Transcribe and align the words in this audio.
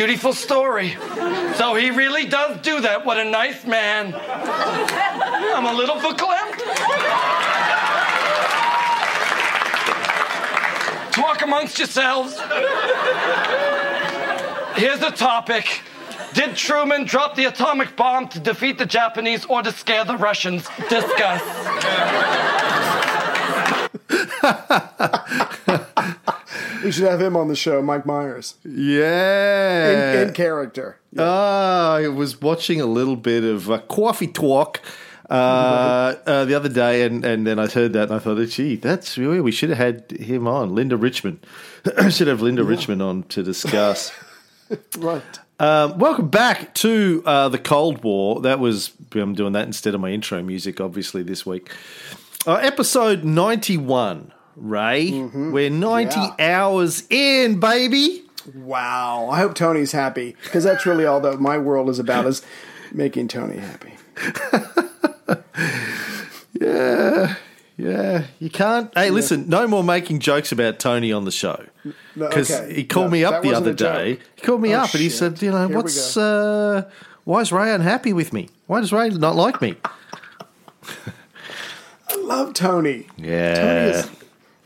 Beautiful 0.00 0.32
story. 0.32 0.96
So 1.56 1.74
he 1.74 1.90
really 1.90 2.24
does 2.24 2.58
do 2.62 2.80
that. 2.80 3.04
What 3.04 3.18
a 3.18 3.24
nice 3.30 3.66
man. 3.66 4.14
I'm 4.14 5.66
a 5.66 5.74
little 5.74 5.96
verklempt. 5.96 6.56
Talk 11.12 11.42
amongst 11.42 11.78
yourselves. 11.78 12.32
Here's 14.80 15.00
the 15.00 15.12
topic. 15.14 15.82
Did 16.32 16.56
Truman 16.56 17.04
drop 17.04 17.36
the 17.36 17.44
atomic 17.44 17.94
bomb 17.94 18.28
to 18.28 18.40
defeat 18.40 18.78
the 18.78 18.86
Japanese 18.86 19.44
or 19.44 19.62
to 19.62 19.70
scare 19.70 20.06
the 20.06 20.16
Russians? 20.16 20.66
Discuss. 20.88 21.42
We 26.84 26.92
should 26.92 27.04
have 27.04 27.20
him 27.20 27.36
on 27.36 27.48
the 27.48 27.56
show, 27.56 27.82
Mike 27.82 28.06
Myers, 28.06 28.54
Yeah. 28.64 30.20
in, 30.22 30.28
in 30.28 30.34
character. 30.34 30.98
Ah, 31.18 31.94
I 31.94 32.08
was 32.08 32.40
watching 32.40 32.80
a 32.80 32.86
little 32.86 33.16
bit 33.16 33.44
of 33.44 33.70
uh, 33.70 33.78
Coffee 33.80 34.26
Talk 34.28 34.80
uh, 35.28 36.14
uh, 36.26 36.44
the 36.44 36.54
other 36.54 36.68
day, 36.68 37.02
and, 37.02 37.24
and 37.24 37.46
then 37.46 37.58
I 37.58 37.66
heard 37.68 37.92
that, 37.92 38.04
and 38.04 38.14
I 38.14 38.18
thought, 38.18 38.38
oh, 38.38 38.46
gee, 38.46 38.76
that's 38.76 39.18
really, 39.18 39.40
we 39.40 39.52
should 39.52 39.68
have 39.70 39.78
had 39.78 40.10
him 40.12 40.46
on. 40.48 40.74
Linda 40.74 40.96
Richman. 40.96 41.40
should 42.10 42.28
have 42.28 42.40
Linda 42.40 42.64
Richman 42.64 43.00
on 43.00 43.24
to 43.24 43.42
discuss. 43.42 44.12
Right. 44.98 45.22
Um, 45.58 45.98
welcome 45.98 46.28
back 46.28 46.74
to 46.76 47.24
uh, 47.26 47.48
the 47.48 47.58
Cold 47.58 48.04
War. 48.04 48.40
That 48.42 48.60
was 48.60 48.92
I'm 49.16 49.34
doing 49.34 49.52
that 49.54 49.66
instead 49.66 49.96
of 49.96 50.00
my 50.00 50.10
intro 50.10 50.40
music, 50.44 50.80
obviously 50.80 51.24
this 51.24 51.44
week. 51.44 51.72
Uh, 52.46 52.54
episode 52.54 53.24
ninety 53.24 53.76
one, 53.76 54.30
Ray. 54.60 55.10
We're 55.22 55.70
ninety 55.70 56.20
Yeah. 56.20 56.56
hours 56.58 57.04
in, 57.10 57.58
baby. 57.60 58.22
Wow. 58.54 59.28
I 59.30 59.38
hope 59.38 59.54
Tony's 59.54 59.92
happy 59.92 60.36
because 60.44 60.64
that's 60.64 60.86
really 60.86 61.04
all 61.06 61.20
that 61.20 61.40
my 61.40 61.58
world 61.58 61.88
is 61.88 61.98
about 61.98 62.26
is 62.26 62.42
making 62.92 63.28
Tony 63.28 63.58
happy. 63.58 63.94
Yeah, 66.52 67.36
yeah. 67.78 68.24
You 68.38 68.50
can't. 68.50 68.92
Hey, 68.94 69.10
listen, 69.10 69.48
no 69.48 69.66
more 69.66 69.82
making 69.82 70.18
jokes 70.18 70.52
about 70.52 70.78
Tony 70.78 71.10
on 71.12 71.24
the 71.24 71.30
show 71.30 71.64
because 72.14 72.50
okay. 72.50 72.74
he 72.74 72.84
called 72.84 73.06
No, 73.06 73.10
me 73.12 73.24
up 73.24 73.42
the 73.42 73.54
other 73.54 73.72
day. 73.72 74.18
He 74.36 74.42
called 74.42 74.60
me 74.60 74.74
Oh, 74.74 74.80
up 74.80 74.92
and 74.92 75.00
he 75.00 75.08
said, 75.08 75.40
you 75.40 75.52
know, 75.52 75.68
Here 75.68 75.76
what's 75.76 76.16
uh, 76.16 76.90
why 77.24 77.40
is 77.40 77.50
Ray 77.52 77.72
unhappy 77.72 78.12
with 78.12 78.32
me? 78.34 78.48
Why 78.66 78.80
does 78.80 78.92
Ray 78.92 79.08
not 79.10 79.36
like 79.36 79.62
me? 79.62 79.76
I 82.08 82.16
love 82.16 82.52
Tony. 82.52 83.06
Yeah. 83.16 83.54
Tony 83.54 83.90
is. 83.98 84.10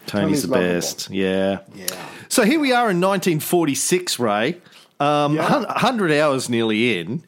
Tony's, 0.07 0.25
Tony's 0.27 0.43
the 0.43 0.49
lovable. 0.49 0.69
best. 0.75 1.11
Yeah. 1.11 1.59
Yeah. 1.75 1.87
So 2.29 2.45
here 2.45 2.59
we 2.61 2.73
are 2.73 2.91
in 2.91 3.01
1946, 3.01 4.19
Ray. 4.19 4.61
Um, 5.01 5.37
Yeah. 5.37 5.59
100 5.65 6.13
hours 6.13 6.49
nearly 6.49 6.99
in, 6.99 7.25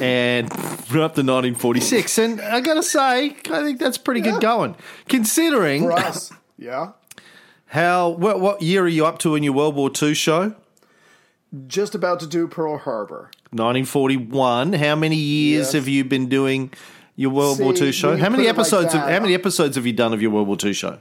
and 0.00 0.48
we're 0.90 1.02
up 1.02 1.14
to 1.14 1.22
1946. 1.22 2.18
And 2.18 2.40
I 2.40 2.60
got 2.60 2.74
to 2.74 2.82
say, 2.82 3.36
I 3.50 3.62
think 3.62 3.78
that's 3.78 3.98
pretty 3.98 4.20
good 4.20 4.40
going, 4.40 4.76
considering 5.08 5.82
For 5.82 5.92
us. 5.92 6.32
Yeah. 6.58 6.92
how 7.66 8.10
what, 8.10 8.40
what 8.40 8.62
year 8.62 8.84
are 8.84 8.88
you 8.88 9.04
up 9.06 9.18
to 9.20 9.34
in 9.34 9.42
your 9.42 9.52
World 9.52 9.74
War 9.74 9.90
II 10.02 10.14
show? 10.14 10.54
Just 11.66 11.94
about 11.94 12.18
to 12.20 12.26
do 12.26 12.48
Pearl 12.48 12.78
Harbor. 12.78 13.30
1941. 13.52 14.72
How 14.72 14.96
many 14.96 15.16
years 15.16 15.66
Yes. 15.66 15.72
have 15.74 15.88
you 15.88 16.04
been 16.04 16.28
doing 16.28 16.72
your 17.16 17.30
World 17.30 17.60
War 17.60 17.76
See, 17.76 17.86
II 17.86 17.92
show? 17.92 18.16
How 18.16 18.28
many 18.28 18.44
it 18.44 18.46
like 18.46 18.54
episodes? 18.58 18.92
have, 18.92 19.08
how 19.08 19.20
many 19.20 19.34
episodes 19.34 19.76
have 19.76 19.86
you 19.86 19.92
done 19.92 20.12
of 20.12 20.20
your 20.22 20.30
World 20.32 20.48
War 20.48 20.56
II 20.62 20.72
show? 20.72 20.98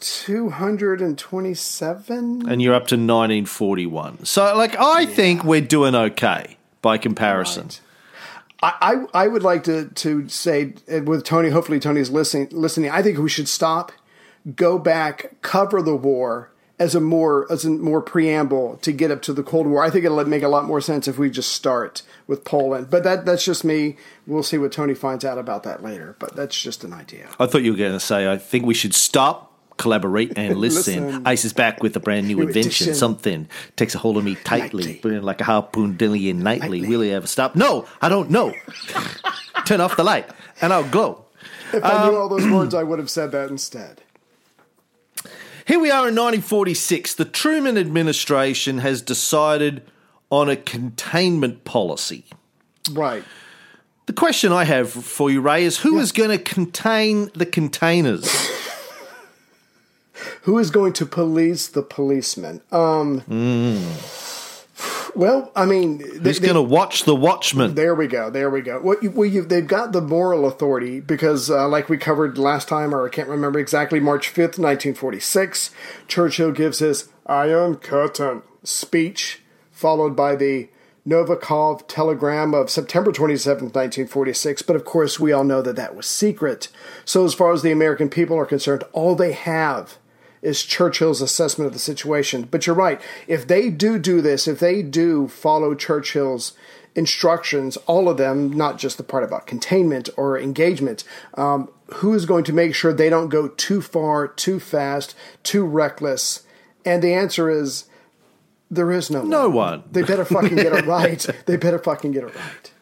227? 0.00 2.48
And 2.48 2.62
you're 2.62 2.74
up 2.74 2.88
to 2.88 2.96
1941. 2.96 4.24
So, 4.24 4.56
like, 4.56 4.76
I 4.78 5.06
think 5.06 5.44
we're 5.44 5.60
doing 5.60 5.94
okay 5.94 6.56
by 6.82 6.98
comparison. 6.98 7.70
I, 8.62 9.06
I, 9.12 9.24
I 9.24 9.28
would 9.28 9.42
like 9.42 9.64
to, 9.64 9.88
to 9.88 10.28
say 10.28 10.74
uh, 10.92 11.00
with 11.02 11.24
Tony, 11.24 11.48
hopefully 11.50 11.80
Tony's 11.80 12.10
listening, 12.10 12.48
listening, 12.50 12.90
I 12.90 13.02
think 13.02 13.18
we 13.18 13.28
should 13.28 13.48
stop, 13.48 13.92
go 14.56 14.78
back, 14.78 15.40
cover 15.42 15.82
the 15.82 15.96
war 15.96 16.50
as 16.78 16.94
a 16.94 17.00
more 17.00 17.50
as 17.50 17.64
a 17.64 17.70
more 17.70 18.00
preamble 18.00 18.76
to 18.78 18.92
get 18.92 19.10
up 19.10 19.22
to 19.22 19.32
the 19.32 19.42
Cold 19.42 19.66
War. 19.66 19.82
I 19.82 19.90
think 19.90 20.04
it'll 20.04 20.24
make 20.24 20.42
a 20.42 20.48
lot 20.48 20.64
more 20.64 20.80
sense 20.80 21.08
if 21.08 21.18
we 21.18 21.30
just 21.30 21.52
start 21.52 22.02
with 22.26 22.44
Poland. 22.44 22.88
But 22.90 23.04
that 23.04 23.26
that's 23.26 23.44
just 23.44 23.64
me. 23.64 23.96
We'll 24.26 24.42
see 24.42 24.58
what 24.58 24.72
Tony 24.72 24.94
finds 24.94 25.24
out 25.24 25.38
about 25.38 25.64
that 25.64 25.82
later. 25.82 26.16
But 26.18 26.36
that's 26.36 26.60
just 26.60 26.84
an 26.84 26.92
idea. 26.92 27.28
I 27.38 27.46
thought 27.46 27.62
you 27.62 27.72
were 27.72 27.78
going 27.78 27.92
to 27.92 28.00
say, 28.00 28.30
I 28.30 28.36
think 28.36 28.64
we 28.64 28.74
should 28.74 28.94
stop, 28.94 29.47
collaborate, 29.78 30.36
and 30.36 30.56
listen. 30.60 31.06
Listen. 31.06 31.26
Ice 31.26 31.44
is 31.46 31.52
back 31.54 31.82
with 31.82 31.96
a 31.96 32.00
brand 32.00 32.26
new 32.28 32.36
New 32.36 32.42
invention. 32.48 32.68
edition. 32.88 32.94
Something 32.94 33.48
takes 33.76 33.94
a 33.94 33.98
hold 33.98 34.16
of 34.18 34.24
me 34.24 34.34
tightly, 34.44 34.84
Nightly. 34.94 35.20
like 35.20 35.40
a 35.40 35.44
harpoon 35.44 35.96
dilly 35.96 36.28
and 36.28 36.40
nightly. 36.40 36.80
Nightly. 36.82 36.88
Will 36.96 37.02
it 37.02 37.10
ever 37.12 37.26
stop? 37.26 37.56
No, 37.56 37.86
I 38.02 38.08
don't 38.08 38.30
know. 38.30 38.52
Turn 39.64 39.80
off 39.80 39.96
the 39.96 40.04
light, 40.04 40.28
and 40.60 40.72
I'll 40.72 40.88
glow. 40.88 41.24
If 41.72 41.84
I 41.84 41.88
Um, 41.90 42.10
knew 42.10 42.18
all 42.18 42.28
those 42.28 42.46
words, 42.46 42.74
I 42.74 42.82
would 42.82 42.98
have 42.98 43.10
said 43.10 43.32
that 43.32 43.50
instead. 43.50 44.02
Here 45.66 45.78
we 45.78 45.90
are 45.90 46.08
in 46.08 46.14
1946. 46.14 47.14
The 47.14 47.24
Truman 47.26 47.76
administration 47.76 48.78
has 48.78 49.02
decided 49.02 49.82
on 50.30 50.48
a 50.48 50.56
containment 50.56 51.64
policy. 51.64 52.24
Right. 52.90 53.22
The 54.06 54.14
question 54.14 54.50
I 54.50 54.64
have 54.64 54.90
for 54.90 55.30
you, 55.30 55.42
Ray, 55.42 55.64
is 55.64 55.78
who 55.80 55.98
is 55.98 56.12
going 56.12 56.30
to 56.30 56.38
contain 56.38 57.30
the 57.34 57.44
containers? 57.44 58.26
Who 60.42 60.58
is 60.58 60.70
going 60.70 60.92
to 60.94 61.06
police 61.06 61.66
the 61.68 61.82
policeman? 61.82 62.62
Um. 62.72 63.22
Well, 65.14 65.50
I 65.56 65.64
mean, 65.64 65.98
they- 65.98 66.30
Who's 66.30 66.38
going 66.38 66.54
to 66.54 66.62
watch 66.62 67.02
the 67.04 67.14
watchman? 67.14 67.74
There 67.74 67.94
we 67.94 68.06
go. 68.06 68.30
There 68.30 68.50
we 68.50 68.60
go. 68.60 68.78
Well, 68.80 68.98
you, 69.02 69.10
well 69.10 69.28
they've 69.44 69.66
got 69.66 69.90
the 69.92 70.00
moral 70.00 70.46
authority 70.46 71.00
because, 71.00 71.50
uh, 71.50 71.66
like 71.68 71.88
we 71.88 71.96
covered 71.98 72.38
last 72.38 72.68
time, 72.68 72.94
or 72.94 73.04
I 73.04 73.10
can't 73.10 73.28
remember 73.28 73.58
exactly, 73.58 73.98
March 73.98 74.32
5th, 74.32 74.58
1946, 74.58 75.72
Churchill 76.06 76.52
gives 76.52 76.78
his 76.78 77.08
Iron 77.26 77.76
Curtain 77.76 78.42
speech, 78.62 79.42
followed 79.72 80.14
by 80.14 80.36
the 80.36 80.68
Novikov 81.06 81.88
telegram 81.88 82.54
of 82.54 82.70
September 82.70 83.10
27th, 83.10 83.74
1946. 83.74 84.62
But 84.62 84.76
of 84.76 84.84
course, 84.84 85.18
we 85.18 85.32
all 85.32 85.44
know 85.44 85.62
that 85.62 85.74
that 85.76 85.96
was 85.96 86.06
secret. 86.06 86.68
So, 87.04 87.24
as 87.24 87.34
far 87.34 87.52
as 87.52 87.62
the 87.62 87.72
American 87.72 88.08
people 88.08 88.36
are 88.38 88.46
concerned, 88.46 88.84
all 88.92 89.16
they 89.16 89.32
have 89.32 89.96
is 90.42 90.62
Churchill's 90.62 91.20
assessment 91.20 91.66
of 91.66 91.72
the 91.72 91.78
situation. 91.78 92.48
But 92.50 92.66
you're 92.66 92.76
right. 92.76 93.00
If 93.26 93.46
they 93.46 93.70
do 93.70 93.98
do 93.98 94.20
this, 94.20 94.48
if 94.48 94.60
they 94.60 94.82
do 94.82 95.28
follow 95.28 95.74
Churchill's 95.74 96.52
instructions, 96.94 97.76
all 97.86 98.08
of 98.08 98.16
them, 98.16 98.52
not 98.52 98.78
just 98.78 98.96
the 98.96 99.02
part 99.02 99.24
about 99.24 99.46
containment 99.46 100.08
or 100.16 100.38
engagement, 100.38 101.04
um, 101.34 101.70
who 101.94 102.14
is 102.14 102.26
going 102.26 102.44
to 102.44 102.52
make 102.52 102.74
sure 102.74 102.92
they 102.92 103.08
don't 103.08 103.28
go 103.28 103.48
too 103.48 103.80
far, 103.80 104.28
too 104.28 104.60
fast, 104.60 105.14
too 105.42 105.64
reckless? 105.64 106.44
And 106.84 107.02
the 107.02 107.14
answer 107.14 107.50
is 107.50 107.84
there 108.70 108.90
is 108.92 109.10
no 109.10 109.22
No 109.22 109.48
one. 109.48 109.84
They 109.90 110.02
better 110.02 110.24
fucking 110.24 110.56
get 110.56 110.72
it 110.72 110.86
right. 110.86 111.24
They 111.46 111.56
better 111.56 111.78
fucking 111.78 112.12
get 112.12 112.24
it 112.24 112.34
right. 112.34 112.72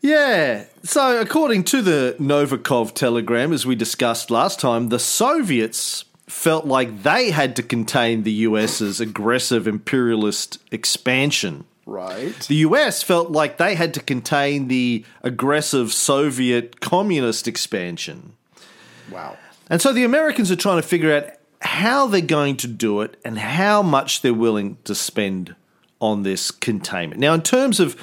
Yeah. 0.00 0.64
So, 0.82 1.20
according 1.20 1.64
to 1.64 1.82
the 1.82 2.16
Novikov 2.20 2.94
telegram, 2.94 3.52
as 3.52 3.66
we 3.66 3.74
discussed 3.74 4.30
last 4.30 4.60
time, 4.60 4.88
the 4.88 4.98
Soviets 4.98 6.04
felt 6.26 6.64
like 6.64 7.02
they 7.02 7.30
had 7.30 7.56
to 7.56 7.62
contain 7.62 8.22
the 8.22 8.32
US's 8.32 9.00
aggressive 9.00 9.66
imperialist 9.66 10.58
expansion. 10.70 11.64
Right. 11.86 12.34
The 12.48 12.56
US 12.56 13.02
felt 13.02 13.30
like 13.30 13.58
they 13.58 13.76
had 13.76 13.94
to 13.94 14.00
contain 14.00 14.66
the 14.66 15.04
aggressive 15.22 15.92
Soviet 15.92 16.80
communist 16.80 17.46
expansion. 17.46 18.34
Wow. 19.10 19.36
And 19.70 19.80
so 19.80 19.92
the 19.92 20.04
Americans 20.04 20.50
are 20.50 20.56
trying 20.56 20.82
to 20.82 20.86
figure 20.86 21.16
out 21.16 21.30
how 21.60 22.06
they're 22.06 22.20
going 22.20 22.56
to 22.58 22.66
do 22.66 23.00
it 23.00 23.16
and 23.24 23.38
how 23.38 23.82
much 23.82 24.20
they're 24.20 24.34
willing 24.34 24.78
to 24.84 24.94
spend 24.94 25.54
on 26.00 26.24
this 26.24 26.50
containment. 26.50 27.20
Now, 27.20 27.34
in 27.34 27.42
terms 27.42 27.80
of 27.80 27.96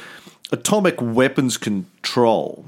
atomic 0.53 0.95
weapons 1.01 1.57
control, 1.57 2.65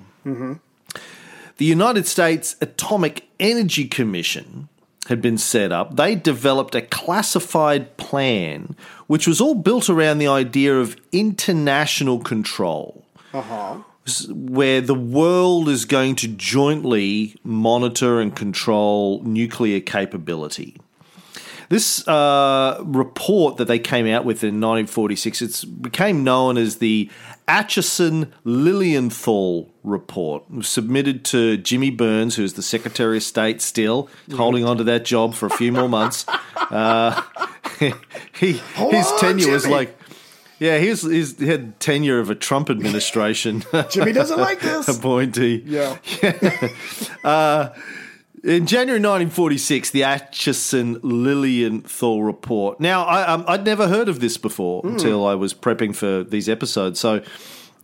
the 1.58 1.66
United 1.66 2.06
States 2.08 2.56
Atomic 2.60 3.28
Energy 3.40 3.88
Commission 3.88 4.68
had 5.08 5.22
been 5.22 5.38
set 5.38 5.72
up. 5.72 5.96
They 5.96 6.16
developed 6.16 6.74
a 6.76 6.82
classified 6.82 7.96
plan 7.98 8.76
which 9.08 9.28
was 9.28 9.40
all 9.40 9.54
built 9.56 9.90
around 9.90 10.18
the 10.18 10.28
idea 10.28 10.78
of 10.80 10.98
international 11.12 12.20
control 12.20 13.06
Uh 13.34 13.42
huh. 13.42 13.76
where 14.30 14.81
the 14.81 14.96
world 14.96 15.70
is 15.70 15.86
going 15.86 16.16
to 16.18 16.28
jointly 16.28 17.36
monitor 17.44 18.20
and 18.20 18.36
control 18.36 19.22
nuclear 19.24 19.80
capability. 19.80 20.76
This 21.70 22.08
uh, 22.08 22.80
report 22.86 23.58
that 23.58 23.66
they 23.68 23.80
came 23.80 24.06
out 24.08 24.24
with 24.24 24.44
in 24.44 24.62
1946, 24.62 25.42
it 25.42 25.81
became 25.81 26.24
known 26.24 26.58
as 26.58 26.78
the 26.78 27.10
Acheson 27.47 28.31
Lilienthal 28.44 29.71
report. 29.83 30.50
Was 30.50 30.68
submitted 30.68 31.24
to 31.25 31.57
Jimmy 31.57 31.92
Byrnes, 31.92 32.36
who's 32.36 32.53
the 32.53 32.62
Secretary 32.63 33.18
of 33.18 33.24
State 33.24 33.62
still, 33.62 34.09
holding 34.36 34.65
on 34.65 34.77
to 34.77 34.83
that 34.86 35.06
job 35.06 35.33
for 35.36 35.45
a 35.45 35.50
few 35.51 35.71
more 35.71 35.88
months. 35.89 36.25
Uh, 36.56 37.21
he, 37.80 38.53
his 38.53 38.62
on, 38.80 39.19
tenure 39.19 39.51
was 39.51 39.63
Jimmy. 39.63 39.75
like 39.75 39.97
Yeah, 40.59 40.77
he's, 40.80 41.03
he's 41.03 41.38
he 41.38 41.47
had 41.47 41.80
tenure 41.80 42.19
of 42.19 42.30
a 42.30 42.36
Trump 42.36 42.69
administration. 42.69 43.63
Jimmy 43.89 44.12
doesn't 44.13 44.39
like 44.39 44.59
this. 44.62 44.88
appointee. 44.88 45.63
Yeah. 45.65 45.97
In 48.45 48.68
January 48.68 49.00
1946, 49.00 49.89
the 49.89 50.01
Acheson 50.01 51.00
Lilienthal 51.01 52.21
report. 52.21 52.80
Now, 52.80 53.03
I, 53.03 53.25
um, 53.25 53.44
I'd 53.47 53.65
never 53.65 53.88
heard 53.88 54.07
of 54.07 54.19
this 54.19 54.38
before 54.38 54.81
Hmm. 54.81 54.89
until 54.89 55.25
I 55.25 55.33
was 55.33 55.56
prepping 55.56 55.95
for 55.95 56.24
these 56.24 56.47
episodes, 56.47 57.00
so 57.00 57.21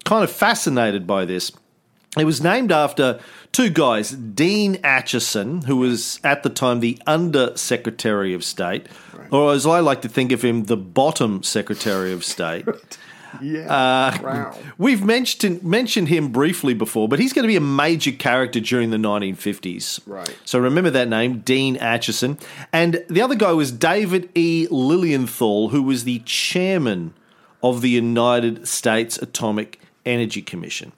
kind 0.06 0.24
of 0.24 0.30
fascinated 0.32 1.08
by 1.08 1.26
this. 1.26 1.52
It 2.16 2.26
was 2.26 2.44
named 2.44 2.72
after 2.72 3.20
two 3.52 3.70
guys, 3.72 4.12
Dean 4.12 4.76
Acheson, 4.84 5.64
who 5.64 5.78
was 5.78 6.20
at 6.24 6.44
the 6.44 6.50
time 6.50 6.80
the 6.80 7.00
Under 7.08 7.56
Secretary 7.58 8.34
of 8.36 8.44
State, 8.44 8.86
or 9.32 9.54
as 9.54 9.66
I 9.66 9.80
like 9.80 10.02
to 10.04 10.10
think 10.10 10.32
of 10.32 10.44
him, 10.44 10.66
the 10.66 10.78
Bottom 10.78 11.42
Secretary 11.42 12.14
of 12.14 12.24
State. 12.24 12.66
Yeah. 13.42 13.72
Uh, 13.74 14.18
wow. 14.22 14.58
We've 14.78 15.04
mentioned 15.04 15.64
mentioned 15.64 16.10
him 16.10 16.32
briefly 16.32 16.74
before, 16.74 17.08
but 17.08 17.20
he's 17.20 17.34
going 17.34 17.44
to 17.44 17.48
be 17.48 17.56
a 17.56 17.62
major 17.62 18.12
character 18.12 18.60
during 18.60 18.90
the 18.90 18.98
1950s. 18.98 20.02
Right. 20.06 20.36
So 20.46 20.60
remember 20.60 20.90
that 20.90 21.08
name, 21.08 21.40
Dean 21.40 21.78
Acheson. 21.78 22.42
And 22.74 23.04
the 23.10 23.22
other 23.22 23.36
guy 23.36 23.54
was 23.54 23.72
David 23.72 24.30
E. 24.36 24.68
Lilienthal, 24.70 25.70
who 25.70 25.84
was 25.84 26.04
the 26.04 26.20
chairman 26.26 27.14
of 27.64 27.82
the 27.82 27.90
United 27.90 28.68
States 28.68 29.18
Atomic 29.18 29.80
Energy 30.06 30.42
Commission. 30.42 30.92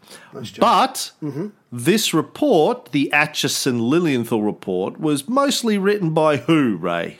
But 0.60 1.12
this 1.72 2.14
report, 2.14 2.92
the 2.92 3.10
Acheson 3.14 3.90
Lilienthal 3.90 4.42
report, 4.42 5.00
was 5.00 5.28
mostly 5.28 5.78
written 5.78 6.14
by 6.14 6.38
who, 6.38 6.78
Ray? 6.78 7.18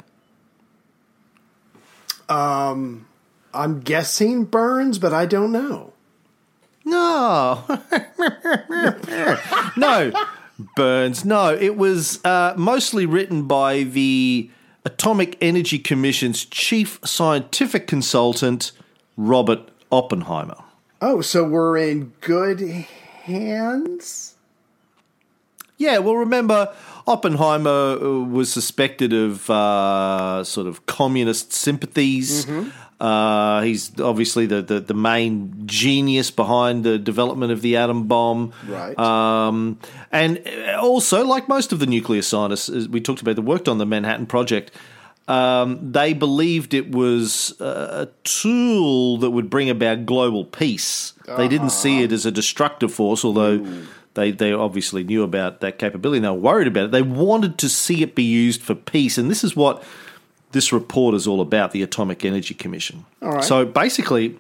I'm 3.53 3.79
guessing 3.81 4.45
Byrnes, 4.45 5.00
but 5.00 5.13
I 5.13 5.25
don't 5.25 5.51
know. 5.51 5.94
No. 6.85 7.63
no, 9.77 10.11
Byrnes. 10.75 11.23
No, 11.23 11.53
it 11.53 11.77
was 11.77 12.23
uh, 12.25 12.53
mostly 12.57 13.05
written 13.05 13.47
by 13.47 13.83
the 13.83 14.50
Atomic 14.85 15.38
Energy 15.39 15.79
Commission's 15.79 16.45
chief 16.45 17.00
scientific 17.05 17.88
consultant, 17.88 18.73
Robert 19.15 19.69
Oppenheimer. 19.91 20.57
Oh, 21.01 21.21
so 21.21 21.44
we're 21.44 21.77
in 21.77 22.13
good 22.21 22.59
hands? 23.23 24.35
Yeah, 25.77 25.97
well, 26.00 26.15
remember, 26.15 26.73
Oppenheimer 27.07 27.69
uh, 27.69 28.19
was 28.23 28.51
suspected 28.51 29.11
of 29.11 29.50
uh, 29.50 30.44
sort 30.44 30.67
of 30.67 30.85
communist 30.85 31.51
sympathies. 31.51 32.45
Uh, 33.03 33.61
he's 33.63 34.00
obviously 34.00 34.45
the, 34.45 34.61
the, 34.61 34.79
the 34.79 34.94
main 34.94 35.53
genius 35.65 36.31
behind 36.31 36.85
the 36.85 36.97
development 36.97 37.51
of 37.51 37.61
the 37.61 37.75
atom 37.75 38.07
bomb. 38.07 38.53
Right. 38.65 38.97
Um, 38.97 39.77
and 40.09 40.41
also, 40.79 41.25
like 41.25 41.50
most 41.50 41.73
of 41.73 41.79
the 41.79 41.85
nuclear 41.85 42.21
scientists 42.21 42.69
as 42.69 42.88
we 42.88 43.01
talked 43.01 43.21
about 43.21 43.35
that 43.35 43.41
worked 43.41 43.67
on 43.67 43.77
the 43.77 43.85
Manhattan 43.85 44.25
Project, 44.25 44.71
um, 45.27 45.91
they 45.91 46.13
believed 46.13 46.73
it 46.73 46.91
was 46.91 47.59
a 47.59 48.07
tool 48.23 49.17
that 49.17 49.31
would 49.31 49.50
bring 49.50 49.69
about 49.69 50.05
global 50.05 50.45
peace. 50.45 51.11
They 51.27 51.50
didn't 51.50 51.71
see 51.71 52.03
it 52.03 52.13
as 52.13 52.25
a 52.25 52.31
destructive 52.31 52.94
force, 52.94 53.25
although 53.25 53.83
they, 54.13 54.31
they 54.31 54.53
obviously 54.53 55.03
knew 55.03 55.23
about 55.23 55.59
that 55.59 55.77
capability 55.77 56.19
and 56.19 56.25
they 56.25 56.29
were 56.29 56.35
worried 56.35 56.67
about 56.67 56.85
it. 56.85 56.91
They 56.91 57.01
wanted 57.01 57.57
to 57.57 57.67
see 57.67 58.01
it 58.01 58.15
be 58.15 58.23
used 58.23 58.61
for 58.61 58.75
peace. 58.75 59.17
And 59.17 59.29
this 59.29 59.44
is 59.44 59.57
what 59.57 59.83
this 60.53 60.71
report 60.71 61.13
is 61.15 61.27
all 61.27 61.41
about 61.41 61.71
the 61.71 61.81
Atomic 61.83 62.23
Energy 62.23 62.53
Commission. 62.53 63.05
All 63.21 63.33
right. 63.33 63.44
So 63.44 63.65
basically, 63.65 64.38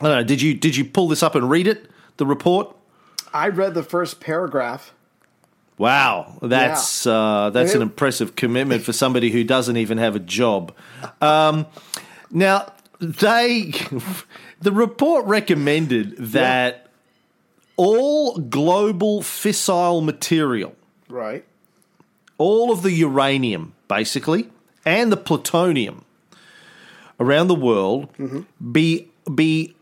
I 0.00 0.04
don't 0.04 0.16
know, 0.18 0.24
did 0.24 0.40
you, 0.40 0.54
did 0.54 0.76
you 0.76 0.84
pull 0.84 1.08
this 1.08 1.22
up 1.22 1.34
and 1.34 1.50
read 1.50 1.66
it, 1.66 1.90
the 2.18 2.26
report? 2.26 2.74
I 3.34 3.48
read 3.48 3.74
the 3.74 3.82
first 3.82 4.20
paragraph. 4.20 4.92
Wow, 5.78 6.38
that's 6.40 7.06
uh, 7.06 7.50
that's 7.50 7.74
an 7.74 7.82
impressive 7.82 8.34
commitment 8.34 8.82
for 8.82 8.94
somebody 8.94 9.30
who 9.30 9.44
doesn't 9.44 9.76
even 9.76 9.98
have 9.98 10.16
a 10.16 10.18
job. 10.18 10.74
Um, 11.20 11.66
now, 12.30 12.72
they 12.98 13.74
the 14.62 14.72
report 14.72 15.26
recommended 15.26 16.16
that 16.16 16.86
all 17.76 18.38
global 18.38 19.20
fissile 19.20 20.02
material, 20.02 20.74
Right. 21.10 21.44
all 22.38 22.72
of 22.72 22.80
the 22.82 22.92
uranium, 22.92 23.74
basically, 23.86 24.48
and 24.86 25.12
the 25.12 25.16
plutonium 25.16 26.04
around 27.20 27.48
the 27.48 27.54
world 27.54 28.08
be 28.72 29.08
be 29.34 29.74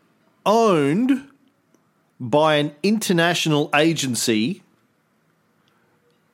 owned 0.46 1.28
by 2.18 2.56
an 2.56 2.74
international 2.82 3.70
agency 3.74 4.62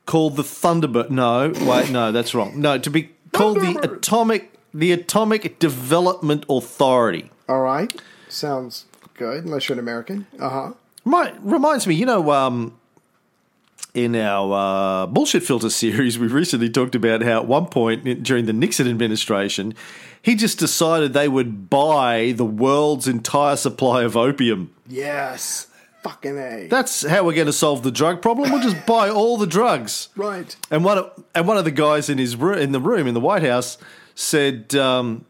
called 0.06 0.37
the 0.37 0.43
Thunderbird. 0.43 1.11
No, 1.11 1.52
wait, 1.69 1.90
no, 1.90 2.12
that's 2.12 2.34
wrong. 2.34 2.61
No, 2.61 2.78
to 2.78 2.90
be 2.90 3.11
called 3.32 3.61
the 3.61 3.78
Atomic 3.82 4.55
the 4.73 4.93
Atomic 4.93 5.58
Development 5.58 6.44
Authority. 6.49 7.31
All 7.49 7.61
right. 7.61 8.00
Sounds 8.28 8.87
good, 9.14 9.44
unless 9.44 9.69
you're 9.69 9.75
an 9.75 9.81
American. 9.81 10.26
Uh 10.38 10.49
huh. 10.49 10.73
Remi- 11.05 11.38
reminds 11.43 11.87
me, 11.87 11.94
you 11.94 12.06
know, 12.06 12.31
um, 12.31 12.78
in 13.94 14.14
our 14.16 15.02
uh, 15.02 15.06
bullshit 15.06 15.42
filter 15.42 15.70
series, 15.70 16.19
we 16.20 16.26
recently 16.26 16.70
talked 16.70 16.94
about 16.94 17.22
how 17.22 17.40
at 17.40 17.46
one 17.46 17.66
point 17.66 18.22
during 18.22 18.46
the 18.46 18.52
Nixon 18.52 18.88
administration, 18.88 19.75
he 20.22 20.34
just 20.34 20.58
decided 20.58 21.12
they 21.12 21.28
would 21.28 21.70
buy 21.70 22.32
the 22.37 22.44
world's 22.44 23.08
entire 23.08 23.56
supply 23.56 24.02
of 24.02 24.16
opium. 24.16 24.72
Yes. 24.88 25.66
Fucking 26.02 26.38
A. 26.38 26.66
That's 26.69 27.06
how 27.06 27.25
we're 27.25 27.34
going 27.34 27.46
to 27.46 27.52
solve 27.52 27.82
the 27.82 27.90
drug 27.90 28.22
problem. 28.22 28.50
We'll 28.50 28.62
just 28.62 28.87
buy 28.87 29.10
all 29.10 29.37
the 29.37 29.46
drugs. 29.46 30.08
right. 30.16 30.54
And 30.70 30.82
one 30.82 30.98
of, 30.98 31.25
and 31.34 31.46
one 31.46 31.58
of 31.58 31.64
the 31.64 31.70
guys 31.70 32.08
in 32.08 32.16
his 32.16 32.37
room, 32.37 32.58
in 32.58 32.72
the 32.72 32.81
room 32.81 33.06
in 33.06 33.12
the 33.12 33.20
White 33.20 33.42
House 33.42 33.76
said, 34.14 34.75
um, 34.75 35.26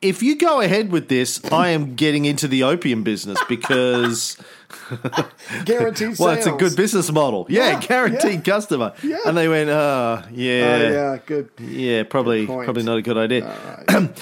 "If 0.00 0.22
you 0.22 0.36
go 0.36 0.60
ahead 0.60 0.92
with 0.92 1.08
this, 1.08 1.44
I 1.50 1.70
am 1.70 1.96
getting 1.96 2.24
into 2.24 2.46
the 2.46 2.62
opium 2.62 3.02
business 3.02 3.40
because 3.48 4.36
Guaranteed 5.64 6.18
well, 6.18 6.30
it's 6.30 6.46
a 6.46 6.52
good 6.52 6.76
business 6.76 7.10
model. 7.12 7.46
Yeah, 7.48 7.70
Yeah, 7.72 7.80
guaranteed 7.80 8.32
yeah. 8.46 8.54
customer." 8.54 8.92
Yeah. 9.02 9.18
And 9.26 9.36
they 9.36 9.48
went, 9.48 9.70
"Oh, 9.70 10.22
yeah, 10.32 10.52
Oh, 10.64 10.90
yeah, 10.92 11.18
good. 11.26 11.50
yeah, 11.58 12.02
probably, 12.04 12.46
point. 12.46 12.64
probably 12.64 12.82
not 12.82 12.98
a 12.98 13.02
good 13.02 13.16
idea." 13.18 13.44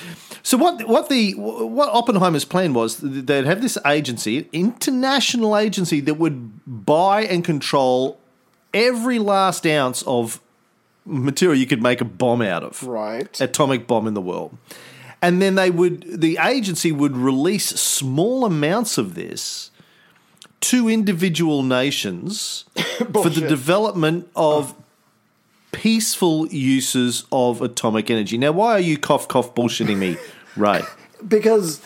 So 0.44 0.56
what 0.56 0.88
what 0.88 1.10
the 1.10 1.32
what 1.34 1.90
Oppenheimer's 1.90 2.46
plan 2.46 2.72
was 2.72 2.96
they'd 2.98 3.44
have 3.44 3.60
this 3.60 3.76
agency, 3.84 4.48
international 4.52 5.58
agency 5.58 6.00
that 6.00 6.14
would 6.14 6.64
buy 6.86 7.22
and 7.24 7.44
control 7.44 8.18
every 8.72 9.18
last 9.18 9.66
ounce 9.66 10.02
of 10.06 10.40
material 11.04 11.58
you 11.58 11.66
could 11.66 11.82
make 11.82 12.00
a 12.00 12.04
bomb 12.06 12.40
out 12.40 12.62
of. 12.62 12.82
right. 12.82 13.38
Atomic 13.42 13.86
bomb 13.86 14.06
in 14.06 14.14
the 14.14 14.22
world. 14.22 14.56
And 15.20 15.42
then 15.42 15.54
they 15.56 15.70
would 15.70 16.20
the 16.20 16.38
agency 16.40 16.92
would 16.92 17.14
release 17.14 17.66
small 17.66 18.46
amounts 18.46 18.96
of 18.96 19.16
this 19.16 19.67
to 20.60 20.88
individual 20.88 21.62
nations 21.62 22.64
for 23.12 23.28
the 23.28 23.46
development 23.46 24.28
of 24.34 24.74
peaceful 25.72 26.46
uses 26.48 27.24
of 27.30 27.62
atomic 27.62 28.10
energy. 28.10 28.38
Now, 28.38 28.52
why 28.52 28.72
are 28.72 28.80
you 28.80 28.98
cough 28.98 29.28
cough 29.28 29.54
bullshitting 29.54 29.96
me, 29.96 30.16
Ray? 30.56 30.82
because 31.26 31.80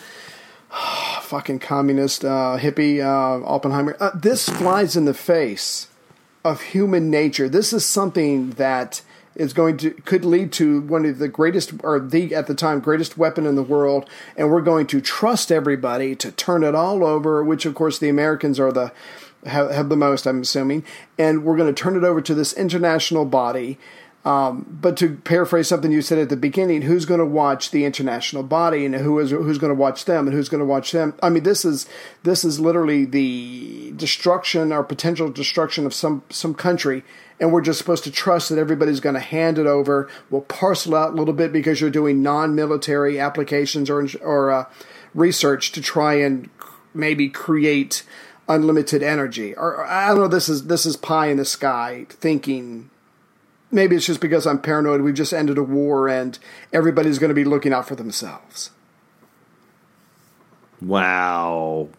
fucking 1.21 1.59
communist 1.59 2.23
uh, 2.25 2.57
hippie 2.59 2.99
uh, 2.99 3.45
Oppenheimer. 3.45 3.95
Uh, 3.99 4.11
this 4.15 4.49
flies 4.49 4.95
in 4.95 5.05
the 5.05 5.13
face 5.13 5.87
of 6.43 6.61
human 6.61 7.09
nature. 7.09 7.47
This 7.47 7.73
is 7.73 7.85
something 7.85 8.51
that 8.51 9.01
is 9.35 9.53
going 9.53 9.77
to 9.77 9.91
could 9.91 10.25
lead 10.25 10.51
to 10.53 10.81
one 10.81 11.05
of 11.05 11.17
the 11.17 11.27
greatest 11.27 11.73
or 11.83 11.99
the 11.99 12.33
at 12.35 12.47
the 12.47 12.55
time 12.55 12.79
greatest 12.79 13.17
weapon 13.17 13.45
in 13.45 13.55
the 13.55 13.63
world. 13.63 14.09
And 14.37 14.49
we're 14.49 14.61
going 14.61 14.87
to 14.87 15.01
trust 15.01 15.51
everybody 15.51 16.15
to 16.17 16.31
turn 16.31 16.63
it 16.63 16.75
all 16.75 17.03
over 17.05 17.43
which 17.43 17.65
of 17.65 17.75
course 17.75 17.99
the 17.99 18.09
Americans 18.09 18.59
are 18.59 18.71
the 18.71 18.91
have, 19.45 19.71
have 19.71 19.89
the 19.89 19.97
most 19.97 20.25
I'm 20.25 20.41
assuming. 20.41 20.83
And 21.17 21.43
we're 21.43 21.57
going 21.57 21.73
to 21.73 21.81
turn 21.81 21.97
it 21.97 22.03
over 22.03 22.21
to 22.21 22.33
this 22.33 22.53
international 22.53 23.25
body 23.25 23.77
um, 24.25 24.65
but 24.81 24.95
to 24.97 25.15
paraphrase 25.15 25.67
something 25.67 25.91
you 25.91 26.01
said 26.01 26.17
at 26.17 26.29
the 26.29 26.37
beginning, 26.37 26.83
who's 26.83 27.05
going 27.05 27.19
to 27.19 27.25
watch 27.25 27.71
the 27.71 27.83
international 27.83 28.43
body, 28.43 28.85
and 28.85 28.95
who 28.95 29.19
is 29.19 29.31
who's 29.31 29.57
going 29.57 29.71
to 29.71 29.79
watch 29.79 30.05
them, 30.05 30.27
and 30.27 30.35
who's 30.35 30.47
going 30.47 30.59
to 30.59 30.65
watch 30.65 30.93
them? 30.93 31.13
I 31.21 31.29
mean, 31.29 31.43
this 31.43 31.65
is 31.65 31.87
this 32.23 32.45
is 32.45 32.59
literally 32.59 33.03
the 33.03 33.91
destruction 33.97 34.71
or 34.71 34.83
potential 34.83 35.29
destruction 35.29 35.85
of 35.85 35.93
some 35.93 36.23
some 36.29 36.53
country, 36.53 37.03
and 37.37 37.51
we're 37.51 37.61
just 37.61 37.79
supposed 37.79 38.05
to 38.05 38.11
trust 38.11 38.47
that 38.47 38.57
everybody's 38.57 39.01
going 39.01 39.15
to 39.15 39.21
hand 39.21 39.59
it 39.59 39.67
over. 39.67 40.09
We'll 40.29 40.41
parcel 40.41 40.95
out 40.95 41.13
a 41.13 41.15
little 41.17 41.33
bit 41.33 41.51
because 41.51 41.81
you're 41.81 41.89
doing 41.89 42.23
non-military 42.23 43.19
applications 43.19 43.89
or 43.89 44.07
or 44.21 44.51
uh, 44.51 44.65
research 45.13 45.73
to 45.73 45.81
try 45.81 46.13
and 46.13 46.49
maybe 46.93 47.27
create 47.27 48.03
unlimited 48.47 49.03
energy. 49.03 49.53
Or, 49.55 49.85
I 49.85 50.09
don't 50.09 50.19
know. 50.19 50.27
This 50.29 50.47
is 50.47 50.67
this 50.67 50.85
is 50.85 50.95
pie 50.95 51.27
in 51.27 51.35
the 51.35 51.45
sky 51.45 52.05
thinking 52.09 52.89
maybe 53.73 53.95
it's 53.95 54.05
just 54.05 54.21
because 54.21 54.45
I'm 54.47 54.59
paranoid. 54.59 55.01
We've 55.01 55.13
just 55.13 55.33
ended 55.33 55.57
a 55.57 55.63
war 55.63 56.07
and 56.07 56.37
everybody's 56.71 57.19
going 57.19 57.29
to 57.29 57.35
be 57.35 57.43
looking 57.43 57.73
out 57.73 57.87
for 57.87 57.95
themselves. 57.95 58.69
Wow. 60.81 61.89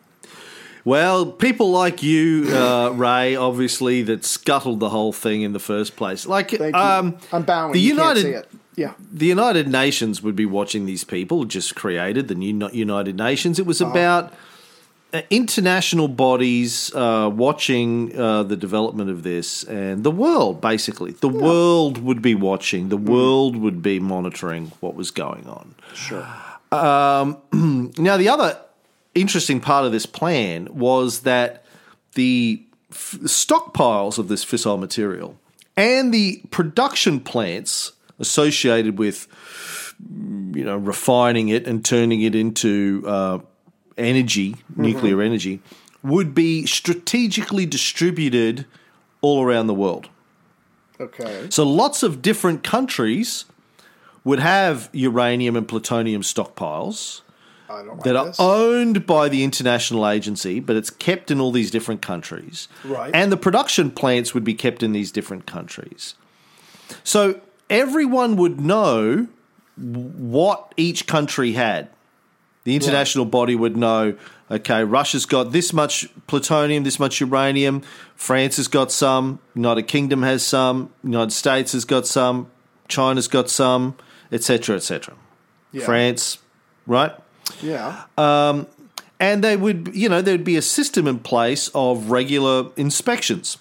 Well, 0.85 1.27
people 1.33 1.71
like 1.71 2.03
you, 2.03 2.47
uh, 2.51 2.91
Ray, 2.95 3.37
obviously, 3.37 4.03
that 4.03 4.25
scuttled 4.25 4.81
the 4.81 4.91
whole 4.91 5.13
thing 5.13 5.43
in 5.43 5.53
the 5.55 5.59
first 5.59 5.97
place. 5.97 6.27
Like, 6.27 6.51
Thank 6.51 6.75
you. 6.75 6.81
um, 6.81 7.19
I'm 7.33 7.43
bowing. 7.43 7.73
the 7.73 7.81
you 7.81 7.95
United- 7.95 8.23
can't 8.23 8.45
see 8.45 8.57
it. 8.57 8.61
Yeah. 8.77 8.95
the 9.13 9.27
United 9.27 9.69
Nations 9.69 10.21
would 10.21 10.35
be 10.35 10.47
watching 10.47 10.85
these 10.85 11.05
people 11.05 11.45
just 11.45 11.77
created 11.77 12.27
the 12.27 12.35
new 12.35 12.69
United 12.73 13.17
Nations. 13.17 13.61
It 13.61 13.67
was 13.67 13.81
about 13.81 14.33
uh, 14.33 14.37
international 15.31 16.09
bodies 16.09 16.95
uh, 16.95 17.31
watching 17.33 18.19
uh, 18.19 18.43
the 18.43 18.57
development 18.57 19.11
of 19.11 19.23
this, 19.23 19.65
and 19.65 20.05
the 20.05 20.11
world 20.11 20.61
basically. 20.61 21.13
The 21.13 21.29
world 21.29 21.99
would 21.99 22.21
be 22.23 22.35
watching. 22.35 22.89
The 22.89 22.97
world 22.97 23.57
would 23.57 23.83
be 23.83 24.01
monitoring 24.01 24.73
what 24.81 24.95
was 24.95 25.11
going 25.11 25.47
on. 25.47 25.75
Sure. 25.95 26.27
Now, 26.73 28.17
the 28.17 28.29
other 28.29 28.59
interesting 29.15 29.61
part 29.61 29.87
of 29.87 29.93
this 29.93 30.07
plan 30.07 30.69
was 30.73 31.21
that 31.21 31.65
the 32.15 32.63
f- 32.91 33.19
stockpiles 33.23 34.19
of 34.19 34.27
this 34.27 34.45
fissile 34.45 34.79
material 34.79 35.39
and 35.77 36.13
the 36.13 36.43
production 36.51 37.21
plants 37.21 37.93
associated 38.19 38.99
with, 38.99 39.29
you 40.55 40.65
know, 40.65 40.77
refining 40.77 41.49
it 41.49 41.67
and 41.67 41.85
turning 41.85 42.23
it 42.23 42.35
into 42.35 43.05
uh, 43.07 43.39
energy, 43.97 44.53
mm-hmm. 44.53 44.83
nuclear 44.83 45.23
energy, 45.23 45.61
would 46.03 46.35
be 46.35 46.67
strategically 46.67 47.67
distributed 47.67 48.67
all 49.21 49.43
around 49.43 49.67
the 49.67 49.75
world. 49.75 50.09
Okay. 51.01 51.47
So 51.51 51.65
lots 51.65 52.03
of 52.03 52.23
different 52.23 52.63
countries 52.63 53.47
would 54.23 54.39
have 54.39 54.89
uranium 54.93 55.57
and 55.57 55.67
plutonium 55.67 56.23
stockpiles 56.23 57.23
like 57.69 58.03
that 58.05 58.17
are 58.17 58.27
this. 58.27 58.37
owned 58.39 59.07
by 59.07 59.29
the 59.29 59.43
international 59.43 60.09
agency, 60.09 60.61
but 60.61 60.77
it's 60.77 60.91
kept 60.91 61.31
in 61.31 61.41
all 61.41 61.51
these 61.51 61.71
different 61.71 62.03
countries. 62.03 62.69
Right. 62.85 63.11
And 63.15 63.33
the 63.33 63.37
production 63.37 63.91
plants 63.91 64.35
would 64.35 64.45
be 64.45 64.55
kept 64.55 64.83
in 64.83 64.93
these 64.93 65.11
different 65.11 65.47
countries. 65.47 66.15
So 67.03 67.41
everyone 67.71 68.37
would 68.37 68.61
know 68.61 69.29
what 69.77 70.73
each 70.77 71.07
country 71.07 71.53
had. 71.53 71.89
The 72.65 72.75
international 72.75 73.27
body 73.27 73.55
would 73.55 73.77
know, 73.77 74.17
okay, 74.51 74.85
Russia's 74.85 75.27
got 75.27 75.53
this 75.53 75.73
much 75.73 76.09
plutonium, 76.27 76.85
this 76.85 76.99
much 76.99 77.21
uranium, 77.21 77.83
France 78.17 78.57
has 78.57 78.69
got 78.69 78.91
some, 78.91 79.39
United 79.55 79.83
Kingdom 79.83 80.23
has 80.23 80.45
some, 80.45 80.91
United 81.03 81.33
States 81.33 81.73
has 81.73 81.85
got 81.85 82.07
some, 82.07 82.51
China's 82.89 83.29
got 83.29 83.51
some, 83.51 83.97
etc., 84.33 84.77
etc. 84.77 85.15
Yeah. 85.73 85.85
France, 85.85 86.39
right? 86.87 87.13
Yeah. 87.61 88.05
Um, 88.17 88.67
and 89.21 89.45
they 89.45 89.57
would 89.57 89.91
you 89.95 90.09
know 90.09 90.21
there'd 90.21 90.45
be 90.45 90.57
a 90.57 90.63
system 90.63 91.07
in 91.07 91.19
place 91.19 91.71
of 91.75 92.11
regular 92.11 92.71
inspections 92.77 93.59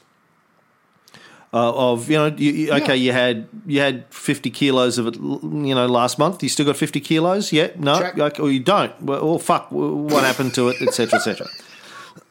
uh, 1.54 1.72
of 1.92 2.10
you 2.10 2.18
know 2.18 2.28
you, 2.36 2.72
okay 2.74 2.96
Yeah. 2.96 3.06
you 3.06 3.12
had 3.14 3.48
you 3.68 3.80
had 3.80 4.06
50 4.10 4.50
kilos 4.50 4.98
of 4.98 5.08
it 5.08 5.16
you 5.16 5.76
know 5.76 5.86
last 5.86 6.18
month 6.18 6.42
you 6.42 6.50
still 6.50 6.66
got 6.66 6.76
50 6.78 7.00
kilos 7.00 7.52
yeah 7.54 7.68
no 7.78 8.12
like, 8.16 8.40
or 8.40 8.50
you 8.50 8.60
don't 8.60 8.92
well 9.02 9.20
oh, 9.22 9.38
fuck 9.38 9.68
what 9.72 10.24
happened 10.24 10.54
to 10.56 10.70
it 10.70 10.82
etc 10.82 11.20
etc 11.20 11.48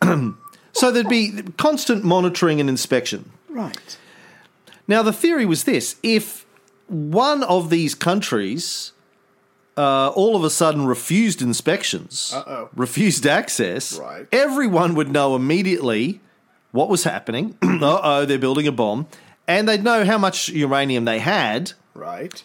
so 0.72 0.90
there'd 0.90 1.08
be 1.08 1.42
constant 1.56 2.04
monitoring 2.04 2.60
and 2.60 2.68
inspection 2.68 3.30
right. 3.48 3.96
now, 4.88 5.02
the 5.02 5.12
theory 5.12 5.46
was 5.46 5.64
this 5.64 5.96
if 6.02 6.44
one 6.88 7.42
of 7.44 7.70
these 7.70 7.94
countries 7.94 8.92
uh, 9.76 10.08
all 10.08 10.36
of 10.36 10.44
a 10.44 10.50
sudden 10.50 10.84
refused 10.84 11.40
inspections, 11.40 12.32
Uh-oh. 12.34 12.68
refused 12.76 13.26
access, 13.26 13.98
Right. 13.98 14.26
everyone 14.30 14.94
would 14.94 15.10
know 15.10 15.34
immediately 15.34 16.20
what 16.72 16.88
was 16.88 17.04
happening. 17.04 17.56
uh 17.62 18.00
oh, 18.02 18.24
they're 18.26 18.38
building 18.38 18.66
a 18.66 18.72
bomb. 18.72 19.06
And 19.48 19.68
they'd 19.68 19.82
know 19.82 20.04
how 20.04 20.18
much 20.18 20.48
uranium 20.50 21.04
they 21.04 21.18
had, 21.18 21.72
Right. 21.94 22.42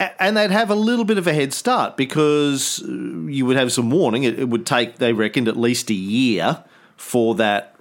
a- 0.00 0.22
and 0.22 0.36
they'd 0.36 0.50
have 0.52 0.70
a 0.70 0.74
little 0.74 1.04
bit 1.04 1.18
of 1.18 1.26
a 1.26 1.32
head 1.34 1.52
start 1.52 1.96
because 1.96 2.82
uh, 2.82 2.86
you 3.28 3.44
would 3.46 3.56
have 3.56 3.72
some 3.72 3.90
warning. 3.90 4.22
It, 4.24 4.38
it 4.38 4.48
would 4.48 4.64
take, 4.66 4.96
they 4.98 5.12
reckoned, 5.12 5.48
at 5.48 5.56
least 5.56 5.90
a 5.90 5.94
year 5.94 6.62
for 6.96 7.34
that 7.36 7.74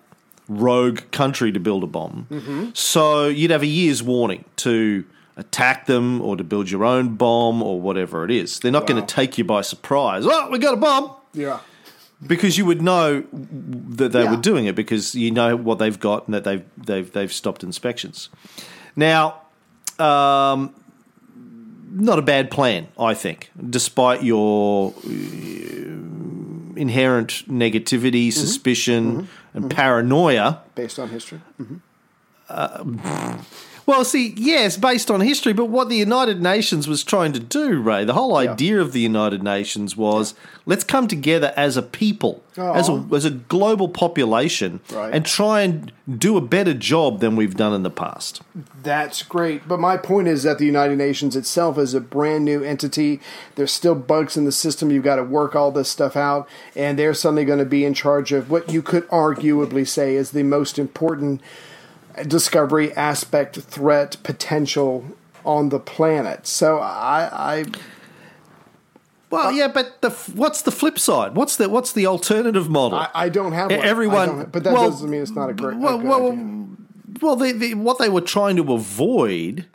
rogue 0.49 0.99
country 1.11 1.51
to 1.51 1.59
build 1.59 1.83
a 1.83 1.87
bomb. 1.87 2.71
So 2.75 3.27
you'd 3.27 3.51
have 3.51 3.61
a 3.63 3.67
year's 3.67 4.01
warning 4.03 4.43
to 4.57 5.05
attack 5.37 5.85
them 5.85 6.21
or 6.21 6.35
to 6.37 6.43
build 6.43 6.69
your 6.69 6.83
own 6.83 7.15
bomb 7.15 7.61
or 7.63 7.79
whatever 7.81 8.23
it 8.25 8.31
is. 8.31 8.59
They're 8.59 8.71
not 8.71 8.87
going 8.87 9.03
to 9.05 9.13
take 9.15 9.37
you 9.37 9.43
by 9.43 9.61
surprise. 9.61 10.23
Oh, 10.25 10.49
we 10.51 10.59
got 10.59 10.73
a 10.73 10.77
bomb! 10.77 11.11
Yeah. 11.33 11.59
Because 12.25 12.57
you 12.57 12.65
would 12.65 12.81
know 12.81 13.23
that 13.31 14.11
they 14.11 14.23
Yeah. 14.23 14.31
were 14.31 14.37
doing 14.41 14.65
it 14.65 14.75
because 14.75 15.15
you 15.15 15.31
know 15.31 15.55
what 15.55 15.79
they've 15.79 15.99
got 15.99 16.27
and 16.27 16.33
that 16.33 16.43
they've 16.43 16.63
they've 16.77 17.11
they've 17.11 17.31
stopped 17.33 17.63
inspections. 17.63 18.29
Now, 18.95 19.41
um, 19.99 20.73
not 21.91 22.17
a 22.17 22.21
bad 22.21 22.49
plan, 22.51 22.87
I 22.99 23.13
think, 23.13 23.51
despite 23.69 24.23
your 24.23 24.93
uh, 25.05 25.09
inherent 26.75 27.43
negativity, 27.49 28.31
suspicion, 28.31 29.27
and 29.53 29.69
paranoia. 29.69 30.61
Based 30.75 30.97
on 30.99 31.09
history. 31.09 31.41
Well, 33.85 34.03
see, 34.03 34.33
yes, 34.35 34.77
based 34.77 35.11
on 35.11 35.21
history, 35.21 35.53
but 35.53 35.65
what 35.65 35.89
the 35.89 35.95
United 35.95 36.41
Nations 36.41 36.87
was 36.87 37.03
trying 37.03 37.33
to 37.33 37.39
do, 37.39 37.79
Ray, 37.79 38.03
the 38.03 38.13
whole 38.13 38.35
idea 38.35 38.81
of 38.81 38.93
the 38.93 38.99
United 38.99 39.43
Nations 39.43 39.95
was 39.95 40.33
let's 40.65 40.83
come 40.83 41.07
together 41.07 41.53
as 41.55 41.77
a 41.77 41.83
people, 41.83 42.43
oh. 42.57 42.73
as 42.73 42.89
a, 42.89 43.07
as 43.13 43.25
a 43.25 43.29
global 43.29 43.87
population, 43.87 44.79
Right. 44.91 45.13
and 45.13 45.23
try 45.23 45.61
and 45.61 45.91
do 46.17 46.35
a 46.35 46.41
better 46.41 46.73
job 46.73 47.19
than 47.19 47.35
we've 47.35 47.55
done 47.55 47.73
in 47.73 47.83
the 47.83 47.91
past. 47.91 48.41
That's 48.81 49.21
great. 49.21 49.67
But 49.67 49.79
my 49.79 49.97
point 49.97 50.27
is 50.27 50.41
that 50.43 50.57
the 50.57 50.65
United 50.65 50.97
Nations 50.97 51.35
itself 51.35 51.77
is 51.77 51.93
a 51.93 52.01
brand 52.01 52.43
new 52.43 52.63
entity. 52.63 53.19
There's 53.53 53.71
still 53.71 53.95
bugs 53.95 54.35
in 54.35 54.45
the 54.45 54.51
system. 54.51 54.89
You've 54.89 55.03
got 55.03 55.17
to 55.17 55.23
work 55.23 55.55
all 55.55 55.71
this 55.71 55.89
stuff 55.89 56.15
out. 56.15 56.47
And 56.75 56.97
they're 56.97 57.13
suddenly 57.13 57.45
going 57.45 57.59
to 57.59 57.65
be 57.65 57.85
in 57.85 57.93
charge 57.93 58.31
of 58.31 58.49
what 58.49 58.71
you 58.71 58.81
could 58.81 59.07
arguably 59.09 59.87
say 59.87 60.15
is 60.15 60.31
the 60.31 60.43
most 60.43 60.79
important 60.79 61.41
discovery 62.23 62.93
aspect, 62.93 63.57
threat, 63.57 64.17
potential 64.23 65.05
on 65.43 65.69
the 65.69 65.79
planet. 65.79 66.47
So 66.47 66.79
I, 66.79 67.29
I 67.61 67.65
Well, 69.29 69.51
yeah, 69.51 69.67
but 69.67 70.01
the, 70.01 70.09
what's 70.33 70.61
the 70.61 70.71
flip 70.71 70.97
side? 70.99 71.35
What's 71.35 71.57
the 71.57 71.67
what's 71.69 71.91
the 71.93 72.05
alternative 72.05 72.69
model? 72.69 72.99
I, 72.99 73.09
I 73.13 73.29
don't 73.29 73.51
have 73.53 73.69
one. 73.71 73.79
Everyone- 73.79 74.37
have- 74.39 74.51
but 74.51 74.63
that 74.63 74.73
well, 74.73 74.89
doesn't 74.89 75.09
mean 75.09 75.21
it's 75.21 75.31
not 75.31 75.49
a 75.49 75.53
great. 75.53 75.75
a 75.75 75.79
well, 75.79 75.97
good 75.97 76.07
well, 76.07 76.31
idea. 76.31 76.67
well, 77.21 77.35
they, 77.35 77.51
they, 77.51 77.73
what 77.73 77.97
they 77.99 78.09
were 78.09 78.21
trying 78.21 78.55
to 78.57 78.73
avoid 78.73 79.65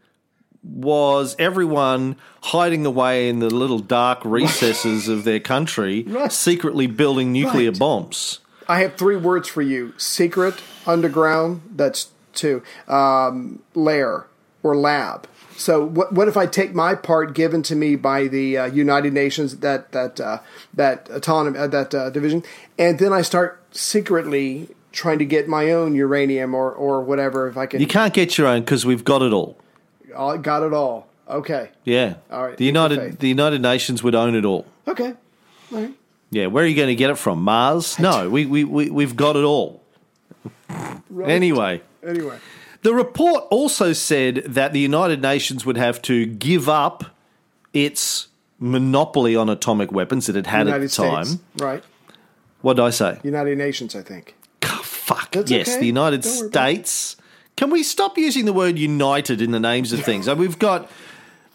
was 0.63 1.35
everyone 1.39 2.17
hiding 2.43 2.85
away 2.85 3.29
in 3.29 3.39
the 3.39 3.49
little 3.49 3.79
dark 3.79 4.21
recesses 4.25 5.09
of 5.09 5.25
their 5.25 5.41
country, 5.41 6.03
Right. 6.07 6.31
secretly 6.33 6.87
building 6.87 7.33
nuclear 7.33 7.71
Right. 7.71 7.79
bombs. 7.79 8.41
I 8.69 8.81
have 8.81 8.95
three 8.97 9.17
words 9.17 9.49
for 9.49 9.63
you: 9.63 9.95
secret, 9.97 10.55
underground. 10.87 11.63
That's 11.75 12.09
two. 12.41 12.63
Um, 12.89 13.63
lair 13.75 14.27
or 14.63 14.77
lab. 14.77 15.29
So 15.57 15.85
what? 15.85 16.13
What 16.13 16.27
if 16.27 16.37
I 16.37 16.47
take 16.47 16.75
my 16.75 16.95
part 16.95 17.35
given 17.35 17.63
to 17.65 17.77
me 17.77 17.95
by 17.97 18.29
the 18.29 18.57
uh, 18.57 18.65
United 18.67 19.13
Nations 19.13 19.59
that 19.59 19.93
that 19.93 20.19
uh, 20.19 20.39
that 20.75 21.09
autonomy 21.11 21.59
uh, 21.59 21.67
that 21.67 21.95
uh, 21.95 22.11
division, 22.11 22.43
and 22.79 22.99
then 22.99 23.13
I 23.13 23.23
start 23.23 23.63
secretly 23.71 24.69
trying 24.93 25.19
to 25.19 25.25
get 25.25 25.49
my 25.49 25.71
own 25.71 25.95
uranium 25.95 26.55
or 26.55 26.73
or 26.73 27.03
whatever 27.03 27.47
if 27.47 27.57
I 27.57 27.67
can. 27.67 27.81
You 27.81 27.87
can't 27.87 28.15
get 28.15 28.39
your 28.39 28.47
own 28.47 28.61
because 28.63 28.87
we've 28.87 29.05
got 29.05 29.23
it 29.23 29.33
all. 29.33 29.59
I 30.17 30.39
got 30.39 30.63
it 30.63 30.73
all. 30.73 31.07
Okay. 31.29 31.71
Yeah, 31.85 32.15
All 32.33 32.45
right, 32.49 32.57
The 32.57 32.65
United 32.65 33.21
the 33.21 33.29
United 33.29 33.63
Nations 33.63 34.03
would 34.03 34.15
own 34.15 34.35
it 34.35 34.45
all. 34.45 34.67
Okay. 34.89 35.15
All 35.73 35.79
right. 35.79 35.95
Yeah, 36.31 36.47
where 36.47 36.65
are 36.65 36.67
you 36.67 36.75
going 36.77 36.89
to 36.89 36.95
get 36.95 37.11
it 37.11 37.19
from? 37.19 37.43
Mars? 37.43 37.99
No, 37.99 38.29
we 38.31 38.47
we 38.47 38.65
we 38.65 38.91
we've 38.91 39.17
got 39.17 39.37
it 39.37 39.45
all. 39.45 39.83
Right. 41.11 41.31
Anyway. 41.31 41.83
Anyway. 42.07 42.39
The 42.83 42.95
report 42.95 43.45
also 43.51 43.93
said 43.93 44.37
that 44.47 44.73
the 44.73 44.81
United 44.81 45.21
Nations 45.21 45.67
would 45.67 45.77
have 45.77 46.01
to 46.03 46.27
give 46.27 46.69
up 46.69 47.05
its 47.73 48.29
monopoly 48.59 49.37
on 49.37 49.49
atomic 49.49 49.93
weapons 49.93 50.27
that 50.27 50.37
it 50.37 50.47
had 50.47 50.67
United 50.67 50.85
at 50.85 50.91
the 50.91 50.97
time. 50.97 51.25
States. 51.25 51.43
Right. 51.57 51.85
What 52.63 52.75
did 52.75 52.85
I 52.85 52.91
say? 52.91 53.19
United 53.23 53.59
Nations. 53.59 53.95
I 53.95 54.03
think. 54.03 54.35
Oh, 54.63 54.81
fuck. 54.83 55.33
That's 55.33 55.51
yes, 55.51 55.69
okay. 55.69 55.81
the 55.81 55.87
United 55.87 56.23
Don't 56.23 56.33
worry 56.33 56.49
about 56.49 56.71
it. 56.71 56.87
States. 56.87 57.17
Can 57.57 57.71
we 57.71 57.83
stop 57.83 58.17
using 58.17 58.47
the 58.47 58.55
word 58.55 58.79
united 58.79 59.43
in 59.43 59.51
the 59.51 59.61
names 59.61 59.93
of 59.93 60.03
things? 60.03 60.29
We've 60.35 60.59
got 60.59 60.91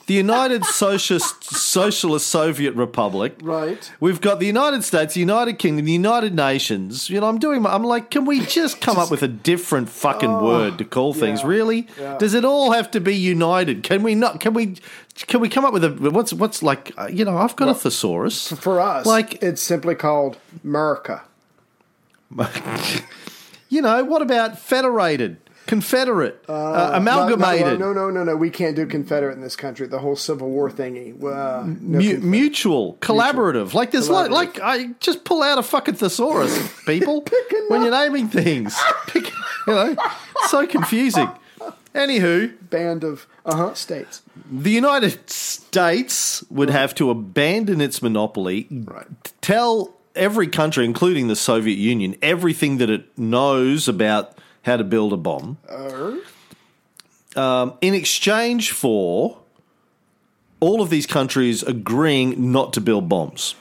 the 0.08 0.14
United 0.14 0.64
Socialist 0.66 1.44
Socialist 1.44 2.28
Soviet 2.28 2.74
Republic. 2.76 3.36
Right. 3.42 3.92
We've 4.00 4.22
got 4.22 4.40
the 4.40 4.46
United 4.46 4.84
States, 4.84 5.16
the 5.16 5.20
United 5.20 5.58
Kingdom, 5.58 5.86
the 5.86 5.92
United 5.92 6.36
Nations. 6.36 7.10
You 7.10 7.20
know, 7.20 7.28
I'm 7.28 7.40
doing. 7.40 7.64
my- 7.64 7.74
I'm 7.74 7.84
like, 7.84 8.12
can 8.12 8.26
we 8.26 8.42
just 8.46 8.82
come 8.82 8.98
up 8.98 9.10
with 9.10 9.24
a 9.24 9.28
different 9.28 9.90
fucking 9.90 10.42
word 10.42 10.78
to 10.78 10.86
call 10.86 11.14
things? 11.14 11.42
yeah, 11.42 11.48
Really? 11.48 11.88
yeah. 12.00 12.18
Does 12.18 12.34
it 12.34 12.46
all 12.46 12.72
have 12.72 12.92
to 12.92 13.00
be 13.00 13.16
united? 13.16 13.82
Can 13.84 14.04
we 14.04 14.14
not? 14.16 14.40
Can 14.40 14.54
we? 14.54 14.76
Can 15.28 15.40
we 15.40 15.50
come 15.50 15.64
up 15.66 15.74
with 15.74 15.84
a 15.84 15.90
what's 16.12 16.34
what's 16.34 16.62
like? 16.62 16.92
Uh, 16.98 17.08
you 17.08 17.26
know, 17.26 17.38
I've 17.38 17.56
got 17.56 17.70
a 17.70 17.74
thesaurus. 17.74 18.50
For 18.52 18.80
us, 18.82 19.06
Like- 19.06 19.42
it's 19.42 19.62
simply 19.62 19.96
called 19.96 20.38
America. 20.64 21.24
You 23.68 23.82
know, 23.82 24.04
what 24.04 24.22
about 24.22 24.60
federated, 24.60 25.38
confederate, 25.68 26.44
uh, 26.48 26.90
No, 26.92 26.98
amalgamated? 26.98 27.80
No, 27.80 27.94
no, 27.94 28.10
no, 28.10 28.10
no, 28.12 28.24
no. 28.24 28.36
We 28.36 28.50
can't 28.50 28.76
do 28.76 28.86
Confederate 28.86 29.34
in 29.34 29.42
this 29.42 29.56
country. 29.56 29.88
The 29.88 30.00
whole 30.00 30.16
Civil 30.16 30.50
War 30.50 30.70
thingy. 30.70 31.14
Uh, 31.22 31.64
no 31.66 32.00
Mu- 32.00 32.18
mutual, 32.20 32.98
collaborative. 33.02 33.74
Like 33.74 33.92
there's 33.92 34.10
like, 34.10 34.30
Collaborative. 34.30 34.34
like 34.34 34.60
I 34.62 34.88
just 35.00 35.24
pull 35.24 35.42
out 35.44 35.58
a 35.58 35.64
fucking 35.64 35.96
thesaurus, 35.96 36.54
people, 36.86 37.26
when 37.70 37.82
you're 37.82 37.92
naming 37.92 38.28
things. 38.30 38.78
Pick, 39.08 39.30
you 39.68 39.74
know, 39.74 39.96
so 40.48 40.66
confusing. 40.68 41.30
Anywho, 41.94 42.54
band 42.70 43.04
of 43.06 43.26
uh 43.46 43.56
huh 43.56 43.74
states. 43.74 44.22
the 44.52 44.70
United 44.72 45.30
States 45.30 46.44
would 46.50 46.70
have 46.70 46.94
to 46.96 47.10
abandon 47.10 47.80
its 47.80 48.02
monopoly, 48.02 48.68
Right. 48.70 49.08
tell 49.42 49.96
every 50.14 50.48
country, 50.48 50.84
including 50.86 51.28
the 51.30 51.36
Soviet 51.38 51.78
Union, 51.78 52.16
everything 52.22 52.78
that 52.80 52.90
it 52.90 53.18
knows 53.18 53.88
about 53.88 54.38
how 54.66 54.78
to 54.78 54.84
build 54.84 55.14
a 55.14 55.18
bomb, 55.18 55.58
um, 57.36 57.74
in 57.82 57.94
exchange 57.94 58.72
for 58.72 59.40
all 60.60 60.82
of 60.82 60.90
these 60.90 61.06
countries 61.06 61.64
agreeing 61.64 62.52
not 62.52 62.74
to 62.74 62.82
build 62.82 63.08
bombs. 63.10 63.56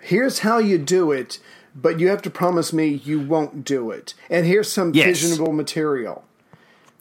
Here's 0.00 0.40
how 0.40 0.58
you 0.58 0.78
do 0.78 1.12
it, 1.12 1.38
but 1.74 2.00
you 2.00 2.08
have 2.08 2.22
to 2.22 2.30
promise 2.30 2.72
me 2.72 2.86
you 3.04 3.20
won't 3.20 3.64
do 3.64 3.90
it. 3.90 4.14
And 4.30 4.46
here's 4.46 4.70
some 4.70 4.92
Yes. 4.94 5.20
fissionable 5.22 5.54
material. 5.54 6.24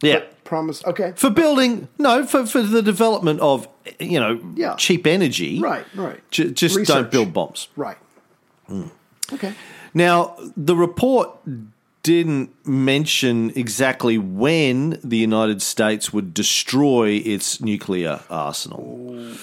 Yeah. 0.02 0.22
Promise. 0.44 0.84
Okay. 0.86 1.14
For 1.16 1.30
building, 1.30 1.88
no, 1.98 2.26
for, 2.26 2.46
for 2.46 2.62
the 2.62 2.82
development 2.82 3.40
of, 3.40 3.68
you 4.00 4.20
know, 4.20 4.40
Yeah. 4.56 4.76
cheap 4.76 5.06
energy. 5.08 5.60
Right. 5.62 5.86
Right. 5.96 6.20
Ju- 6.32 6.52
just 6.52 6.76
Research. 6.76 6.96
don't 6.96 7.12
build 7.12 7.34
bombs. 7.34 7.68
Right. 7.76 7.98
Hmm. 8.68 8.88
Okay. 9.32 9.54
Now, 9.94 10.36
the 10.58 10.76
report 10.76 11.30
didn't 12.04 12.50
mention 12.66 13.52
exactly 13.56 14.18
when 14.18 15.00
the 15.04 15.18
United 15.18 15.62
States 15.62 16.12
would 16.12 16.34
destroy 16.34 17.22
its 17.24 17.62
nuclear 17.62 18.22
arsenal. 18.30 19.34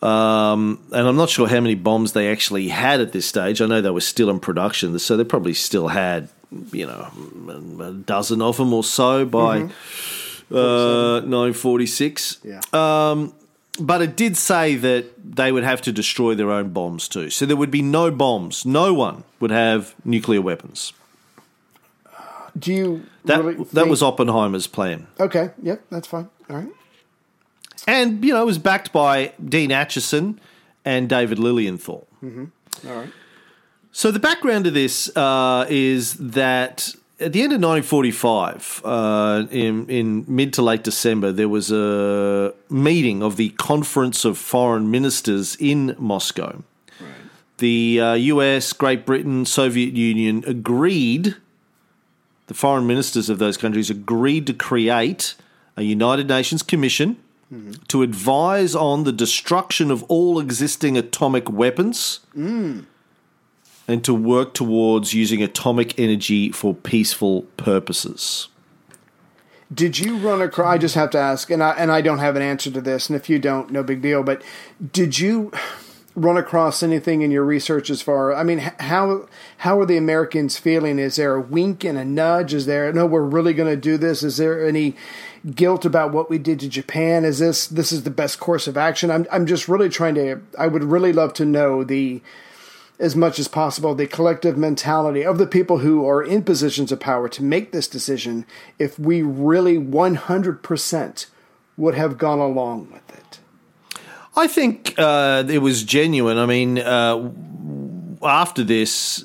Um, 0.00 0.80
and 0.92 1.08
I'm 1.08 1.16
not 1.16 1.30
sure 1.30 1.48
how 1.48 1.60
many 1.60 1.74
bombs 1.74 2.12
they 2.12 2.30
actually 2.30 2.68
had 2.68 3.00
at 3.00 3.12
this 3.12 3.26
stage. 3.26 3.60
I 3.60 3.66
know 3.66 3.80
they 3.80 3.90
were 3.90 4.00
still 4.00 4.30
in 4.30 4.40
production, 4.40 4.98
so 4.98 5.16
they 5.16 5.24
probably 5.24 5.54
still 5.54 5.88
had, 5.88 6.28
you 6.72 6.86
know, 6.86 7.10
a 7.80 7.92
dozen 7.92 8.42
of 8.42 8.58
them 8.58 8.72
or 8.72 8.84
so 8.84 9.24
by 9.24 9.60
uh, 10.50 11.20
1946. 11.24 12.38
Yeah. 12.44 12.60
But 13.80 14.02
it 14.02 14.16
did 14.16 14.36
say 14.36 14.76
that 14.76 15.34
they 15.36 15.50
would 15.50 15.64
have 15.64 15.82
to 15.82 15.90
destroy 15.92 16.36
their 16.36 16.52
own 16.52 16.70
bombs 16.70 17.08
too. 17.08 17.28
So 17.30 17.44
there 17.44 17.56
would 17.56 17.72
be 17.72 17.82
no 17.82 18.10
bombs. 18.12 18.64
No 18.64 18.94
one 18.94 19.24
would 19.40 19.50
have 19.50 19.96
nuclear 20.04 20.40
weapons. 20.40 20.92
Do 22.58 22.72
you 22.72 23.06
That 23.24 23.44
really 23.44 23.64
that 23.72 23.88
was 23.88 24.02
Oppenheimer's 24.02 24.66
plan. 24.66 25.06
okay? 25.20 25.50
Yep. 25.62 25.84
That's 25.90 26.06
fine. 26.06 26.28
All 26.50 26.56
right. 26.56 26.68
And 27.86 28.24
you 28.24 28.32
know, 28.32 28.42
it 28.42 28.46
was 28.46 28.58
backed 28.58 28.92
by 28.92 29.32
Dean 29.44 29.70
Acheson 29.70 30.38
and 30.84 31.08
David 31.08 31.38
Lilienthal. 31.38 32.06
All 32.22 32.30
right. 32.84 33.10
So 33.92 34.10
the 34.10 34.18
background 34.18 34.64
to 34.64 34.70
this 34.70 35.14
uh, 35.16 35.66
is 35.68 36.14
that 36.14 36.94
at 37.20 37.32
the 37.32 37.42
end 37.42 37.52
of 37.52 37.60
1945, 37.60 38.82
uh, 38.84 39.44
in, 39.50 39.88
in 39.88 40.24
mid 40.26 40.52
to 40.54 40.62
late 40.62 40.82
December, 40.82 41.30
there 41.30 41.48
was 41.48 41.70
a 41.70 42.52
meeting 42.68 43.22
of 43.22 43.36
the 43.36 43.50
Conference 43.50 44.24
of 44.24 44.36
Foreign 44.36 44.90
Ministers 44.90 45.56
in 45.60 45.94
Moscow. 45.98 46.62
The 47.58 48.00
uh, 48.00 48.12
US, 48.14 48.72
Great 48.72 49.06
Britain, 49.06 49.46
Soviet 49.46 49.94
Union 49.94 50.42
agreed, 50.44 51.36
the 52.46 52.54
foreign 52.54 52.86
ministers 52.86 53.28
of 53.28 53.38
those 53.38 53.56
countries 53.56 53.90
agreed 53.90 54.46
to 54.46 54.54
create 54.54 55.34
a 55.76 55.82
United 55.82 56.28
Nations 56.28 56.62
Commission 56.62 57.16
to 57.86 58.02
advise 58.02 58.74
on 58.74 59.04
the 59.04 59.12
destruction 59.12 59.90
of 59.90 60.02
all 60.04 60.40
existing 60.40 60.98
atomic 60.98 61.48
weapons 61.48 62.20
and 62.34 62.86
to 64.02 64.14
work 64.14 64.54
towards 64.54 65.14
using 65.14 65.42
atomic 65.42 65.96
energy 65.98 66.50
for 66.50 66.74
peaceful 66.74 67.42
purposes. 67.56 68.48
Did 69.72 69.98
you 69.98 70.16
run 70.18 70.42
across? 70.42 70.74
I 70.74 70.78
just 70.78 70.94
have 70.94 71.10
to 71.10 71.18
ask, 71.18 71.50
and 71.50 71.62
I 71.62 71.70
and 71.72 71.90
I 71.90 72.00
don't 72.00 72.18
have 72.18 72.36
an 72.36 72.42
answer 72.42 72.70
to 72.70 72.80
this, 72.80 73.08
and 73.08 73.16
if 73.16 73.30
you 73.30 73.38
don't, 73.38 73.70
no 73.70 73.82
big 73.82 74.02
deal. 74.02 74.22
But 74.22 74.42
did 74.92 75.18
you 75.18 75.52
run 76.16 76.36
across 76.36 76.82
anything 76.82 77.22
in 77.22 77.30
your 77.30 77.44
research 77.44 77.90
as 77.90 78.02
far? 78.02 78.34
I 78.34 78.42
mean, 78.42 78.58
how 78.58 79.28
how 79.58 79.80
are 79.80 79.86
the 79.86 79.96
Americans 79.96 80.56
feeling? 80.56 80.98
Is 80.98 81.16
there 81.16 81.34
a 81.34 81.40
wink 81.40 81.84
and 81.84 81.98
a 81.98 82.04
nudge? 82.04 82.54
Is 82.54 82.66
there 82.66 82.92
no? 82.92 83.06
We're 83.06 83.22
really 83.22 83.54
going 83.54 83.70
to 83.70 83.80
do 83.80 83.96
this. 83.96 84.22
Is 84.22 84.36
there 84.36 84.66
any 84.66 84.96
guilt 85.54 85.84
about 85.84 86.12
what 86.12 86.30
we 86.30 86.38
did 86.38 86.60
to 86.60 86.68
Japan? 86.68 87.24
Is 87.24 87.38
this 87.38 87.66
this 87.66 87.92
is 87.92 88.04
the 88.04 88.10
best 88.10 88.38
course 88.40 88.66
of 88.66 88.76
action? 88.76 89.10
I'm 89.10 89.26
I'm 89.30 89.46
just 89.46 89.68
really 89.68 89.88
trying 89.88 90.14
to. 90.16 90.40
I 90.58 90.66
would 90.66 90.84
really 90.84 91.12
love 91.12 91.34
to 91.34 91.44
know 91.44 91.84
the 91.84 92.22
as 92.98 93.16
much 93.16 93.38
as 93.38 93.48
possible 93.48 93.94
the 93.94 94.06
collective 94.06 94.56
mentality 94.56 95.24
of 95.24 95.38
the 95.38 95.46
people 95.46 95.78
who 95.78 96.08
are 96.08 96.22
in 96.22 96.42
positions 96.42 96.92
of 96.92 97.00
power 97.00 97.28
to 97.28 97.42
make 97.42 97.72
this 97.72 97.88
decision 97.88 98.46
if 98.78 98.98
we 98.98 99.20
really 99.20 99.76
100% 99.76 101.26
would 101.76 101.94
have 101.94 102.18
gone 102.18 102.38
along 102.38 102.90
with 102.92 103.18
it. 103.18 103.23
I 104.36 104.46
think 104.46 104.94
uh, 104.98 105.44
it 105.48 105.58
was 105.58 105.84
genuine. 105.84 106.38
I 106.38 106.46
mean, 106.46 106.78
uh, 106.78 107.30
after 108.22 108.64
this, 108.64 109.24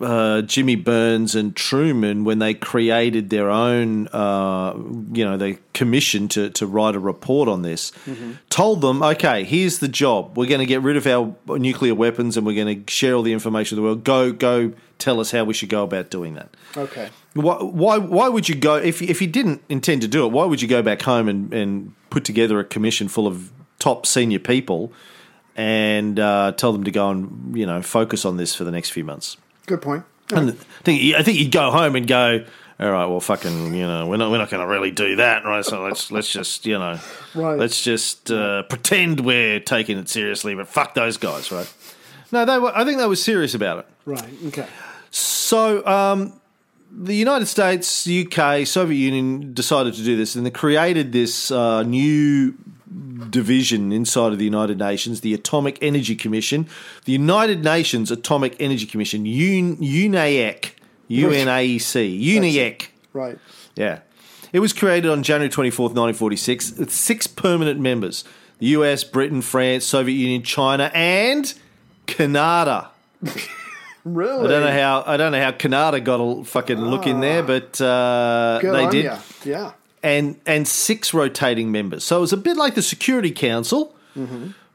uh, 0.00 0.42
Jimmy 0.42 0.76
Byrnes 0.76 1.34
and 1.34 1.54
Truman, 1.54 2.24
when 2.24 2.38
they 2.38 2.54
created 2.54 3.30
their 3.30 3.50
own, 3.50 4.08
uh, 4.08 4.74
you 5.12 5.24
know, 5.24 5.36
they 5.36 5.58
commissioned 5.74 6.30
to, 6.32 6.50
to 6.50 6.66
write 6.66 6.94
a 6.94 6.98
report 6.98 7.48
on 7.48 7.62
this, 7.62 7.92
told 8.48 8.80
them, 8.80 9.02
okay, 9.02 9.44
here's 9.44 9.80
the 9.80 9.88
job. 9.88 10.36
We're 10.38 10.46
going 10.46 10.60
to 10.60 10.66
get 10.66 10.82
rid 10.82 10.96
of 10.96 11.06
our 11.06 11.58
nuclear 11.58 11.94
weapons 11.94 12.36
and 12.36 12.46
we're 12.46 12.54
going 12.64 12.84
to 12.84 12.92
share 12.92 13.14
all 13.14 13.22
the 13.22 13.32
information 13.32 13.76
with 13.76 13.82
the 13.82 13.86
world. 13.86 14.04
Go, 14.04 14.32
go, 14.32 14.72
tell 14.98 15.20
us 15.20 15.30
how 15.30 15.44
we 15.44 15.52
should 15.52 15.68
go 15.68 15.82
about 15.82 16.10
doing 16.10 16.34
that. 16.34 16.56
Okay. 16.76 17.10
Why, 17.34 17.56
why, 17.56 17.98
why 17.98 18.28
would 18.28 18.48
you 18.48 18.54
go, 18.54 18.76
if, 18.76 19.02
if 19.02 19.20
you 19.20 19.26
didn't 19.26 19.62
intend 19.68 20.02
to 20.02 20.08
do 20.08 20.24
it, 20.24 20.32
why 20.32 20.44
would 20.44 20.62
you 20.62 20.68
go 20.68 20.82
back 20.82 21.02
home 21.02 21.28
and, 21.28 21.52
and 21.52 21.94
put 22.10 22.24
together 22.24 22.60
a 22.60 22.64
commission 22.64 23.08
full 23.08 23.26
of 23.26 23.52
top 23.82 24.06
senior 24.06 24.38
people 24.38 24.92
and 25.56 26.18
uh, 26.20 26.52
tell 26.52 26.72
them 26.72 26.84
to 26.84 26.90
go 26.90 27.10
and, 27.10 27.56
you 27.56 27.66
know, 27.66 27.82
focus 27.82 28.24
on 28.24 28.36
this 28.36 28.54
for 28.54 28.62
the 28.64 28.70
next 28.70 28.90
few 28.90 29.04
months? 29.04 29.36
Good 29.66 29.82
point. 29.82 30.04
And 30.30 30.50
I 30.50 30.54
think, 30.84 31.14
I 31.16 31.22
think 31.22 31.38
you'd 31.38 31.52
go 31.52 31.70
home 31.70 31.94
and 31.96 32.06
go, 32.06 32.44
all 32.80 32.90
right, 32.90 33.06
well, 33.06 33.20
fucking, 33.20 33.74
you 33.74 33.86
know, 33.86 34.06
we're 34.06 34.16
not, 34.16 34.30
we're 34.30 34.38
not 34.38 34.48
going 34.50 34.62
to 34.62 34.66
really 34.66 34.90
do 34.92 35.16
that, 35.16 35.44
right? 35.44 35.64
So 35.64 35.82
let's, 35.82 36.10
let's 36.10 36.30
just, 36.32 36.64
you 36.64 36.78
know, 36.78 36.98
Right. 37.34 37.58
let's 37.58 37.82
just 37.82 38.30
uh, 38.30 38.62
pretend 38.62 39.20
we're 39.20 39.60
taking 39.60 39.98
it 39.98 40.08
seriously, 40.08 40.54
but 40.54 40.68
fuck 40.68 40.94
those 40.94 41.16
guys, 41.18 41.52
right? 41.52 41.70
No, 42.30 42.44
they 42.46 42.58
were, 42.58 42.72
I 42.74 42.84
think 42.84 42.98
they 42.98 43.06
were 43.06 43.16
serious 43.16 43.54
about 43.54 43.80
it. 43.80 43.86
Right. 44.06 44.28
Okay. 44.46 44.66
So, 45.10 45.84
um, 45.86 46.40
the 46.94 47.14
United 47.14 47.46
States, 47.46 48.06
UK, 48.08 48.66
Soviet 48.66 48.98
Union 48.98 49.52
decided 49.54 49.94
to 49.94 50.02
do 50.04 50.16
this, 50.16 50.34
and 50.34 50.44
they 50.46 50.50
created 50.50 51.12
this 51.12 51.50
uh, 51.50 51.82
new 51.82 52.54
division 53.30 53.92
inside 53.92 54.32
of 54.32 54.38
the 54.38 54.44
United 54.44 54.78
Nations, 54.78 55.20
the 55.20 55.34
Atomic 55.34 55.78
Energy 55.80 56.14
Commission, 56.14 56.66
the 57.04 57.12
United 57.12 57.64
Nations 57.64 58.10
Atomic 58.10 58.56
Energy 58.60 58.86
Commission, 58.86 59.24
UN- 59.26 59.76
UNAEC, 59.76 60.70
UNAEC, 61.10 62.20
UNAEC. 62.22 62.88
Right. 63.12 63.38
Yeah. 63.76 64.00
It 64.52 64.60
was 64.60 64.72
created 64.72 65.10
on 65.10 65.22
January 65.22 65.50
24th, 65.50 65.94
1946, 65.94 66.78
with 66.78 66.90
six 66.92 67.26
permanent 67.26 67.80
members 67.80 68.24
the 68.58 68.66
US, 68.68 69.02
Britain, 69.02 69.42
France, 69.42 69.84
Soviet 69.84 70.14
Union, 70.14 70.42
China, 70.44 70.90
and 70.94 71.52
Canada. 72.06 72.90
Really? 74.04 74.46
I 74.46 74.48
don't 74.50 74.62
know 74.62 74.72
how 74.72 75.04
I 75.06 75.16
don't 75.16 75.30
know 75.30 75.40
how 75.40 75.52
Canada 75.52 76.00
got 76.00 76.16
a 76.20 76.44
fucking 76.44 76.76
look 76.80 77.06
in 77.06 77.20
there, 77.20 77.44
but 77.44 77.80
uh, 77.80 78.58
Good 78.60 78.74
they 78.74 78.88
did, 78.88 79.04
ya. 79.04 79.18
Yeah. 79.44 79.72
And 80.02 80.40
and 80.46 80.66
six 80.66 81.14
rotating 81.14 81.70
members. 81.70 82.02
So 82.02 82.18
it 82.18 82.20
was 82.20 82.32
a 82.32 82.36
bit 82.36 82.56
like 82.56 82.74
the 82.74 82.82
Security 82.82 83.30
Council, 83.30 83.94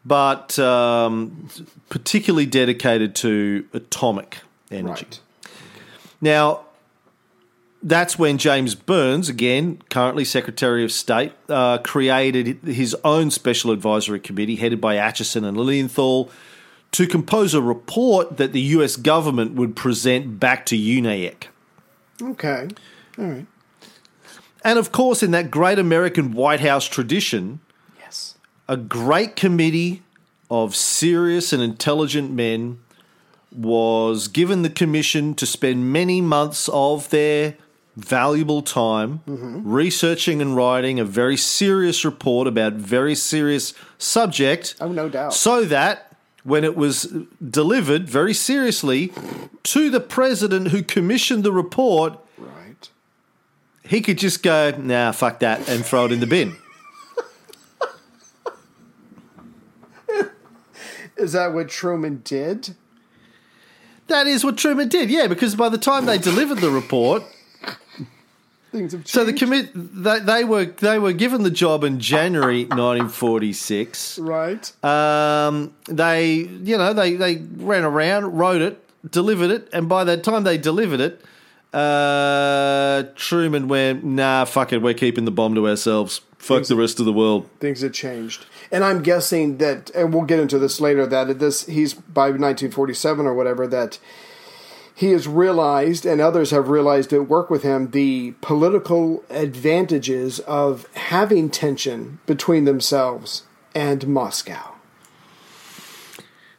but 0.05 0.57
um, 0.57 1.49
particularly 1.89 2.45
dedicated 2.45 3.13
to 3.15 3.67
atomic 3.73 4.37
energy. 4.71 5.05
Right. 5.05 5.19
Now, 6.21 6.61
that's 7.83 8.17
when 8.17 8.37
James 8.37 8.73
Byrnes, 8.73 9.29
again, 9.29 9.81
currently 9.89 10.25
Secretary 10.25 10.83
of 10.83 10.91
State, 10.91 11.33
uh, 11.49 11.77
created 11.79 12.59
his 12.63 12.95
own 13.03 13.29
special 13.31 13.71
advisory 13.71 14.19
committee 14.19 14.55
headed 14.55 14.81
by 14.81 14.95
Acheson 14.95 15.45
and 15.45 15.57
Lilienthal 15.57 16.31
to 16.93 17.05
compose 17.05 17.53
a 17.53 17.61
report 17.61 18.37
that 18.37 18.53
the 18.53 18.61
US 18.61 18.95
government 18.95 19.53
would 19.53 19.75
present 19.75 20.39
back 20.39 20.65
to 20.67 20.77
UNAEC. 20.77 21.43
Okay. 22.21 22.67
All 23.19 23.25
right. 23.25 23.45
And 24.63 24.77
of 24.79 24.91
course, 24.91 25.23
in 25.23 25.31
that 25.31 25.51
great 25.51 25.79
American 25.79 26.31
White 26.33 26.59
House 26.59 26.85
tradition, 26.87 27.59
Yes. 27.99 28.35
a 28.67 28.77
great 28.77 29.35
committee 29.35 30.01
of 30.49 30.75
serious 30.75 31.53
and 31.53 31.61
intelligent 31.61 32.31
men 32.31 32.79
was 33.55 34.27
given 34.27 34.61
the 34.61 34.69
commission 34.69 35.33
to 35.35 35.45
spend 35.45 35.91
many 35.91 36.21
months 36.21 36.69
of 36.71 37.09
their 37.09 37.55
valuable 37.95 38.61
time 38.61 39.21
mm-hmm. 39.27 39.69
researching 39.71 40.41
and 40.41 40.55
writing 40.55 40.99
a 40.99 41.05
very 41.05 41.35
serious 41.35 42.05
report 42.05 42.47
about 42.47 42.73
very 42.73 43.15
serious 43.15 43.73
subject 43.97 44.75
Oh, 44.79 44.89
no 44.91 45.09
doubt. 45.09 45.33
so 45.33 45.65
that 45.65 46.15
when 46.43 46.63
it 46.63 46.75
was 46.75 47.11
delivered 47.49 48.07
very 48.07 48.33
seriously 48.33 49.11
to 49.63 49.89
the 49.89 49.99
president 49.99 50.67
who 50.69 50.81
commissioned 50.83 51.43
the 51.43 51.51
report. 51.51 52.19
He 53.87 54.01
could 54.01 54.17
just 54.17 54.43
go 54.43 54.71
nah 54.77 55.11
fuck 55.11 55.39
that 55.39 55.67
and 55.69 55.85
throw 55.85 56.05
it 56.05 56.11
in 56.11 56.19
the 56.19 56.27
bin 56.27 56.55
Is 61.17 61.33
that 61.33 61.53
what 61.53 61.67
Truman 61.69 62.21
did? 62.23 62.75
That 64.07 64.27
is 64.27 64.43
what 64.43 64.57
Truman 64.57 64.87
did, 64.87 65.09
yeah, 65.09 65.27
because 65.27 65.55
by 65.55 65.67
the 65.69 65.77
time 65.77 66.05
they 66.05 66.17
delivered 66.17 66.59
the 66.59 66.69
report, 66.69 67.23
Things 68.71 68.91
have 68.91 69.01
changed. 69.01 69.09
so 69.09 69.25
the 69.25 69.33
commit 69.33 69.71
they, 69.73 70.19
they 70.19 70.43
were 70.43 70.65
they 70.65 70.99
were 70.99 71.13
given 71.13 71.41
the 71.43 71.49
job 71.49 71.83
in 71.83 71.99
January 71.99 72.65
1946. 72.65 74.19
Right. 74.19 74.85
Um, 74.85 75.73
they 75.87 76.35
you 76.35 76.77
know 76.77 76.93
they 76.93 77.15
they 77.15 77.37
ran 77.37 77.83
around, 77.83 78.37
wrote 78.37 78.61
it, 78.61 79.11
delivered 79.11 79.49
it, 79.49 79.69
and 79.73 79.89
by 79.89 80.03
the 80.03 80.17
time 80.17 80.43
they 80.43 80.57
delivered 80.57 80.99
it, 80.99 81.21
uh, 81.73 83.03
Truman 83.15 83.67
went, 83.67 84.03
"Nah, 84.03 84.45
fuck 84.45 84.73
it, 84.73 84.81
we're 84.81 84.93
keeping 84.93 85.25
the 85.25 85.31
bomb 85.31 85.55
to 85.55 85.67
ourselves. 85.67 86.21
Fuck 86.37 86.65
the 86.65 86.75
rest 86.75 86.99
of 86.99 87.05
the 87.05 87.13
world." 87.13 87.49
Things 87.59 87.81
have 87.81 87.93
changed. 87.93 88.45
And 88.71 88.83
I'm 88.83 89.01
guessing 89.01 89.57
that, 89.57 89.91
and 89.91 90.13
we'll 90.13 90.23
get 90.23 90.39
into 90.39 90.59
this 90.59 90.81
later, 90.81 91.05
that 91.05 91.39
this 91.39 91.65
he's 91.65 91.93
by 91.93 92.27
1947 92.27 93.25
or 93.25 93.33
whatever, 93.33 93.67
that 93.67 93.99
he 94.93 95.11
has 95.11 95.27
realized, 95.27 96.05
and 96.07 96.19
others 96.19 96.49
have 96.49 96.69
realized 96.69 97.13
at 97.13 97.27
work 97.27 97.51
with 97.51 97.61
him, 97.61 97.91
the 97.91 98.33
political 98.41 99.23
advantages 99.29 100.39
of 100.39 100.87
having 100.95 101.51
tension 101.51 102.19
between 102.25 102.65
themselves 102.65 103.43
and 103.75 104.07
Moscow. 104.07 104.76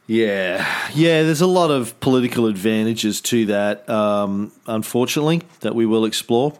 Yeah, 0.09 0.65
yeah. 0.95 1.21
There's 1.21 1.41
a 1.41 1.45
lot 1.47 1.69
of 1.69 1.99
political 1.99 2.47
advantages 2.47 3.21
to 3.21 3.45
that, 3.45 3.87
um, 3.87 4.51
unfortunately, 4.65 5.43
that 5.59 5.75
we 5.75 5.85
will 5.85 6.03
explore. 6.03 6.57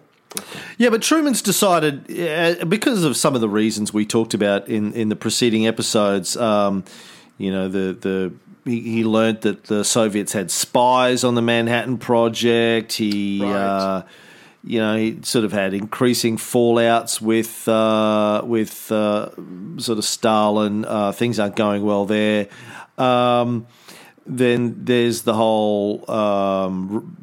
Yeah, 0.78 0.92
but 0.92 1.02
Truman's 1.02 1.42
decided 1.42 2.12
uh, 2.12 2.64
because 2.66 3.04
of 3.04 3.18
some 3.18 3.34
of 3.34 3.42
the 3.42 3.50
reasons 3.50 3.92
we 3.92 4.06
talked 4.06 4.36
about 4.36 4.70
in, 4.70 4.94
in 4.94 5.10
the 5.10 5.16
preceding 5.16 5.66
episodes. 5.66 6.38
Um, 6.38 6.84
you 7.40 7.52
know, 7.52 7.68
the 7.68 7.94
the 7.94 8.34
he, 8.70 8.82
he 8.82 9.04
learned 9.04 9.42
that 9.42 9.64
the 9.64 9.84
Soviets 9.84 10.34
had 10.34 10.52
spies 10.52 11.24
on 11.24 11.34
the 11.34 11.42
Manhattan 11.42 11.98
Project. 11.98 12.94
He. 12.94 13.42
Right. 13.42 13.52
Uh, 13.52 14.04
you 14.62 14.80
know, 14.80 14.98
he 14.98 15.20
sort 15.24 15.46
of 15.46 15.54
had 15.54 15.74
increasing 15.74 16.36
fallouts 16.36 17.22
with 17.22 17.68
uh, 17.68 18.42
with 18.44 18.92
uh, 18.92 19.30
sort 19.78 19.98
of 19.98 20.04
Stalin. 20.04 20.84
Uh, 20.84 21.14
things 21.14 21.40
aren't 21.40 21.56
going 21.56 21.82
well 21.82 22.06
there. 22.06 22.50
Um, 23.00 23.66
then 24.26 24.76
there's 24.86 25.24
the 25.24 25.34
whole 25.34 26.10
um, 26.12 27.16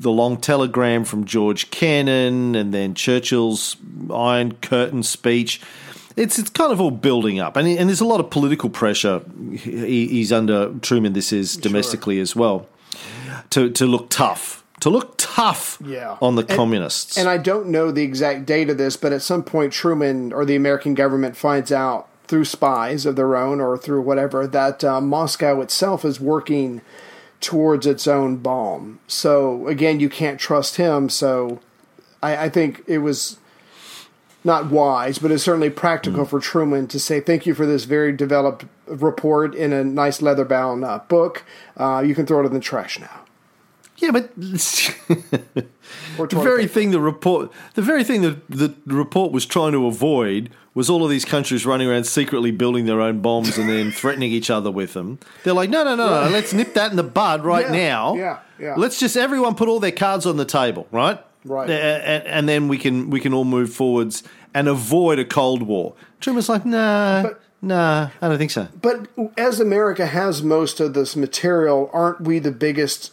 the 0.00 0.10
long 0.10 0.36
telegram 0.38 1.04
from 1.04 1.24
George 1.24 1.70
Kennan, 1.70 2.54
and 2.56 2.72
then 2.74 2.94
Churchill's 2.94 3.76
Iron 4.12 4.52
Curtain 4.54 5.02
speech. 5.02 5.60
It's 6.16 6.38
it's 6.38 6.50
kind 6.50 6.72
of 6.72 6.80
all 6.80 6.90
building 6.90 7.38
up, 7.40 7.56
and 7.56 7.66
and 7.68 7.88
there's 7.88 8.00
a 8.00 8.06
lot 8.06 8.20
of 8.20 8.28
political 8.30 8.68
pressure. 8.70 9.20
He, 9.52 10.08
he's 10.08 10.32
under 10.32 10.72
Truman. 10.80 11.12
This 11.12 11.32
is 11.32 11.56
domestically 11.56 12.18
as 12.20 12.34
well 12.36 12.66
to 13.50 13.70
to 13.70 13.86
look 13.86 14.10
tough, 14.10 14.64
to 14.80 14.90
look 14.90 15.14
tough 15.16 15.78
Yeah. 15.84 16.16
on 16.20 16.34
the 16.34 16.42
And- 16.42 16.50
communists. 16.56 17.16
And 17.16 17.28
I 17.28 17.38
don't 17.38 17.68
know 17.68 17.90
the 17.92 18.02
exact 18.02 18.44
date 18.46 18.68
of 18.68 18.76
this, 18.78 18.96
but 18.96 19.12
at 19.12 19.22
some 19.22 19.42
point, 19.42 19.72
Truman 19.72 20.32
or 20.32 20.44
the 20.44 20.56
American 20.56 20.94
government 20.94 21.36
finds 21.36 21.70
out 21.72 22.08
through 22.32 22.46
spies 22.46 23.04
of 23.04 23.14
their 23.14 23.36
own 23.36 23.60
or 23.60 23.76
through 23.76 24.00
whatever 24.00 24.46
that 24.46 24.82
uh, 24.82 25.02
Moscow 25.02 25.60
itself 25.60 26.02
is 26.02 26.18
working 26.18 26.80
towards 27.42 27.86
its 27.86 28.06
own 28.06 28.38
bomb. 28.38 29.00
So 29.06 29.68
again, 29.68 30.00
you 30.00 30.08
can't 30.08 30.40
trust 30.40 30.76
him. 30.76 31.10
So 31.10 31.60
I, 32.22 32.44
I 32.44 32.48
think 32.48 32.84
it 32.86 33.00
was 33.00 33.36
not 34.44 34.70
wise, 34.70 35.18
but 35.18 35.30
it's 35.30 35.42
certainly 35.42 35.68
practical 35.68 36.24
for 36.24 36.40
Truman 36.40 36.86
to 36.86 36.98
say 36.98 37.20
thank 37.20 37.44
you 37.44 37.52
for 37.52 37.66
this 37.66 37.84
very 37.84 38.12
developed 38.12 38.64
report 38.86 39.54
in 39.54 39.74
a 39.74 39.84
nice 39.84 40.22
leather 40.22 40.46
bound 40.46 40.86
uh, 40.86 41.00
book. 41.08 41.44
Uh, 41.76 42.02
you 42.02 42.14
can 42.14 42.24
throw 42.24 42.40
it 42.40 42.46
in 42.46 42.54
the 42.54 42.60
trash 42.60 42.98
now. 42.98 43.26
yeah, 43.98 44.10
but 44.10 44.34
the 44.36 45.66
very 46.16 46.62
paper. 46.62 46.72
thing 46.72 46.92
the 46.92 47.00
report, 47.00 47.52
the 47.74 47.82
very 47.82 48.04
thing 48.04 48.22
that 48.22 48.48
the 48.48 48.74
report 48.86 49.32
was 49.32 49.44
trying 49.44 49.72
to 49.72 49.86
avoid 49.86 50.48
was 50.74 50.88
all 50.88 51.04
of 51.04 51.10
these 51.10 51.24
countries 51.24 51.66
running 51.66 51.88
around 51.88 52.04
secretly 52.04 52.50
building 52.50 52.86
their 52.86 53.00
own 53.00 53.20
bombs 53.20 53.58
and 53.58 53.68
then 53.68 53.90
threatening 53.92 54.30
each 54.32 54.48
other 54.50 54.70
with 54.70 54.94
them. 54.94 55.18
They're 55.44 55.52
like, 55.52 55.68
no, 55.70 55.84
no, 55.84 55.94
no, 55.94 56.24
no, 56.24 56.30
let's 56.30 56.52
nip 56.52 56.74
that 56.74 56.90
in 56.90 56.96
the 56.96 57.02
bud 57.02 57.44
right 57.44 57.66
Yeah, 57.66 57.72
now. 57.72 58.14
yeah, 58.14 58.38
yeah. 58.58 58.74
Let's 58.78 58.98
just 58.98 59.16
everyone 59.16 59.54
put 59.54 59.68
all 59.68 59.80
their 59.80 59.92
cards 59.92 60.24
on 60.26 60.36
the 60.38 60.44
table, 60.46 60.86
right? 60.90 61.22
Right. 61.44 61.68
A- 61.68 61.72
a- 61.72 62.26
And, 62.28 62.48
then 62.48 62.68
we 62.68 62.78
can 62.78 63.10
we 63.10 63.18
can 63.20 63.34
all 63.34 63.44
move 63.44 63.72
forwards 63.74 64.22
and 64.54 64.68
avoid 64.68 65.18
a 65.18 65.24
cold 65.24 65.62
war. 65.62 65.94
Truman's 66.20 66.48
like, 66.48 66.64
nah, 66.64 67.22
But- 67.24 67.40
nah, 67.60 68.08
I 68.22 68.28
don't 68.28 68.38
think 68.38 68.52
so. 68.52 68.68
But 68.80 69.08
as 69.36 69.58
America 69.60 70.06
has 70.06 70.42
most 70.42 70.78
of 70.80 70.94
this 70.94 71.16
material, 71.16 71.90
aren't 71.92 72.20
we 72.22 72.38
the 72.38 72.52
biggest 72.52 73.10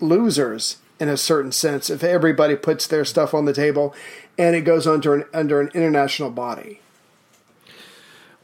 losers 0.00 0.76
in 1.00 1.08
a 1.08 1.16
certain 1.16 1.52
sense 1.52 1.90
if 1.90 2.04
everybody 2.04 2.54
puts 2.56 2.86
their 2.86 3.04
stuff 3.04 3.34
on 3.34 3.46
the 3.46 3.52
table 3.52 3.94
and 4.38 4.54
it 4.54 4.60
goes 4.62 4.86
under 4.86 5.14
an, 5.14 5.24
under 5.32 5.60
an 5.60 5.70
international 5.74 6.30
body? 6.30 6.80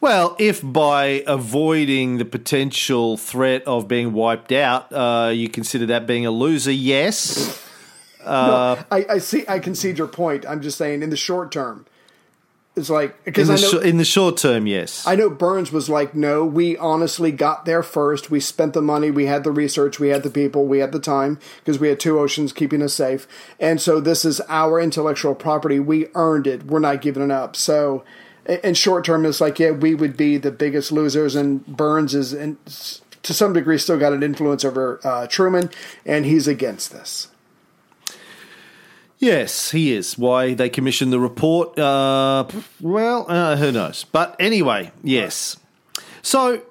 Well, 0.01 0.35
if 0.39 0.63
by 0.63 1.25
avoiding 1.27 2.19
the 2.19 2.25
potential 2.25 3.19
threat 3.19 3.65
of 3.67 3.87
being 3.87 4.13
wiped 4.13 4.53
out, 4.53 4.91
uh, 4.93 5.31
you 5.31 5.49
consider 5.49 5.87
that 5.87 6.07
being 6.07 6.25
a 6.25 6.31
loser, 6.31 6.73
yes. 6.73 7.67
I, 8.25 9.07
I 9.09 9.19
see. 9.19 9.45
I 9.49 9.59
concede 9.59 9.99
your 9.99 10.07
point. 10.07 10.47
I'm 10.47 10.63
just 10.63 10.79
saying, 10.79 11.03
in 11.03 11.11
the 11.11 11.17
short 11.17 11.53
term, 11.53 11.87
it's 12.77 12.89
like 12.89 13.11
In 13.11 13.21
because 13.25 13.49
the, 13.49 13.55
know 13.55 13.83
sh- 13.83 13.87
in 13.87 13.99
the 13.99 14.05
short 14.05 14.37
term, 14.37 14.67
yes. 14.67 15.07
I 15.07 15.17
know 15.17 15.29
Byrnes 15.29 15.73
was 15.73 15.89
like, 15.89 16.15
no, 16.15 16.45
we 16.45 16.77
honestly 16.77 17.33
got 17.33 17.65
there 17.65 17.83
first. 17.83 18.31
We 18.31 18.41
spent 18.41 18.75
the 18.75 18.83
money, 18.83 19.11
we 19.11 19.27
had 19.27 19.45
the 19.45 19.51
research, 19.51 19.99
we 19.99 20.09
had 20.09 20.23
the 20.23 20.31
people, 20.31 20.67
we 20.67 20.79
had 20.79 20.93
the 20.93 21.01
time 21.01 21.39
because 21.59 21.79
we 21.79 21.89
had 21.89 21.99
two 21.99 22.19
oceans 22.19 22.53
keeping 22.53 22.81
us 22.83 22.95
safe. 22.95 23.27
And 23.59 23.81
so 23.81 24.01
this 24.01 24.25
is 24.25 24.41
our 24.49 24.81
intellectual 24.81 25.35
property. 25.35 25.81
We 25.81 26.07
earned 26.15 26.47
it. 26.47 26.65
We're 26.65 26.79
not 26.79 27.03
giving 27.03 27.23
it 27.23 27.31
up. 27.31 27.57
So 27.57 28.05
in 28.47 28.75
short 28.75 29.05
term, 29.05 29.25
it's 29.27 29.41
like, 29.41 29.59
yeah, 29.59 29.71
we 29.71 29.95
would 29.95 30.17
be 30.17 30.37
the 30.37 30.51
biggest 30.51 30.93
losers. 30.93 31.35
And 31.35 31.65
Byrnes 31.67 32.15
is, 32.15 32.33
in, 32.33 32.59
to 33.23 33.35
some 33.35 33.53
degree, 33.53 33.79
still 33.79 33.99
got 33.99 34.13
an 34.13 34.23
influence 34.23 34.65
over 34.65 35.01
uh, 35.05 35.27
Truman, 35.27 35.71
and 36.05 36.25
he's 36.25 36.49
against 36.49 36.93
this. 36.93 37.29
Yes, 39.19 39.73
he 39.73 39.93
is. 39.93 40.17
Why 40.17 40.55
they 40.55 40.71
commissioned 40.71 41.13
the 41.13 41.21
report? 41.21 41.79
Uh, 41.79 42.47
well, 42.81 43.27
uh, 43.29 43.57
who 43.57 43.71
knows? 43.71 44.05
But 44.05 44.35
anyway, 44.41 44.93
yes. 45.03 45.59
So 46.23 46.63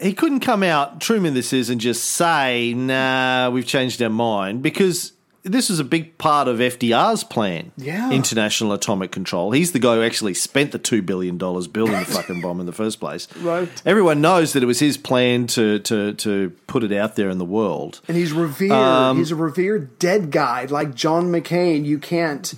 he 0.00 0.12
couldn't 0.12 0.40
come 0.40 0.64
out, 0.64 1.00
Truman, 1.00 1.34
this 1.34 1.52
is, 1.52 1.70
and 1.70 1.80
just 1.80 2.04
say, 2.04 2.74
nah, 2.74 3.50
we've 3.50 3.66
changed 3.66 4.02
our 4.02 4.10
mind 4.10 4.62
because 4.62 5.12
this 5.46 5.70
was 5.70 5.78
a 5.78 5.84
big 5.84 6.18
part 6.18 6.48
of 6.48 6.58
FDR's 6.58 7.24
plan. 7.24 7.72
Yeah. 7.76 8.10
International 8.10 8.72
atomic 8.72 9.12
control. 9.12 9.52
He's 9.52 9.72
the 9.72 9.78
guy 9.78 9.94
who 9.94 10.02
actually 10.02 10.34
spent 10.34 10.72
the 10.72 10.78
$2 10.78 11.06
billion 11.06 11.38
building 11.38 11.92
the 11.98 12.04
fucking 12.04 12.40
bomb 12.40 12.60
in 12.60 12.66
the 12.66 12.72
first 12.72 13.00
place. 13.00 13.28
Right. 13.46 13.68
Everyone 13.84 14.20
knows 14.20 14.54
that 14.54 14.62
it 14.62 14.66
was 14.66 14.80
his 14.80 14.96
plan 14.96 15.46
to, 15.48 15.78
to, 15.80 16.14
to 16.14 16.50
put 16.66 16.82
it 16.82 16.90
out 16.90 17.14
there 17.14 17.30
in 17.30 17.38
the 17.38 17.44
world. 17.44 18.00
And 18.08 18.16
he's 18.16 18.32
revered. 18.32 18.72
Um, 18.72 19.18
he's 19.18 19.30
a 19.30 19.36
revered 19.36 19.98
dead 20.00 20.32
guy 20.32 20.64
like 20.64 20.94
John 20.94 21.26
McCain. 21.26 21.84
You 21.84 21.98
can't 22.00 22.52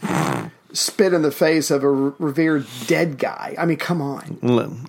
spit 0.73 1.13
in 1.13 1.21
the 1.23 1.31
face 1.31 1.71
of 1.71 1.83
a 1.83 1.91
revered 1.91 2.67
dead 2.87 3.19
guy. 3.19 3.55
I 3.59 3.67
mean, 3.67 3.77
come 3.77 4.01
on. 4.01 4.39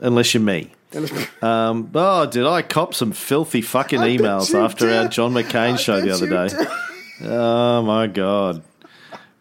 Unless 0.01 0.33
you're 0.33 0.43
me. 0.43 0.71
Unless 0.93 1.11
me. 1.11 1.25
Um, 1.41 1.91
oh, 1.95 2.25
did 2.27 2.45
I 2.45 2.61
cop 2.61 2.93
some 2.93 3.11
filthy 3.11 3.61
fucking 3.61 3.99
I 3.99 4.15
emails 4.17 4.53
after 4.53 4.89
our. 4.89 5.07
John 5.09 5.33
McCain 5.33 5.77
show 5.77 5.99
the 5.99 6.11
other 6.11 6.29
day? 6.29 6.55
Oh 7.21 7.81
my 7.81 8.07
god! 8.07 8.63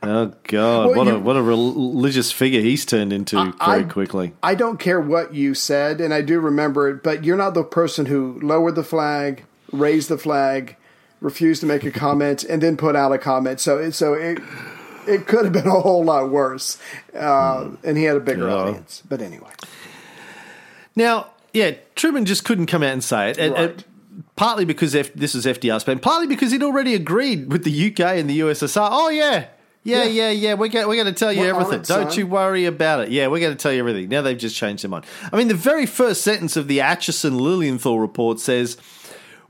Oh 0.03 0.33
God! 0.45 0.87
Well, 0.89 0.97
what 0.97 1.09
a 1.09 1.19
what 1.19 1.37
a 1.37 1.43
religious 1.43 2.33
figure 2.33 2.61
he's 2.61 2.85
turned 2.85 3.13
into 3.13 3.53
very 3.65 3.85
quickly. 3.85 4.33
I 4.43 4.55
don't 4.55 4.79
care 4.79 5.01
what 5.01 5.35
you 5.35 5.55
said, 5.55 6.01
and 6.01 6.13
I 6.15 6.23
do 6.23 6.41
remember 6.41 6.89
it, 6.89 7.03
but 7.03 7.25
you're 7.25 7.37
not 7.37 7.55
the 7.55 7.65
person 7.65 8.07
who 8.07 8.39
lowered 8.41 8.75
the 8.75 8.83
flag, 8.85 9.45
raised 9.73 10.09
the 10.09 10.19
flag, 10.19 10.77
refused 11.21 11.61
to 11.61 11.67
make 11.67 11.85
a 11.85 11.91
comment, 11.91 12.45
and 12.45 12.63
then 12.63 12.77
put 12.77 12.97
out 12.97 13.13
a 13.13 13.19
comment. 13.19 13.61
So 13.61 13.79
it, 13.79 13.93
so 13.93 14.15
it 14.15 14.39
it 15.07 15.27
could 15.27 15.45
have 15.45 15.53
been 15.53 15.67
a 15.67 15.81
whole 15.81 16.05
lot 16.05 16.31
worse, 16.31 16.79
uh, 17.15 17.71
and 17.85 17.97
he 17.97 18.05
had 18.05 18.17
a 18.17 18.21
bigger 18.21 18.49
Yeah. 18.49 18.55
audience. 18.55 19.03
But 19.09 19.21
anyway, 19.23 19.51
Now, 20.97 21.29
yeah, 21.53 21.73
Truman 21.95 22.25
just 22.25 22.45
couldn't 22.45 22.67
come 22.67 22.83
out 22.83 22.93
and 22.93 23.03
say 23.05 23.31
it. 23.31 23.39
Right. 23.53 23.85
Partly 24.39 24.65
because 24.65 24.95
F- 24.95 25.13
this 25.15 25.35
was 25.35 25.47
FDR's 25.47 25.83
plan, 25.83 25.99
partly 25.99 26.29
because 26.29 26.53
he'd 26.53 26.63
already 26.63 26.95
agreed 26.95 27.51
with 27.51 27.65
the 27.65 27.87
UK 27.89 28.01
and 28.19 28.31
the 28.31 28.39
USSR. 28.41 28.89
Oh 28.91 29.09
yeah. 29.09 29.47
Yeah, 29.83 30.05
yeah, 30.05 30.31
yeah. 30.31 30.55
We're 30.55 30.69
going, 30.69 30.87
we're 30.87 31.03
going 31.03 31.13
to 31.13 31.19
tell 31.19 31.33
you 31.33 31.41
We're 31.41 31.51
everything. 31.51 31.81
it, 31.81 31.87
Don't 31.87 32.11
son. 32.11 32.19
you 32.19 32.27
worry 32.27 32.67
about 32.67 33.01
it. 33.01 33.11
Yeah, 33.11 33.27
we're 33.29 33.41
going 33.41 33.57
to 33.57 33.61
tell 33.61 33.73
you 33.73 33.79
everything. 33.81 34.09
Now 34.09 34.23
they've 34.23 34.37
just 34.39 34.55
changed 34.55 34.85
their 34.85 34.91
mind. 34.91 35.07
I 35.33 35.37
mean, 35.37 35.49
the 35.49 35.55
very 35.55 35.87
first 35.87 36.21
sentence 36.23 36.57
of 36.57 36.69
the 36.69 36.79
Acheson 36.79 37.41
Lilienthal 37.41 37.99
report 37.99 38.39
says, 38.39 38.77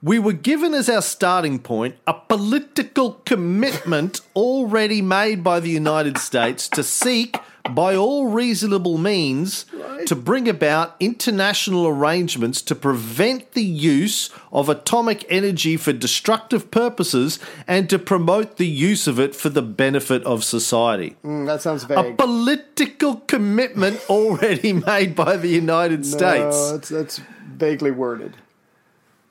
We 0.00 0.20
were 0.20 0.32
given 0.32 0.74
as 0.74 0.88
our 0.88 1.02
starting 1.02 1.58
point 1.58 1.96
a 2.06 2.14
political 2.14 3.14
commitment 3.26 4.20
already 4.36 5.02
made 5.02 5.42
by 5.42 5.58
the 5.58 5.70
United 5.70 6.18
States 6.18 6.68
to 6.68 6.84
seek, 6.84 7.36
by 7.68 7.96
all 7.96 8.28
reasonable 8.28 8.96
means, 8.96 9.66
to 10.06 10.14
bring 10.14 10.48
about 10.48 10.94
international 11.00 11.88
arrangements 11.88 12.62
to 12.62 12.76
prevent 12.76 13.52
the 13.52 13.64
use 13.64 14.30
of 14.52 14.68
atomic 14.68 15.26
energy 15.28 15.76
for 15.76 15.92
destructive 15.92 16.70
purposes 16.70 17.40
and 17.66 17.90
to 17.90 17.98
promote 17.98 18.56
the 18.56 18.68
use 18.68 19.08
of 19.08 19.18
it 19.18 19.34
for 19.34 19.48
the 19.48 19.62
benefit 19.62 20.22
of 20.22 20.44
society. 20.44 21.16
Mm, 21.24 21.46
that 21.46 21.60
sounds 21.60 21.82
vague. 21.82 21.98
A 21.98 22.14
political 22.14 23.16
commitment 23.26 24.00
already 24.08 24.72
made 24.86 25.16
by 25.16 25.36
the 25.36 25.48
United 25.48 26.06
States. 26.06 26.56
No, 26.56 26.72
that's, 26.72 26.88
that's 26.88 27.20
vaguely 27.48 27.90
worded. 27.90 28.36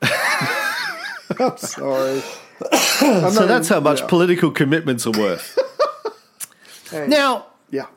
I'm 1.39 1.57
sorry. 1.57 2.21
I'm 3.01 3.31
So 3.31 3.45
that's 3.47 3.67
even- 3.67 3.75
how 3.75 3.79
much 3.81 4.01
yeah. 4.01 4.07
political 4.07 4.51
commitments 4.51 5.05
are 5.07 5.11
worth. 5.17 5.57
Hey, 6.89 7.05
now, 7.05 7.47
yeah, 7.69 7.87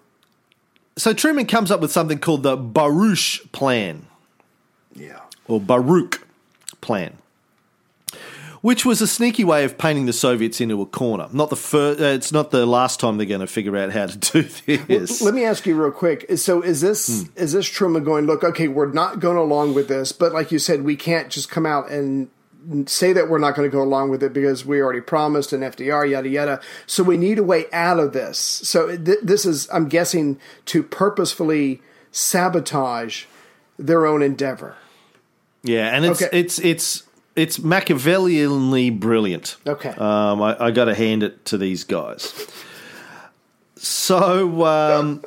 so 0.99 1.13
Truman 1.13 1.47
comes 1.47 1.71
up 1.71 1.81
with 1.81 1.93
something 1.93 2.19
called 2.19 2.43
the 2.43 2.57
Baruch 2.57 3.53
Plan, 3.53 4.07
yeah. 4.97 5.21
or 5.47 5.61
Baruch 5.61 6.27
Plan, 6.81 7.17
which 8.63 8.85
was 8.85 9.01
a 9.01 9.07
sneaky 9.07 9.43
way 9.45 9.65
of 9.65 9.79
painting 9.79 10.07
the 10.07 10.13
Soviets 10.13 10.61
into 10.61 10.81
a 10.83 10.87
corner. 10.87 11.29
Not 11.33 11.51
the 11.51 11.57
first, 11.57 12.01
uh, 12.01 12.05
it's 12.05 12.31
not 12.33 12.51
the 12.51 12.67
last 12.67 13.01
time 13.01 13.17
they're 13.17 13.27
going 13.27 13.41
to 13.41 13.47
figure 13.47 13.77
out 13.77 13.91
how 13.93 14.07
to 14.07 14.19
do 14.19 14.43
this. 14.87 15.23
Let 15.23 15.35
me 15.35 15.45
ask 15.45 15.65
you 15.67 15.81
real 15.81 15.91
quick. 15.93 16.27
So 16.37 16.61
is 16.63 16.81
this 16.81 17.23
Hmm. 17.25 17.31
is 17.37 17.53
this 17.53 17.67
Truman 17.67 18.05
going? 18.05 18.27
Look, 18.27 18.45
okay, 18.45 18.69
we're 18.69 18.93
not 18.93 19.21
going 19.21 19.37
along 19.39 19.75
with 19.75 19.89
this, 19.89 20.13
but 20.13 20.33
like 20.33 20.53
you 20.53 20.59
said, 20.59 20.83
we 20.85 20.97
can't 20.97 21.31
just 21.31 21.49
come 21.51 21.67
out 21.67 21.91
and 21.91 22.29
say 22.87 23.15
that 23.15 23.31
we're 23.31 23.39
not 23.39 23.55
going 23.55 23.67
to 23.69 23.73
go 23.75 23.83
along 23.83 24.11
with 24.11 24.23
it 24.23 24.35
because 24.35 24.67
we 24.67 24.83
already 24.83 25.01
promised 25.01 25.55
an 25.55 25.63
FDR, 25.63 26.11
yada 26.11 26.29
yada. 26.29 26.61
So 26.87 27.03
we 27.03 27.17
need 27.17 27.39
a 27.39 27.43
way 27.43 27.65
out 27.73 27.99
of 27.99 28.13
this. 28.13 28.37
So 28.39 28.95
th- 28.99 29.19
this 29.23 29.47
is, 29.47 29.67
I'm 29.73 29.89
guessing, 29.89 30.39
to 30.67 30.83
purposefully 30.83 31.81
sabotage 32.13 33.25
their 33.79 34.05
own 34.07 34.23
endeavor. 34.23 34.75
yeah, 35.63 35.95
and 35.95 36.05
it's 36.05 36.21
Okay. 36.23 36.39
it's 36.39 36.59
it's 36.59 37.03
it's 37.41 37.59
Machiavellianly 37.59 38.99
brilliant. 38.99 39.57
Okay. 39.67 39.91
Um, 39.91 40.43
I, 40.43 40.67
I 40.67 40.71
got 40.71 40.85
to 40.87 40.95
hand 40.95 41.23
it 41.23 41.45
to 41.47 41.59
these 41.59 41.85
guys. 41.85 42.47
So 43.77 44.67
um, 44.67 45.25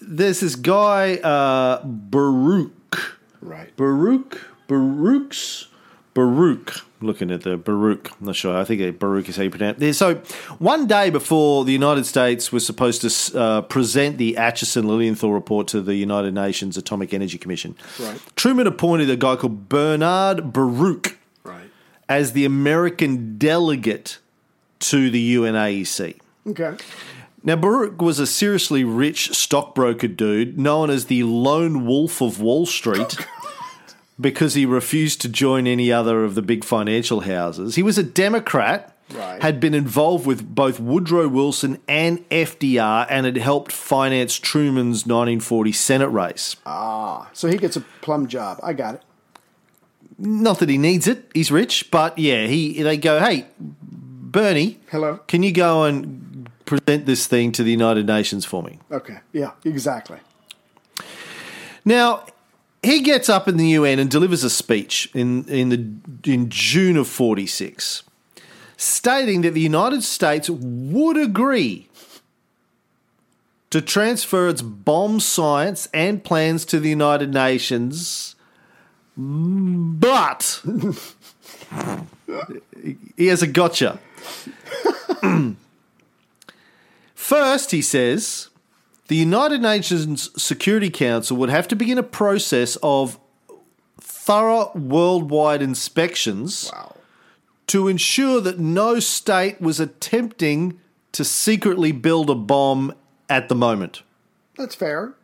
there's 0.00 0.40
this 0.40 0.56
guy 0.56 1.16
uh, 1.16 1.84
Baruch. 1.84 3.18
Right. 3.40 3.74
Baruch, 3.76 4.40
Baruch's, 4.66 5.68
Baruch. 6.14 6.72
Looking 7.02 7.30
at 7.30 7.42
the 7.44 7.56
Baruch, 7.56 8.10
I'm 8.20 8.26
not 8.26 8.36
sure. 8.36 8.54
I 8.56 8.64
think 8.64 8.98
Baruch 8.98 9.28
is 9.30 9.36
how 9.36 9.42
you 9.44 9.48
pronounce 9.50 9.80
it. 9.80 9.94
So, 9.94 10.16
one 10.58 10.86
day 10.86 11.08
before 11.08 11.64
the 11.64 11.72
United 11.72 12.04
States 12.04 12.52
was 12.52 12.66
supposed 12.66 13.00
to 13.02 13.38
uh, 13.38 13.62
present 13.62 14.18
the 14.18 14.34
Acheson 14.34 14.84
Lilienthal 14.84 15.32
report 15.32 15.66
to 15.68 15.80
the 15.80 15.94
United 15.94 16.34
Nations 16.34 16.76
Atomic 16.76 17.14
Energy 17.14 17.38
Commission, 17.38 17.74
Right. 17.98 18.20
Truman 18.36 18.66
appointed 18.66 19.08
a 19.08 19.16
guy 19.16 19.36
called 19.36 19.68
Bernard 19.70 20.52
Baruch 20.52 21.16
Right. 21.42 21.70
as 22.06 22.32
the 22.32 22.44
American 22.44 23.38
delegate 23.38 24.18
to 24.80 25.08
the 25.10 25.34
UNAEC. 25.36 26.18
Okay. 26.48 26.76
Now, 27.42 27.56
Baruch 27.56 28.02
was 28.02 28.18
a 28.18 28.26
seriously 28.26 28.84
rich 28.84 29.30
stockbroker 29.34 30.08
dude 30.08 30.58
known 30.58 30.90
as 30.90 31.06
the 31.06 31.22
Lone 31.22 31.86
Wolf 31.86 32.20
of 32.20 32.38
Wall 32.42 32.66
Street 32.66 33.16
because 34.20 34.54
he 34.54 34.66
refused 34.66 35.20
to 35.22 35.28
join 35.28 35.66
any 35.66 35.90
other 35.92 36.24
of 36.24 36.34
the 36.34 36.42
big 36.42 36.64
financial 36.64 37.20
houses. 37.20 37.76
He 37.76 37.82
was 37.82 37.96
a 37.98 38.02
Democrat, 38.02 38.96
Right. 39.12 39.42
had 39.42 39.58
been 39.58 39.74
involved 39.74 40.24
with 40.26 40.54
both 40.54 40.78
Woodrow 40.78 41.26
Wilson 41.28 41.78
and 41.88 42.20
FDR, 42.30 43.06
and 43.10 43.26
had 43.26 43.36
helped 43.36 43.72
finance 43.72 44.36
Truman's 44.38 45.04
1940 45.04 45.72
Senate 45.72 46.08
race. 46.08 46.54
Ah, 46.64 47.28
so 47.32 47.48
he 47.48 47.56
gets 47.56 47.76
a 47.76 47.80
plum 48.02 48.28
job. 48.28 48.60
I 48.62 48.72
got 48.72 48.94
it. 48.96 49.02
Not 50.18 50.58
that 50.60 50.68
he 50.68 50.78
needs 50.78 51.08
it, 51.08 51.28
he's 51.34 51.50
rich, 51.50 51.90
but 51.90 52.18
yeah, 52.18 52.46
he 52.46 52.82
they 52.82 52.96
go, 52.98 53.18
hey, 53.20 53.46
Bernie, 53.58 54.78
Hello. 54.90 55.18
can 55.26 55.42
you 55.42 55.50
go 55.50 55.84
and 55.84 56.48
present 56.66 57.06
this 57.06 57.26
thing 57.26 57.50
to 57.52 57.64
the 57.64 57.70
United 57.72 58.06
Nations 58.06 58.44
for 58.44 58.62
me? 58.62 58.78
Okay. 58.92 59.18
Yeah. 59.32 59.52
Exactly. 59.64 60.18
Now, 61.84 62.26
he 62.82 63.00
gets 63.00 63.28
up 63.28 63.46
in 63.46 63.56
the 63.56 63.68
UN 63.68 63.98
and 63.98 64.10
delivers 64.10 64.44
a 64.44 64.50
speech 64.50 65.10
in, 65.14 65.44
in, 65.48 65.68
the, 65.68 66.30
in 66.30 66.48
June 66.48 66.96
of 66.96 67.08
46, 67.08 68.02
stating 68.76 69.42
that 69.42 69.54
the 69.54 69.60
United 69.60 70.02
States 70.02 70.48
would 70.48 71.16
agree 71.16 71.88
to 73.70 73.80
transfer 73.80 74.48
its 74.48 74.62
bomb 74.62 75.20
science 75.20 75.88
and 75.94 76.24
plans 76.24 76.64
to 76.66 76.80
the 76.80 76.88
United 76.88 77.32
Nations, 77.32 78.34
but 79.16 80.62
he 83.16 83.26
has 83.26 83.42
a 83.42 83.46
gotcha. 83.46 84.00
First, 87.14 87.70
he 87.70 87.82
says, 87.82 88.49
the 89.10 89.16
United 89.16 89.60
Nations 89.60 90.30
Security 90.40 90.88
Council 90.88 91.36
would 91.36 91.50
have 91.50 91.66
to 91.66 91.74
begin 91.74 91.98
a 91.98 92.02
process 92.04 92.78
of 92.80 93.18
thorough 94.00 94.70
worldwide 94.76 95.60
inspections 95.60 96.70
Wow. 96.72 96.94
to 97.66 97.88
ensure 97.88 98.40
that 98.40 98.60
no 98.60 99.00
state 99.00 99.60
was 99.60 99.80
attempting 99.80 100.78
to 101.10 101.24
secretly 101.24 101.90
build 101.90 102.30
a 102.30 102.36
bomb 102.36 102.94
at 103.28 103.48
the 103.48 103.56
moment. 103.56 104.04
That's 104.56 104.76
fair. 104.76 105.14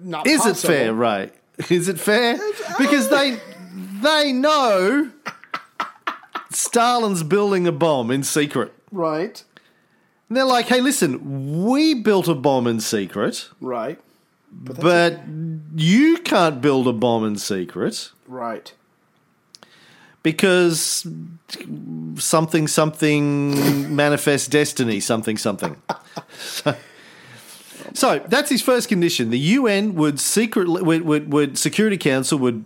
Not 0.00 0.26
Is 0.26 0.44
it 0.44 0.56
fair, 0.56 0.92
Ray? 0.92 1.30
Is 1.70 1.88
it 1.88 2.00
fair? 2.00 2.36
Because 2.80 3.10
they 3.10 3.38
they 4.02 4.32
know 4.32 5.12
Stalin's 6.50 7.22
building 7.22 7.68
a 7.68 7.72
bomb 7.72 8.10
in 8.10 8.24
secret. 8.24 8.72
Right. 8.90 9.44
And 10.28 10.36
they're 10.36 10.44
like, 10.44 10.66
hey, 10.66 10.80
listen, 10.80 11.64
we 11.64 11.94
built 11.94 12.28
a 12.28 12.34
bomb 12.34 12.66
in 12.66 12.80
secret. 12.80 13.48
Right. 13.60 13.98
But 14.50 15.20
you 15.74 16.18
can't 16.18 16.60
build 16.60 16.88
a 16.88 16.92
bomb 16.92 17.24
in 17.24 17.36
secret 17.36 18.10
Right. 18.26 18.72
because 20.22 21.06
something, 22.16 22.66
something 22.66 23.94
manifest 23.94 24.50
destiny, 24.50 25.00
something, 25.00 25.36
something. 25.36 25.76
so, 26.38 26.74
so 27.94 28.18
that's 28.26 28.50
his 28.50 28.62
first 28.62 28.88
condition. 28.88 29.30
The 29.30 29.38
UN 29.38 29.94
would 29.94 30.18
secretly, 30.18 30.82
would, 30.82 31.02
would, 31.02 31.32
would 31.32 31.58
Security 31.58 31.98
Council 31.98 32.38
would 32.38 32.64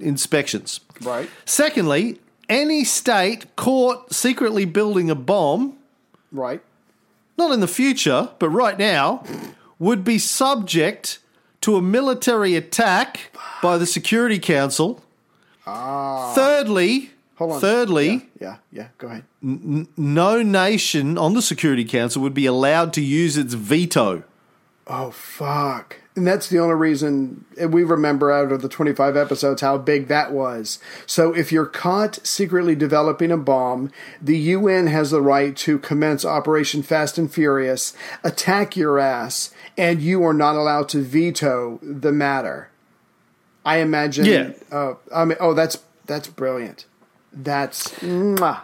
inspections. 0.00 0.80
Right. 1.02 1.28
Secondly, 1.44 2.20
any 2.48 2.84
state 2.84 3.54
caught 3.56 4.12
secretly 4.14 4.64
building 4.64 5.10
a 5.10 5.14
bomb 5.14 5.74
Right. 6.30 6.60
Not 7.38 7.52
in 7.52 7.60
the 7.60 7.68
future, 7.68 8.28
but 8.38 8.48
right 8.50 8.78
now, 8.78 9.22
would 9.78 10.04
be 10.04 10.18
subject 10.18 11.20
to 11.62 11.76
a 11.76 11.82
military 11.82 12.54
attack 12.56 13.30
by 13.62 13.78
the 13.78 13.86
Security 13.86 14.38
Council. 14.38 15.02
Ah. 15.66 16.32
Thirdly, 16.34 17.10
Hold 17.36 17.52
on. 17.52 17.60
thirdly, 17.60 18.28
Yeah. 18.40 18.56
Yeah. 18.72 18.88
Go 18.98 19.06
ahead. 19.08 19.24
no 19.42 20.42
nation 20.42 21.16
on 21.18 21.34
the 21.34 21.42
Security 21.42 21.84
Council 21.84 22.20
would 22.22 22.34
be 22.34 22.46
allowed 22.46 22.92
to 22.94 23.00
use 23.00 23.36
its 23.36 23.54
veto. 23.54 24.24
Oh 24.86 25.10
fuck! 25.10 25.96
And 26.18 26.26
that's 26.26 26.48
the 26.48 26.58
only 26.58 26.74
reason 26.74 27.44
we 27.56 27.84
remember 27.84 28.32
out 28.32 28.50
of 28.50 28.60
the 28.60 28.68
25 28.68 29.16
episodes 29.16 29.62
how 29.62 29.78
big 29.78 30.08
that 30.08 30.32
was. 30.32 30.80
So 31.06 31.32
if 31.32 31.52
you're 31.52 31.64
caught 31.64 32.18
secretly 32.26 32.74
developing 32.74 33.30
a 33.30 33.36
bomb, 33.36 33.92
the 34.20 34.36
UN 34.36 34.88
has 34.88 35.12
the 35.12 35.22
right 35.22 35.56
to 35.58 35.78
commence 35.78 36.24
Operation 36.24 36.82
Fast 36.82 37.18
and 37.18 37.32
Furious, 37.32 37.94
attack 38.24 38.76
your 38.76 38.98
ass, 38.98 39.54
and 39.76 40.02
you 40.02 40.24
are 40.24 40.34
not 40.34 40.56
allowed 40.56 40.88
to 40.88 41.02
veto 41.02 41.78
the 41.82 42.10
matter. 42.10 42.70
I 43.64 43.76
imagine. 43.76 44.24
Yeah. 44.24 44.52
Uh, 44.72 44.94
I 45.14 45.24
mean, 45.24 45.38
oh, 45.38 45.54
that's 45.54 45.78
that's 46.06 46.26
brilliant. 46.26 46.86
That's 47.32 47.90
mwah. 48.00 48.62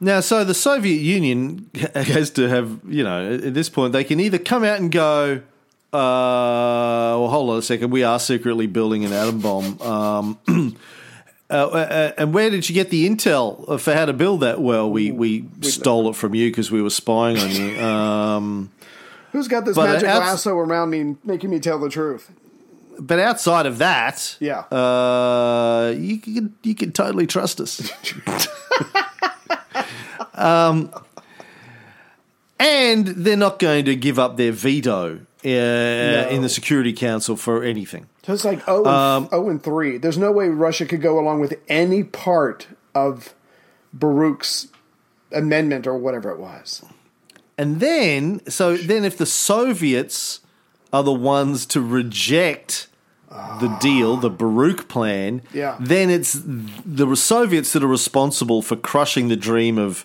Now, 0.00 0.20
so 0.20 0.42
the 0.42 0.54
Soviet 0.54 1.02
Union 1.02 1.70
has 1.94 2.30
to 2.30 2.48
have, 2.48 2.80
you 2.88 3.04
know, 3.04 3.34
at 3.34 3.52
this 3.52 3.68
point, 3.68 3.92
they 3.92 4.04
can 4.04 4.20
either 4.20 4.38
come 4.38 4.64
out 4.64 4.80
and 4.80 4.90
go, 4.90 5.42
uh, 5.92 7.16
well, 7.18 7.28
hold 7.28 7.50
on 7.50 7.58
a 7.58 7.62
second, 7.62 7.90
we 7.90 8.02
are 8.02 8.18
secretly 8.18 8.66
building 8.66 9.04
an 9.04 9.12
atom 9.12 9.40
bomb. 9.40 9.80
Um, 9.80 10.38
uh, 11.50 11.54
uh, 11.54 12.12
and 12.16 12.32
where 12.32 12.50
did 12.50 12.68
you 12.68 12.74
get 12.74 12.90
the 12.90 13.08
intel 13.08 13.78
for 13.80 13.92
how 13.94 14.06
to 14.06 14.12
build 14.12 14.40
that? 14.40 14.60
Well, 14.60 14.90
we, 14.90 15.10
we 15.12 15.44
stole 15.60 16.08
it 16.10 16.16
from 16.16 16.34
you 16.34 16.50
because 16.50 16.70
we 16.70 16.80
were 16.82 16.90
spying 16.90 17.38
on 17.38 17.50
you. 17.50 17.78
Um, 17.80 18.70
Who's 19.32 19.48
got 19.48 19.64
this 19.64 19.76
magic 19.76 20.08
outs- 20.08 20.20
lasso 20.20 20.56
around 20.58 20.90
me, 20.90 21.16
making 21.24 21.50
me 21.50 21.58
tell 21.60 21.78
the 21.78 21.88
truth? 21.88 22.30
but 22.98 23.18
outside 23.18 23.64
of 23.66 23.78
that, 23.78 24.36
Yeah. 24.38 24.60
uh, 24.70 25.94
you 25.96 26.18
can 26.18 26.54
you 26.62 26.74
can 26.74 26.92
totally 26.92 27.26
trust 27.26 27.58
us. 27.60 27.90
um, 30.34 30.92
and 32.60 33.06
they're 33.08 33.36
not 33.36 33.58
going 33.58 33.86
to 33.86 33.96
give 33.96 34.18
up 34.18 34.36
their 34.36 34.52
veto 34.52 35.20
uh, 35.44 35.48
in 35.48 36.42
the 36.42 36.48
Security 36.48 36.92
Council 36.92 37.36
for 37.36 37.62
anything. 37.64 38.06
So 38.24 38.32
it's 38.32 38.44
like 38.44 38.62
oh, 38.68 38.84
Um, 38.86 39.28
oh 39.32 39.48
and 39.48 39.62
three. 39.62 39.98
There's 39.98 40.18
no 40.18 40.30
way 40.32 40.48
Russia 40.48 40.86
could 40.86 41.02
go 41.02 41.18
along 41.18 41.40
with 41.40 41.58
any 41.68 42.04
part 42.04 42.68
of 42.94 43.34
Baruch's 43.92 44.68
amendment 45.32 45.86
or 45.86 45.96
whatever 45.96 46.30
it 46.30 46.38
was. 46.38 46.84
And 47.58 47.80
then, 47.80 48.40
so 48.48 48.76
then, 48.76 49.04
if 49.04 49.16
the 49.18 49.26
Soviets 49.26 50.40
are 50.92 51.02
the 51.02 51.12
ones 51.12 51.66
to 51.66 51.80
reject 51.80 52.88
the 53.60 53.74
deal, 53.80 54.16
the 54.18 54.28
Baruch 54.30 54.88
plan, 54.88 55.42
Yeah. 55.54 55.76
then 55.80 56.10
it's 56.10 56.38
the 56.44 57.14
Soviets 57.16 57.72
that 57.72 57.82
are 57.82 57.86
responsible 57.88 58.60
for 58.62 58.76
crushing 58.76 59.28
the 59.28 59.36
dream 59.36 59.78
of 59.78 60.04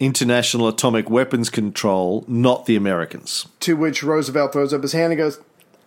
international 0.00 0.68
atomic 0.68 1.08
weapons 1.08 1.50
control, 1.50 2.24
not 2.26 2.66
the 2.66 2.76
Americans. 2.76 3.46
To 3.60 3.76
which 3.76 4.02
Roosevelt 4.02 4.52
throws 4.52 4.72
up 4.72 4.82
his 4.82 4.92
hand 4.92 5.12
and 5.12 5.18
goes, 5.18 5.38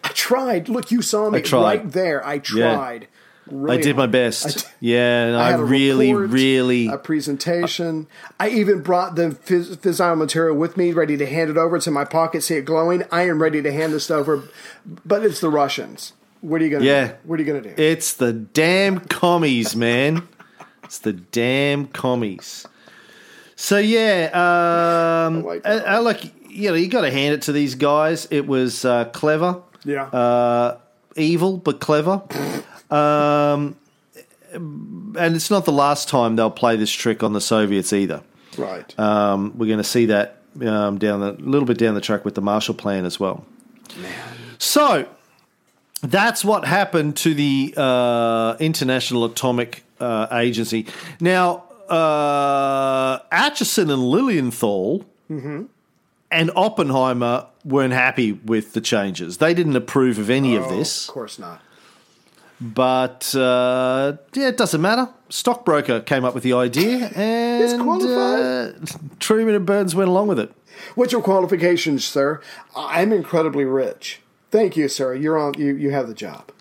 "I 0.04 0.10
tried. 0.10 0.70
Look, 0.70 0.92
you 0.92 1.02
saw 1.02 1.30
me 1.30 1.42
I 1.44 1.58
right 1.58 1.92
there. 1.92 2.26
I 2.26 2.40
tried. 2.40 3.08
Really 3.50 3.78
I 3.78 3.82
did 3.82 3.96
my 3.96 4.08
best. 4.08 4.68
I 4.68 4.70
yeah, 4.82 5.26
and 5.28 5.36
I, 5.38 5.52
a 5.52 5.62
really, 5.64 6.14
report, 6.14 6.32
really. 6.32 6.88
a 6.88 6.98
presentation. 6.98 8.08
I 8.40 8.50
even 8.50 8.82
brought 8.82 9.16
the 9.16 9.30
phys- 9.30 9.78
fissile 9.78 10.18
material 10.18 10.58
with 10.58 10.76
me, 10.76 10.92
ready 10.92 11.16
to 11.16 11.26
hand 11.26 11.50
it 11.50 11.56
over. 11.58 11.78
It's 11.78 11.88
in 11.88 11.94
my 11.94 12.04
pocket. 12.04 12.44
See 12.44 12.56
it 12.56 12.66
glowing. 12.66 13.04
I 13.10 13.22
am 13.30 13.42
ready 13.42 13.62
to 13.62 13.72
hand 13.72 13.94
this 13.94 14.12
over, 14.12 14.44
but 15.06 15.24
it's 15.24 15.40
the 15.40 15.50
Russians. 15.50 16.12
What 16.42 16.62
are 16.62 16.66
you 16.66 16.72
gonna 16.72 16.84
Yeah. 16.86 17.08
do? 17.08 17.14
What 17.24 17.40
are 17.40 17.44
you 17.44 17.48
gonna 17.48 17.74
do? 17.74 17.82
It's 17.82 18.12
the 18.14 18.34
damn 18.34 19.00
commies, 19.00 19.76
man. 19.78 20.28
it's 20.84 21.00
the 21.00 21.14
damn 21.14 21.88
commies. 21.88 22.66
So 23.58 23.80
yeah, 23.80 24.30
um, 25.28 25.44
like 25.44 25.66
I. 25.66 25.80
I 25.80 25.98
like 25.98 26.32
you 26.50 26.70
know 26.70 26.76
you 26.76 26.88
got 26.88 27.02
to 27.02 27.12
hand 27.12 27.34
it 27.34 27.42
to 27.44 27.52
these 27.52 27.76
guys. 27.76 28.28
It 28.32 28.48
was 28.48 28.86
uh, 28.86 29.06
clever, 29.06 29.62
yeah. 29.84 30.06
uh, 30.06 30.78
evil 31.16 31.58
but 31.58 31.80
clever. 31.80 32.22
um, 32.90 33.76
and 34.54 35.36
it's 35.36 35.50
not 35.50 35.66
the 35.66 35.72
last 35.72 36.08
time 36.08 36.36
they'll 36.36 36.50
play 36.50 36.78
this 36.78 36.92
trick 36.92 37.24
on 37.24 37.34
the 37.34 37.42
Soviets 37.42 37.92
either. 37.94 38.22
right. 38.58 38.98
Um, 38.98 39.58
we're 39.58 39.68
going 39.68 39.78
to 39.78 39.84
see 39.84 40.06
that 40.06 40.38
um, 40.62 40.98
down 40.98 41.22
a 41.22 41.32
little 41.32 41.66
bit 41.66 41.78
down 41.78 41.96
the 41.96 42.02
track 42.02 42.26
with 42.26 42.36
the 42.36 42.42
Marshall 42.42 42.76
Plan 42.76 43.06
as 43.06 43.20
well. 43.20 43.46
So 44.58 45.08
that's 46.02 46.46
what 46.46 46.66
happened 46.66 47.18
to 47.18 47.34
the 47.34 47.74
uh, 47.76 48.56
International 48.60 49.26
Atomic 49.26 49.84
uh, 50.00 50.28
Agency. 50.32 50.88
Now, 51.20 51.64
uh, 51.90 53.20
Acheson 53.32 53.92
and 53.92 54.04
Lilienthal 54.10 55.06
and 55.30 56.52
Oppenheimer 56.56 57.48
weren't 57.66 57.94
happy 57.94 58.34
with 58.34 58.74
the 58.74 58.82
changes. 58.82 59.38
They 59.38 59.54
didn't 59.54 59.76
approve 59.76 60.20
of 60.20 60.30
any 60.30 60.56
of 60.56 60.66
Oh, 60.66 60.78
this. 60.78 61.08
Of 61.08 61.14
course 61.14 61.38
not. 61.40 61.62
But 62.60 63.36
uh, 63.36 64.18
yeah, 64.34 64.48
it 64.48 64.58
doesn't 64.58 64.82
matter. 64.82 65.10
Stockbroker 65.30 66.00
came 66.00 66.26
up 66.26 66.34
with 66.34 66.44
the 66.44 66.54
idea, 66.54 67.08
and 67.16 67.82
uh, 67.82 68.72
Truman 69.20 69.54
and 69.54 69.66
Byrnes 69.66 69.94
went 69.94 70.10
along 70.10 70.28
with 70.28 70.40
it. 70.40 70.52
What's 70.96 71.12
your 71.12 71.22
qualifications, 71.22 72.04
sir? 72.04 72.42
I'm 72.76 73.12
incredibly 73.14 73.66
rich. 73.66 74.22
Thank 74.50 74.76
you, 74.76 74.88
sir. 74.88 75.14
You're 75.14 75.38
on. 75.38 75.54
You 75.56 75.76
you 75.76 75.92
have 75.92 76.08
the 76.08 76.14
job. 76.16 76.52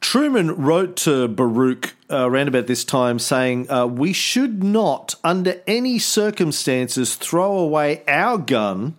Truman 0.00 0.56
wrote 0.56 0.96
to 0.96 1.28
Baruch 1.28 1.94
uh, 2.10 2.28
around 2.30 2.48
about 2.48 2.66
this 2.66 2.84
time 2.84 3.18
saying, 3.18 3.70
uh, 3.70 3.86
We 3.86 4.12
should 4.12 4.62
not, 4.62 5.14
under 5.24 5.60
any 5.66 5.98
circumstances, 5.98 7.16
throw 7.16 7.58
away 7.58 8.02
our 8.06 8.38
gun 8.38 8.96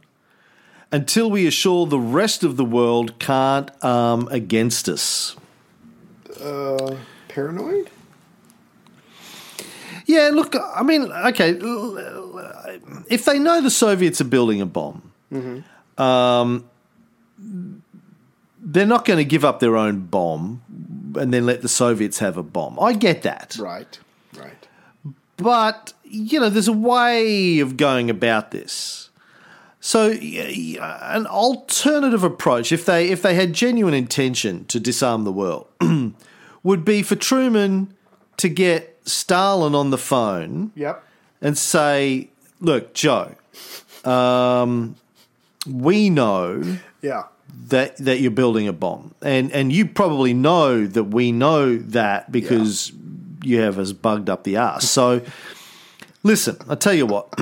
until 0.91 1.29
we 1.29 1.47
assure 1.47 1.85
the 1.85 1.99
rest 1.99 2.43
of 2.43 2.57
the 2.57 2.65
world 2.65 3.17
can't 3.19 3.71
arm 3.81 4.27
against 4.29 4.89
us. 4.89 5.35
Paranoid? 7.27 7.89
Yeah, 10.05 10.31
look, 10.33 10.55
I 10.55 10.81
mean, 10.81 11.03
okay, 11.03 11.51
if 13.09 13.25
they 13.25 13.37
know 13.37 13.61
the 13.61 13.69
Soviets 13.69 14.19
are 14.19 14.25
building 14.25 14.59
a 14.59 14.65
bomb, 14.65 15.11
um, 15.97 16.67
they're 18.59 18.87
not 18.87 19.05
going 19.05 19.17
to 19.17 19.25
give 19.25 19.45
up 19.45 19.59
their 19.59 19.77
own 19.77 20.07
bomb 20.07 20.63
and 21.15 21.33
then 21.33 21.45
let 21.45 21.61
the 21.61 21.69
Soviets 21.69 22.19
have 22.19 22.37
a 22.37 22.43
bomb. 22.43 22.79
I 22.79 22.93
get 22.93 23.21
that. 23.23 23.57
Right. 23.59 23.97
Right. 24.37 24.67
But, 25.37 25.93
you 26.03 26.39
know, 26.39 26.49
there's 26.49 26.67
a 26.67 26.73
way 26.73 27.59
of 27.59 27.77
going 27.77 28.09
about 28.09 28.51
this. 28.51 29.09
So, 29.81 30.11
an 30.11 31.25
alternative 31.27 32.23
approach, 32.25 32.73
if 32.73 32.85
they 32.85 33.07
if 33.09 33.21
they 33.21 33.33
had 33.35 33.53
genuine 33.53 33.93
intention 33.93 34.65
to 34.65 34.79
disarm 34.79 35.23
the 35.23 35.31
world, 35.31 35.67
would 36.63 36.83
be 36.83 37.01
for 37.01 37.15
Truman 37.15 37.93
to 38.37 38.49
get 38.49 38.99
Stalin 39.07 39.73
on 39.75 39.89
the 39.89 39.97
phone 39.97 40.73
Yep. 40.75 41.01
and 41.41 41.57
say, 41.57 42.29
"Look, 42.59 42.93
Joe, 42.93 43.35
um, 44.03 44.97
we 45.65 46.09
know 46.09 46.61
Yeah. 47.01 47.23
That 47.67 47.97
that 47.97 48.19
you're 48.19 48.31
building 48.31 48.67
a 48.67 48.73
bomb, 48.73 49.13
and 49.21 49.51
and 49.51 49.71
you 49.71 49.87
probably 49.87 50.33
know 50.33 50.85
that 50.85 51.05
we 51.05 51.31
know 51.31 51.77
that 51.77 52.31
because 52.31 52.91
you 53.43 53.61
have 53.61 53.79
us 53.79 53.91
bugged 53.91 54.29
up 54.29 54.43
the 54.43 54.57
ass. 54.57 54.89
So, 54.89 55.21
listen, 56.23 56.57
I 56.67 56.75
tell 56.75 56.93
you 56.93 57.05
what, 57.05 57.33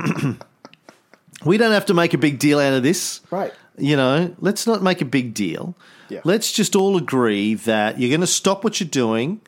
we 1.46 1.58
don't 1.58 1.72
have 1.72 1.88
to 1.88 1.94
make 1.94 2.14
a 2.14 2.18
big 2.18 2.40
deal 2.40 2.60
out 2.60 2.74
of 2.74 2.84
this, 2.84 3.22
Right. 3.32 3.54
You 3.80 3.96
know, 3.96 4.36
let's 4.40 4.66
not 4.66 4.82
make 4.82 5.02
a 5.02 5.06
big 5.06 5.36
deal. 5.36 5.76
Yeah. 6.10 6.22
Let's 6.24 6.52
just 6.52 6.76
all 6.76 6.98
agree 6.98 7.54
that 7.54 8.00
you're 8.00 8.10
going 8.10 8.22
to 8.22 8.28
stop 8.28 8.64
what 8.64 8.80
you're 8.80 8.90
doing, 8.90 9.42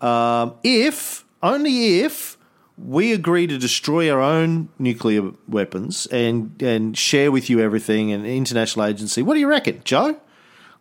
um, 0.00 0.54
if 0.64 1.24
only 1.42 2.00
if 2.00 2.37
we 2.80 3.12
agree 3.12 3.46
to 3.46 3.58
destroy 3.58 4.10
our 4.12 4.20
own 4.20 4.68
nuclear 4.78 5.32
weapons 5.48 6.06
and 6.06 6.60
and 6.62 6.96
share 6.96 7.30
with 7.32 7.50
you 7.50 7.60
everything 7.60 8.12
and 8.12 8.24
international 8.26 8.86
agency. 8.86 9.22
What 9.22 9.34
do 9.34 9.40
you 9.40 9.48
reckon, 9.48 9.80
Joe? 9.84 10.18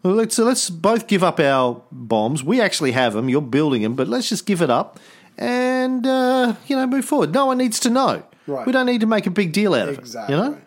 Well, 0.03 0.13
let's 0.13 0.37
let's 0.37 0.69
both 0.69 1.07
give 1.07 1.23
up 1.23 1.39
our 1.39 1.81
bombs. 1.91 2.43
We 2.43 2.61
actually 2.61 2.91
have 2.91 3.13
them. 3.13 3.29
You're 3.29 3.41
building 3.41 3.81
them, 3.81 3.95
but 3.95 4.07
let's 4.07 4.29
just 4.29 4.45
give 4.45 4.61
it 4.61 4.69
up 4.69 4.99
and 5.37 6.05
uh, 6.05 6.55
you 6.67 6.75
know 6.75 6.85
move 6.87 7.05
forward. 7.05 7.33
No 7.33 7.47
one 7.47 7.57
needs 7.57 7.79
to 7.81 7.89
know. 7.89 8.23
Right. 8.45 8.65
We 8.65 8.71
don't 8.71 8.85
need 8.85 9.01
to 9.01 9.07
make 9.07 9.25
a 9.25 9.31
big 9.31 9.51
deal 9.51 9.73
out 9.73 9.89
of 9.89 9.97
Exactly. 9.99 10.33
it. 10.35 10.37
You 10.37 10.43
know, 10.43 10.61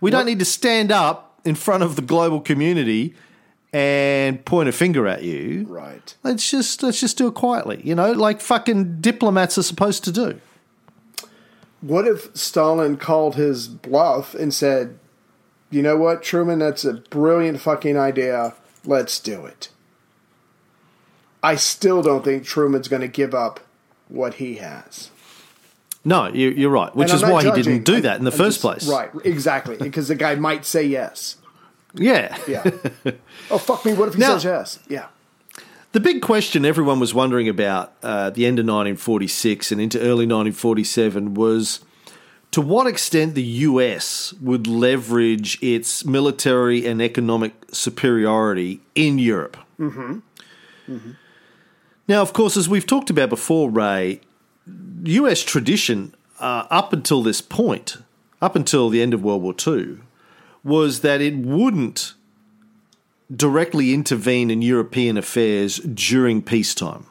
we 0.00 0.10
don't 0.10 0.26
need 0.26 0.38
to 0.38 0.44
stand 0.44 0.92
up 0.92 1.40
in 1.44 1.54
front 1.54 1.82
of 1.82 1.96
the 1.96 2.02
global 2.02 2.40
community 2.40 3.14
and 3.72 4.44
point 4.44 4.68
a 4.68 4.72
finger 4.72 5.06
at 5.08 5.22
you. 5.22 5.66
Right. 5.68 6.14
Let's 6.22 6.50
just 6.50 6.82
let's 6.82 7.00
just 7.00 7.18
do 7.18 7.26
it 7.26 7.34
quietly. 7.34 7.80
You 7.84 7.94
know, 7.94 8.12
like 8.12 8.40
fucking 8.40 9.00
diplomats 9.00 9.58
are 9.58 9.62
supposed 9.62 10.04
to 10.04 10.12
do. 10.12 10.40
What 11.80 12.06
if 12.06 12.34
Stalin 12.36 12.96
called 12.96 13.36
his 13.36 13.68
bluff 13.68 14.34
and 14.34 14.52
said, 14.52 14.98
"You 15.70 15.82
know 15.82 15.96
what, 15.96 16.22
Truman? 16.22 16.58
That's 16.58 16.84
a 16.84 16.94
brilliant 16.94 17.60
fucking 17.60 17.96
idea. 17.96 18.54
Let's 18.84 19.20
do 19.20 19.44
it." 19.46 19.68
I 21.42 21.54
still 21.54 22.02
don't 22.02 22.24
think 22.24 22.44
Truman's 22.44 22.88
going 22.88 23.02
to 23.02 23.08
give 23.08 23.32
up 23.34 23.60
what 24.08 24.34
he 24.34 24.56
has. 24.56 25.10
No, 26.04 26.26
you, 26.28 26.48
you're 26.50 26.70
right. 26.70 26.94
Which 26.96 27.12
is 27.12 27.22
why 27.22 27.44
he 27.44 27.50
didn't 27.52 27.84
do 27.84 28.00
that 28.00 28.18
in 28.18 28.24
the 28.24 28.32
I'm 28.32 28.36
first 28.36 28.60
just- 28.60 28.62
place. 28.62 28.88
Right, 28.88 29.10
exactly. 29.24 29.76
Because 29.76 30.08
the 30.08 30.14
guy 30.14 30.34
might 30.34 30.64
say 30.64 30.84
yes. 30.84 31.36
Yeah. 31.94 32.36
Yeah. 32.46 32.70
oh 33.50 33.56
fuck 33.56 33.84
me! 33.86 33.94
What 33.94 34.08
if 34.08 34.14
he 34.14 34.20
Now- 34.20 34.34
says 34.38 34.44
yes? 34.44 34.78
Yeah. 34.88 35.06
The 35.92 36.00
big 36.00 36.20
question 36.20 36.64
everyone 36.64 37.00
was 37.00 37.14
wondering 37.14 37.48
about 37.48 37.94
uh, 38.02 38.26
at 38.26 38.34
the 38.34 38.44
end 38.44 38.58
of 38.58 38.64
1946 38.64 39.72
and 39.72 39.80
into 39.80 39.98
early 39.98 40.26
1947 40.26 41.34
was 41.34 41.80
to 42.50 42.60
what 42.60 42.86
extent 42.86 43.34
the 43.34 43.42
US 43.42 44.34
would 44.34 44.66
leverage 44.66 45.62
its 45.62 46.04
military 46.04 46.86
and 46.86 47.00
economic 47.00 47.54
superiority 47.72 48.80
in 48.94 49.18
Europe. 49.18 49.56
Mm-hmm. 49.78 51.10
Now, 52.06 52.22
of 52.22 52.32
course, 52.32 52.56
as 52.56 52.68
we've 52.68 52.86
talked 52.86 53.10
about 53.10 53.28
before, 53.28 53.70
Ray, 53.70 54.20
US 55.04 55.42
tradition 55.42 56.14
uh, 56.40 56.66
up 56.70 56.92
until 56.92 57.22
this 57.22 57.40
point, 57.40 57.98
up 58.40 58.56
until 58.56 58.88
the 58.88 59.02
end 59.02 59.14
of 59.14 59.22
World 59.22 59.42
War 59.42 59.54
II, 59.66 59.98
was 60.64 61.00
that 61.00 61.20
it 61.20 61.36
wouldn't 61.36 62.14
directly 63.34 63.92
intervene 63.92 64.50
in 64.50 64.62
European 64.62 65.16
affairs 65.16 65.78
during 65.78 66.42
peacetime. 66.42 67.06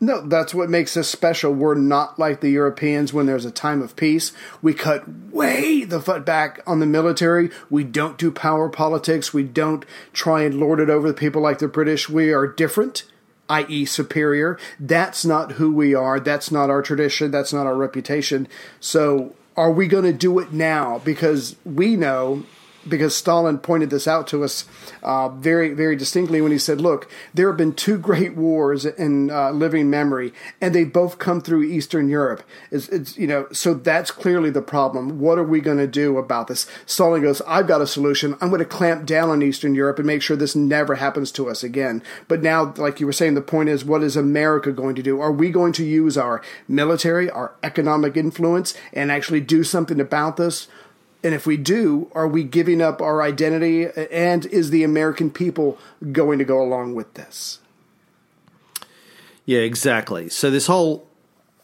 No, 0.00 0.20
that's 0.20 0.54
what 0.54 0.70
makes 0.70 0.96
us 0.96 1.08
special. 1.08 1.52
We're 1.52 1.74
not 1.74 2.20
like 2.20 2.40
the 2.40 2.50
Europeans 2.50 3.12
when 3.12 3.26
there's 3.26 3.44
a 3.44 3.50
time 3.50 3.82
of 3.82 3.96
peace. 3.96 4.32
We 4.62 4.72
cut 4.72 5.08
way 5.08 5.84
the 5.84 6.00
foot 6.00 6.24
back 6.24 6.60
on 6.66 6.78
the 6.78 6.86
military. 6.86 7.50
We 7.68 7.82
don't 7.82 8.16
do 8.16 8.30
power 8.30 8.68
politics. 8.68 9.34
We 9.34 9.42
don't 9.42 9.84
try 10.12 10.42
and 10.42 10.60
lord 10.60 10.78
it 10.78 10.88
over 10.88 11.08
the 11.08 11.14
people 11.14 11.42
like 11.42 11.58
the 11.58 11.66
British. 11.66 12.08
We 12.08 12.32
are 12.32 12.46
different, 12.46 13.04
i.e., 13.48 13.84
superior. 13.86 14.56
That's 14.78 15.24
not 15.24 15.52
who 15.52 15.74
we 15.74 15.96
are. 15.96 16.20
That's 16.20 16.52
not 16.52 16.70
our 16.70 16.80
tradition. 16.80 17.32
That's 17.32 17.52
not 17.52 17.66
our 17.66 17.76
reputation. 17.76 18.46
So, 18.78 19.34
are 19.56 19.72
we 19.72 19.88
going 19.88 20.04
to 20.04 20.12
do 20.12 20.38
it 20.38 20.52
now? 20.52 21.00
Because 21.00 21.56
we 21.64 21.96
know 21.96 22.44
because 22.88 23.14
Stalin 23.14 23.58
pointed 23.58 23.90
this 23.90 24.08
out 24.08 24.26
to 24.28 24.44
us 24.44 24.64
uh, 25.02 25.28
very, 25.28 25.74
very 25.74 25.96
distinctly 25.96 26.40
when 26.40 26.52
he 26.52 26.58
said, 26.58 26.80
"Look, 26.80 27.10
there 27.34 27.48
have 27.48 27.56
been 27.56 27.72
two 27.72 27.98
great 28.08 28.36
wars 28.36 28.84
in 28.84 29.30
uh, 29.30 29.50
living 29.50 29.90
memory, 29.90 30.32
and 30.60 30.74
they 30.74 30.84
both 30.84 31.18
come 31.18 31.40
through 31.40 31.64
Eastern 31.64 32.08
Europe. 32.08 32.42
It's, 32.70 32.88
it's 32.88 33.16
you 33.16 33.26
know, 33.26 33.46
so 33.52 33.74
that's 33.74 34.10
clearly 34.10 34.50
the 34.50 34.62
problem. 34.62 35.18
What 35.18 35.38
are 35.38 35.44
we 35.44 35.60
going 35.60 35.78
to 35.78 35.86
do 35.86 36.18
about 36.18 36.48
this?" 36.48 36.66
Stalin 36.86 37.22
goes, 37.22 37.42
"I've 37.46 37.66
got 37.66 37.82
a 37.82 37.86
solution. 37.86 38.36
I'm 38.40 38.48
going 38.48 38.60
to 38.60 38.64
clamp 38.64 39.06
down 39.06 39.30
on 39.30 39.42
Eastern 39.42 39.74
Europe 39.74 39.98
and 39.98 40.06
make 40.06 40.22
sure 40.22 40.36
this 40.36 40.56
never 40.56 40.96
happens 40.96 41.32
to 41.32 41.48
us 41.48 41.62
again." 41.62 42.02
But 42.26 42.42
now, 42.42 42.72
like 42.76 43.00
you 43.00 43.06
were 43.06 43.12
saying, 43.12 43.34
the 43.34 43.42
point 43.42 43.68
is, 43.68 43.84
what 43.84 44.02
is 44.02 44.16
America 44.16 44.72
going 44.72 44.94
to 44.96 45.02
do? 45.02 45.20
Are 45.20 45.32
we 45.32 45.50
going 45.50 45.72
to 45.74 45.84
use 45.84 46.16
our 46.16 46.42
military, 46.66 47.30
our 47.30 47.54
economic 47.62 48.16
influence, 48.16 48.74
and 48.92 49.10
actually 49.10 49.40
do 49.40 49.64
something 49.64 50.00
about 50.00 50.36
this? 50.36 50.68
And 51.24 51.34
if 51.34 51.46
we 51.46 51.56
do, 51.56 52.10
are 52.14 52.28
we 52.28 52.44
giving 52.44 52.80
up 52.80 53.02
our 53.02 53.22
identity? 53.22 53.86
And 54.12 54.46
is 54.46 54.70
the 54.70 54.84
American 54.84 55.30
people 55.30 55.76
going 56.12 56.38
to 56.38 56.44
go 56.44 56.62
along 56.62 56.94
with 56.94 57.14
this? 57.14 57.58
Yeah, 59.44 59.60
exactly. 59.60 60.28
So 60.28 60.50
this 60.50 60.66
whole 60.66 61.08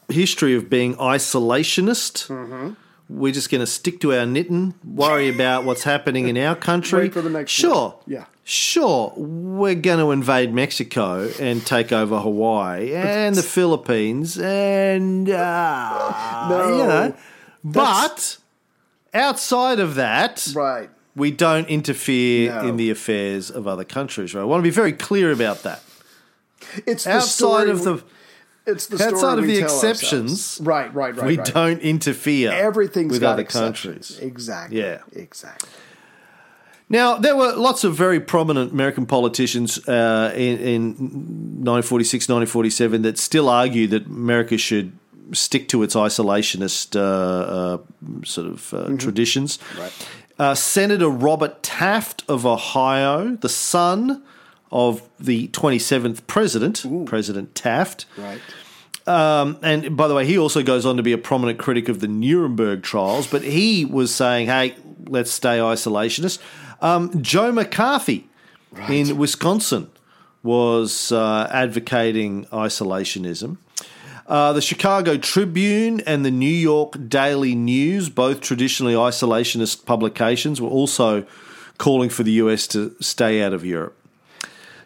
history 0.09 0.55
of 0.55 0.69
being 0.71 0.95
isolationist, 0.97 2.27
Mm-hmm. 2.29 2.71
we're 3.09 3.33
just 3.33 3.51
going 3.51 3.61
to 3.61 3.67
stick 3.67 4.01
to 4.01 4.15
our 4.15 4.27
knitting, 4.27 4.75
worry 4.85 5.29
about 5.29 5.65
what's 5.65 5.85
happening 5.85 6.27
in 6.29 6.37
our 6.39 6.57
country. 6.57 7.01
Wait 7.03 7.13
for 7.13 7.21
the 7.23 7.31
next 7.31 7.53
sure. 7.53 7.99
Yeah. 8.07 8.25
sure, 8.45 9.13
we're 9.17 9.75
going 9.75 9.99
to 9.99 10.11
invade 10.11 10.53
Mexico 10.55 11.31
and 11.39 11.65
take 11.65 11.93
over 11.93 12.19
Hawaii 12.19 12.93
and 12.95 13.35
the 13.37 13.43
Philippines, 13.43 14.39
and 14.39 15.29
uh, 15.31 16.47
No, 16.49 16.69
you 16.69 16.87
know, 16.87 17.15
but 17.63 18.39
outside 19.15 19.79
of 19.81 19.95
that, 19.95 20.49
Right. 20.55 20.91
we 21.17 21.31
don't 21.31 21.69
interfere 21.69 22.53
No. 22.55 22.69
in 22.69 22.77
the 22.77 22.91
affairs 22.91 23.51
of 23.51 23.67
other 23.67 23.85
countries. 23.85 24.35
Right? 24.35 24.43
I 24.43 24.45
want 24.45 24.61
to 24.61 24.65
be 24.65 24.71
very 24.75 24.93
clear 24.93 25.31
about 25.33 25.63
that. 25.63 25.83
It's 26.87 27.07
Outside 27.07 27.29
story 27.29 27.71
of 27.71 27.85
the 27.85 28.03
it's 28.67 28.87
the 28.87 29.05
outside 29.05 29.39
of 29.39 29.47
the 29.47 29.59
exceptions, 29.59 30.31
ourselves. 30.31 30.61
Right, 30.63 30.95
right, 30.95 31.15
right. 31.15 31.27
we 31.27 31.37
right. 31.37 31.53
don't 31.55 31.81
interfere 31.81 32.51
Everything's 32.51 33.13
with 33.13 33.23
other 33.23 33.43
exceptions. 33.43 34.09
countries. 34.09 34.19
Exactly. 34.21 34.79
Yeah. 34.81 34.99
Exactly. 35.13 35.69
Now, 36.89 37.17
there 37.17 37.37
were 37.37 37.53
lots 37.55 37.85
of 37.85 37.95
very 37.95 38.21
prominent 38.21 38.73
American 38.73 39.07
politicians 39.07 39.79
uh, 39.89 40.33
in, 40.35 40.59
in 40.59 40.83
1946, 41.65 42.29
1947 42.29 43.03
that 43.03 43.19
still 43.19 43.49
argue 43.49 43.87
that 43.89 44.07
America 44.07 44.57
should 44.59 44.93
stick 45.33 45.69
to 45.69 45.83
its 45.83 45.95
isolationist 45.95 46.97
uh, 46.97 47.01
uh, 47.01 48.25
sort 48.25 48.47
of 48.47 48.75
uh, 48.75 48.97
traditions. 48.97 49.59
Right. 49.79 50.09
Uh, 50.39 50.55
Senator 50.55 51.09
Robert 51.09 51.63
Taft 51.63 52.25
of 52.29 52.45
Ohio, 52.45 53.37
the 53.37 53.49
son 53.49 54.23
of 54.73 55.09
the 55.21 55.49
27th 55.49 56.27
president, 56.27 56.85
President 57.07 57.55
Taft. 57.55 58.07
Right. 58.19 58.41
Um, 59.07 59.59
and 59.63 59.97
by 59.97 60.09
the 60.09 60.15
way, 60.15 60.27
he 60.27 60.39
also 60.39 60.63
goes 60.63 60.87
on 60.87 60.97
to 60.97 61.03
be 61.03 61.13
a 61.13 61.19
prominent 61.19 61.59
critic 61.59 61.89
of 61.89 62.01
the 62.01 62.09
Nuremberg 62.09 62.83
trials, 62.83 63.27
but 63.27 63.43
he 63.43 63.85
was 63.85 64.13
saying, 64.15 64.47
hey, 64.47 64.75
let's 65.07 65.31
stay 65.31 65.59
isolationist. 65.59 66.41
Um, 66.81 67.23
Joe 67.23 67.53
McCarthy 67.53 68.29
in 68.89 69.17
Wisconsin 69.17 69.91
was 70.43 71.13
uh, 71.13 71.49
advocating 71.53 72.47
isolationism. 72.47 73.59
Uh, 74.27 74.53
the 74.55 74.63
Chicago 74.63 75.17
Tribune 75.19 76.01
and 76.07 76.25
the 76.25 76.31
New 76.31 76.47
York 76.47 76.97
Daily 77.09 77.55
News, 77.55 78.09
both 78.09 78.41
traditionally 78.41 78.95
isolationist 78.95 79.85
publications, 79.85 80.61
were 80.61 80.69
also 80.69 81.27
calling 81.77 82.09
for 82.09 82.23
the 82.23 82.33
US 82.33 82.67
to 82.69 82.95
stay 83.01 83.43
out 83.43 83.53
of 83.53 83.65
Europe. 83.67 83.97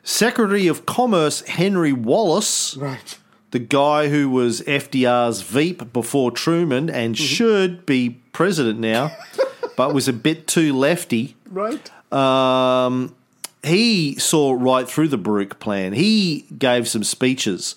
Secretary 0.02 0.66
of 0.66 0.86
Commerce 0.86 1.42
Henry 1.42 1.92
Wallace 1.92 2.76
Right. 2.76 3.18
the 3.50 3.58
guy 3.58 4.08
who 4.08 4.28
was 4.30 4.62
FDR's 4.62 5.42
Veep 5.42 5.92
before 5.92 6.30
Truman 6.30 6.88
and 6.90 7.16
should 7.16 7.84
be 7.86 8.20
president 8.32 8.78
now, 8.80 9.16
but 9.76 9.94
was 9.94 10.08
a 10.08 10.12
bit 10.12 10.46
too 10.46 10.76
lefty. 10.76 11.36
Right. 11.50 11.90
Um, 12.12 13.14
he 13.62 14.18
saw 14.18 14.52
right 14.52 14.88
through 14.88 15.08
the 15.08 15.18
Baruch 15.18 15.60
plan. 15.60 15.92
He 15.92 16.46
gave 16.58 16.88
some 16.88 17.04
speeches 17.04 17.74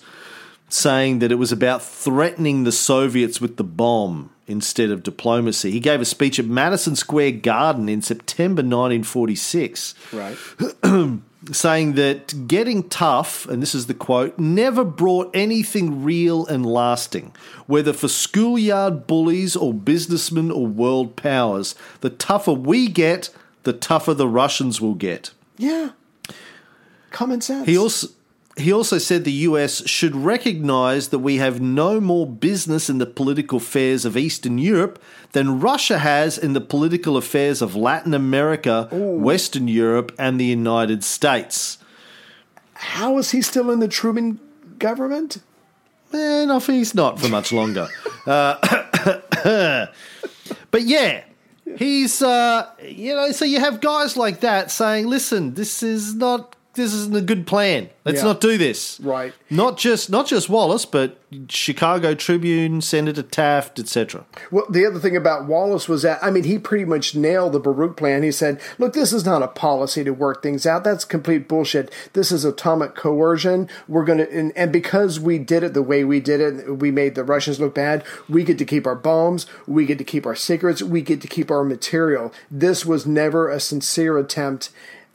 saying 0.72 1.18
that 1.18 1.30
it 1.30 1.36
was 1.36 1.52
about 1.52 1.82
threatening 1.82 2.64
the 2.64 2.72
Soviets 2.72 3.40
with 3.40 3.56
the 3.56 3.64
bomb 3.64 4.30
instead 4.46 4.90
of 4.90 5.02
diplomacy. 5.02 5.70
He 5.70 5.80
gave 5.80 6.00
a 6.00 6.04
speech 6.04 6.38
at 6.38 6.46
Madison 6.46 6.96
Square 6.96 7.32
Garden 7.32 7.88
in 7.88 8.02
September 8.02 8.62
1946 8.62 9.94
Right. 10.12 10.36
saying 11.52 11.94
that 11.94 12.46
getting 12.46 12.88
tough, 12.88 13.46
and 13.48 13.60
this 13.60 13.74
is 13.74 13.86
the 13.86 13.94
quote, 13.94 14.38
never 14.38 14.84
brought 14.84 15.30
anything 15.34 16.04
real 16.04 16.46
and 16.46 16.64
lasting. 16.64 17.34
Whether 17.66 17.92
for 17.92 18.08
schoolyard 18.08 19.06
bullies 19.06 19.56
or 19.56 19.74
businessmen 19.74 20.50
or 20.50 20.66
world 20.66 21.16
powers, 21.16 21.74
the 22.00 22.10
tougher 22.10 22.52
we 22.52 22.88
get, 22.88 23.30
the 23.64 23.72
tougher 23.72 24.14
the 24.14 24.28
Russians 24.28 24.80
will 24.80 24.94
get. 24.94 25.32
Yeah. 25.58 25.90
Common 27.10 27.40
sense. 27.40 27.66
He 27.66 27.76
also 27.76 28.08
he 28.56 28.72
also 28.72 28.98
said 28.98 29.24
the 29.24 29.32
US 29.32 29.86
should 29.88 30.14
recognize 30.14 31.08
that 31.08 31.20
we 31.20 31.36
have 31.36 31.60
no 31.60 32.00
more 32.00 32.26
business 32.26 32.90
in 32.90 32.98
the 32.98 33.06
political 33.06 33.56
affairs 33.56 34.04
of 34.04 34.16
Eastern 34.16 34.58
Europe 34.58 35.02
than 35.32 35.60
Russia 35.60 35.98
has 35.98 36.36
in 36.36 36.52
the 36.52 36.60
political 36.60 37.16
affairs 37.16 37.62
of 37.62 37.74
Latin 37.74 38.12
America, 38.12 38.88
Western 38.92 39.68
Europe, 39.68 40.12
and 40.18 40.38
the 40.38 40.44
United 40.44 41.02
States. 41.02 41.78
How 42.74 43.16
is 43.18 43.30
he 43.30 43.40
still 43.40 43.70
in 43.70 43.80
the 43.80 43.88
Truman 43.88 44.38
government? 44.78 45.38
Eh, 46.12 46.44
no, 46.44 46.58
he's 46.58 46.94
not 46.94 47.18
for 47.18 47.28
much 47.28 47.52
longer. 47.52 47.88
Uh, 48.24 48.56
but 50.70 50.82
yeah, 50.82 51.24
he's 51.76 52.22
uh, 52.22 52.70
you 52.80 53.12
know. 53.16 53.32
So 53.32 53.44
you 53.44 53.58
have 53.58 53.80
guys 53.80 54.16
like 54.16 54.38
that 54.42 54.70
saying, 54.70 55.08
"Listen, 55.08 55.54
this 55.54 55.82
is 55.82 56.14
not. 56.14 56.54
This 56.74 56.94
isn't 56.94 57.14
a 57.14 57.20
good 57.20 57.46
plan. 57.46 57.90
Let's 58.04 58.18
Yeah. 58.20 58.28
not 58.28 58.40
do 58.40 58.56
this." 58.56 58.98
Right. 59.02 59.32
Not 59.50 59.76
just 59.76 60.08
not 60.10 60.26
just 60.26 60.48
Wallace, 60.48 60.86
but 60.86 61.18
Chicago 61.48 62.14
Tribune, 62.14 62.80
Senator 62.80 63.22
Taft, 63.22 63.78
etc. 63.78 64.24
Well, 64.50 64.66
the 64.68 64.84
other 64.86 64.98
thing 64.98 65.16
about 65.16 65.46
Wallace 65.46 65.88
was 65.88 66.02
that, 66.02 66.18
I 66.22 66.30
mean, 66.30 66.44
he 66.44 66.58
pretty 66.58 66.84
much 66.84 67.14
nailed 67.14 67.52
the 67.52 67.60
Baruch 67.60 67.96
plan. 67.96 68.22
He 68.22 68.30
said, 68.32 68.60
look, 68.78 68.92
this 68.92 69.12
is 69.12 69.24
not 69.24 69.42
a 69.42 69.48
policy 69.48 70.04
to 70.04 70.10
work 70.10 70.42
things 70.42 70.66
out. 70.66 70.84
That's 70.84 71.04
complete 71.06 71.48
bullshit. 71.48 71.90
This 72.12 72.32
is 72.32 72.44
atomic 72.44 72.94
coercion. 72.94 73.68
We're 73.88 74.04
going 74.04 74.18
to, 74.18 74.30
and, 74.30 74.52
and 74.56 74.72
because 74.72 75.18
we 75.20 75.38
did 75.38 75.62
it 75.62 75.72
the 75.72 75.82
way 75.82 76.04
we 76.04 76.20
did 76.20 76.40
it, 76.40 76.78
we 76.78 76.90
made 76.90 77.14
the 77.14 77.24
Russians 77.24 77.58
look 77.60 77.74
bad. 77.74 78.04
We 78.28 78.44
get 78.44 78.58
to 78.58 78.64
keep 78.66 78.86
our 78.86 78.94
bombs. 78.94 79.46
We 79.66 79.86
get 79.86 79.98
to 79.98 80.04
keep 80.04 80.26
our 80.26 80.36
secrets. 80.36 80.82
We 80.82 81.00
get 81.00 81.20
to 81.22 81.28
keep 81.28 81.50
our 81.50 81.64
material. 81.64 82.32
This 82.50 82.84
was 82.84 83.06
never 83.06 83.48
a 83.48 83.58
sincere 83.60 84.18
attempt. 84.18 84.68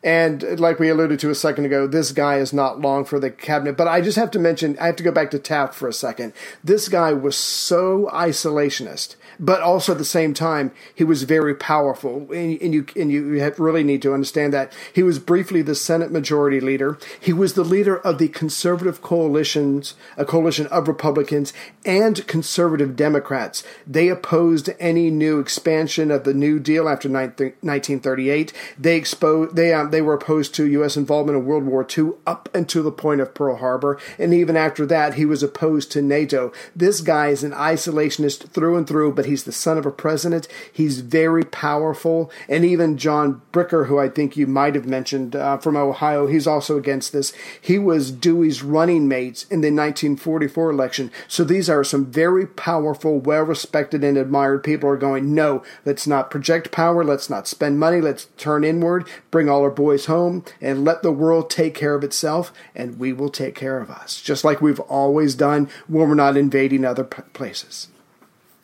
And 0.08 0.58
like 0.58 0.80
we 0.80 0.88
alluded 0.88 1.20
to 1.20 1.30
a 1.32 1.36
second 1.36 1.66
ago, 1.66 1.86
this 1.86 2.14
guy 2.14 2.38
is 2.38 2.54
not 2.54 2.80
long 2.80 3.04
for 3.04 3.20
the 3.20 3.30
cabinet. 3.30 3.76
But 3.76 3.90
I 3.90 4.00
just 4.00 4.16
have 4.16 4.32
to 4.32 4.40
mention, 4.40 4.80
I 4.80 4.86
have 4.86 4.96
to 4.96 5.04
go 5.04 5.12
back 5.12 5.32
to 5.32 5.38
Taft 5.38 5.76
for 5.76 5.90
a 5.90 5.94
second. 5.94 6.32
This 6.64 6.88
guy 6.88 7.12
was 7.12 7.36
so 7.36 8.10
isolationist 8.14 9.18
but 9.40 9.62
also 9.62 9.94
at 9.94 9.98
the 9.98 10.06
same 10.06 10.34
time 10.34 10.72
he 10.94 11.04
was 11.04 11.24
very 11.24 11.56
powerful. 11.56 12.28
And, 12.32 12.62
and 12.62 12.74
you 12.74 12.86
and 12.96 13.12
you 13.12 13.52
really 13.58 13.84
need 13.84 14.02
to 14.04 14.14
understand 14.14 14.54
that. 14.54 14.74
He 14.94 15.04
was 15.04 15.20
briefly 15.20 15.62
the 15.62 15.76
senate 15.76 16.12
majority 16.12 16.60
leader. 16.60 16.98
He 17.20 17.34
was 17.34 17.54
the 17.54 17.64
leader 17.64 17.98
of 17.98 18.18
the 18.18 18.28
conservative 18.30 19.02
coalitions 19.02 19.96
a 20.16 20.26
coalition 20.26 20.68
of 20.68 20.88
republicans 20.88 21.54
and 21.86 22.26
conservative 22.28 22.96
democrats. 22.96 23.64
They 23.86 24.10
opposed 24.10 24.70
any 24.80 25.10
new 25.10 25.40
expansion 25.40 26.12
of 26.12 26.24
the 26.24 26.34
new 26.34 26.60
deal 26.60 26.90
after 26.90 27.10
1938 27.10 28.54
they 28.78 28.96
exposed 28.98 29.56
they 29.56 29.74
um, 29.74 29.92
they 29.92 30.02
were 30.02 30.14
opposed 30.14 30.54
to 30.56 30.84
us 30.84 30.98
involvement 30.98 31.38
in 31.38 31.46
world 31.46 31.66
war 31.66 31.86
ii 31.98 32.12
up 32.26 32.50
until 32.54 32.84
the 32.84 32.92
point 32.92 33.22
of 33.22 33.34
pearl 33.34 33.58
harbor. 33.58 34.00
And 34.18 34.34
even 34.34 34.56
after 34.58 34.86
that 34.88 35.16
he 35.16 35.26
was 35.26 35.44
opposed 35.44 35.92
to 35.92 36.02
nato. 36.02 36.52
This 36.76 37.02
guy 37.02 37.30
is 37.30 37.44
an 37.44 37.52
isolationist 37.52 38.50
through 38.50 38.78
and 38.78 38.88
through 38.88 39.14
but 39.14 39.26
he's 39.28 39.44
the 39.44 39.52
son 39.52 39.78
of 39.78 39.86
a 39.86 39.92
president. 39.92 40.48
He's 40.72 41.02
very 41.02 41.44
powerful. 41.44 42.32
And 42.50 42.66
even 42.66 42.98
John 42.98 43.42
Bricker, 43.54 43.88
who 43.88 44.00
I 44.00 44.10
think 44.10 44.36
you 44.36 44.48
might 44.48 44.76
have 44.76 44.88
mentioned 44.88 45.36
uh, 45.36 45.58
from 45.58 45.78
Ohio, 45.78 46.28
he's 46.28 46.48
also 46.48 46.78
against 46.78 47.14
this. 47.14 47.34
He 47.62 47.78
was 47.78 48.12
Dewey's 48.12 48.64
running 48.64 49.08
mate 49.08 49.46
in 49.52 49.62
the 49.62 49.68
1944 49.68 50.72
election. 50.72 51.12
So 51.28 51.44
these 51.44 51.70
are 51.70 51.84
some 51.84 52.06
very 52.06 52.48
powerful, 52.48 53.20
well 53.20 53.44
respected, 53.44 54.04
and 54.04 54.18
admired 54.18 54.64
people 54.64 54.90
are 54.90 54.98
going, 54.98 55.36
no, 55.36 55.64
let's 55.86 56.08
not 56.08 56.32
project 56.32 56.72
power. 56.72 57.04
Let's 57.04 57.30
not 57.30 57.48
spend 57.48 57.80
money. 57.80 58.02
Let's 58.02 58.28
turn 58.38 58.64
inward, 58.64 59.08
bring 59.32 59.50
all 59.50 59.62
our 59.62 59.72
boys 59.72 60.06
home, 60.06 60.44
and 60.62 60.84
let 60.84 61.04
the 61.04 61.12
world 61.12 61.50
take 61.50 61.76
care 61.76 61.96
of 61.96 62.04
itself, 62.04 62.52
and 62.76 62.98
we 63.00 63.14
will 63.14 63.30
take 63.30 63.56
care 63.56 63.80
of 63.80 63.90
us, 63.90 64.22
just 64.22 64.44
like 64.44 64.62
we've 64.62 64.80
always 64.80 65.36
done 65.36 65.70
when 65.88 66.10
we're 66.10 66.16
not 66.16 66.38
invading 66.38 66.86
other 66.86 67.04
places. 67.04 67.90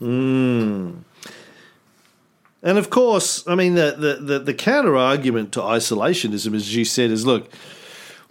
Mm. 0.04 1.04
And 2.62 2.78
of 2.78 2.89
course, 2.89 3.45
I 3.47 3.56
mean, 3.56 3.76
the, 3.76 3.95
the, 3.97 4.14
the, 4.26 4.39
the 4.39 4.54
counter 4.54 4.95
argument 4.95 5.51
to 5.54 5.60
isolationism, 5.60 6.56
as 6.56 6.76
you 6.76 6.86
said, 6.86 7.12
is 7.12 7.26
look, 7.26 7.49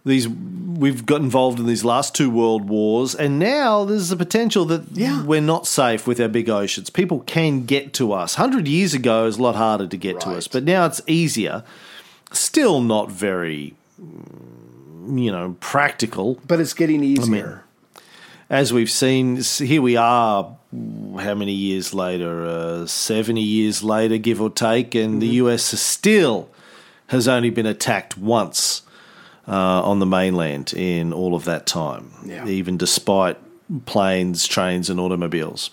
these 0.05 0.29
we've 0.29 1.07
got 1.07 1.21
involved 1.21 1.61
in 1.61 1.67
these 1.67 1.85
last 1.85 2.15
two 2.15 2.31
world 2.31 2.69
wars, 2.69 3.15
and 3.15 3.39
now 3.39 3.85
there's 3.85 4.09
the 4.09 4.17
potential 4.17 4.65
that 4.65 4.83
yeah. 4.93 5.23
we're 5.23 5.41
not 5.41 5.67
safe 5.67 6.07
with 6.07 6.19
our 6.19 6.29
big 6.29 6.49
oceans. 6.49 6.91
People 6.91 7.21
can 7.21 7.65
get 7.67 7.93
to 7.95 8.13
us. 8.13 8.35
Hundred 8.35 8.67
years 8.67 8.95
ago, 8.95 9.23
it 9.23 9.27
was 9.27 9.39
a 9.39 9.43
lot 9.43 9.55
harder 9.55 9.87
to 9.87 9.97
get 9.97 10.15
right. 10.15 10.23
to 10.23 10.31
us, 10.31 10.49
but 10.49 10.65
now 10.65 10.87
it's 10.87 11.01
easier. 11.07 11.63
Still 12.33 12.81
not 12.81 13.13
very, 13.13 13.75
you 13.99 15.31
know, 15.31 15.57
practical. 15.61 16.41
But 16.49 16.59
it's 16.59 16.75
getting 16.75 17.05
easier. 17.05 17.25
I 17.25 17.51
mean, 17.51 17.61
as 18.53 18.71
we've 18.71 18.91
seen, 18.91 19.41
here 19.41 19.81
we 19.81 19.97
are 19.97 20.57
how 21.19 21.35
many 21.35 21.53
years 21.53 21.95
later? 21.95 22.47
Uh, 22.47 22.87
70 22.87 23.41
years 23.41 23.83
later, 23.83 24.19
give 24.19 24.43
or 24.43 24.51
take, 24.51 24.95
and 24.95 25.15
mm-hmm. 25.15 25.21
the 25.21 25.27
US 25.27 25.65
still 25.65 26.51
has 27.07 27.27
only 27.27 27.49
been 27.49 27.65
attacked 27.65 28.19
once 28.19 28.83
uh, 29.49 29.83
on 29.83 30.01
the 30.01 30.07
mainland 30.07 30.75
in 30.75 31.15
all 31.15 31.35
of 31.35 31.47
that 31.47 31.67
time, 31.67 32.13
yeah. 32.27 32.47
even 32.47 32.77
despite 32.77 33.39
planes, 33.87 34.47
trains, 34.47 34.91
and 34.91 35.01
automobiles. 35.01 35.71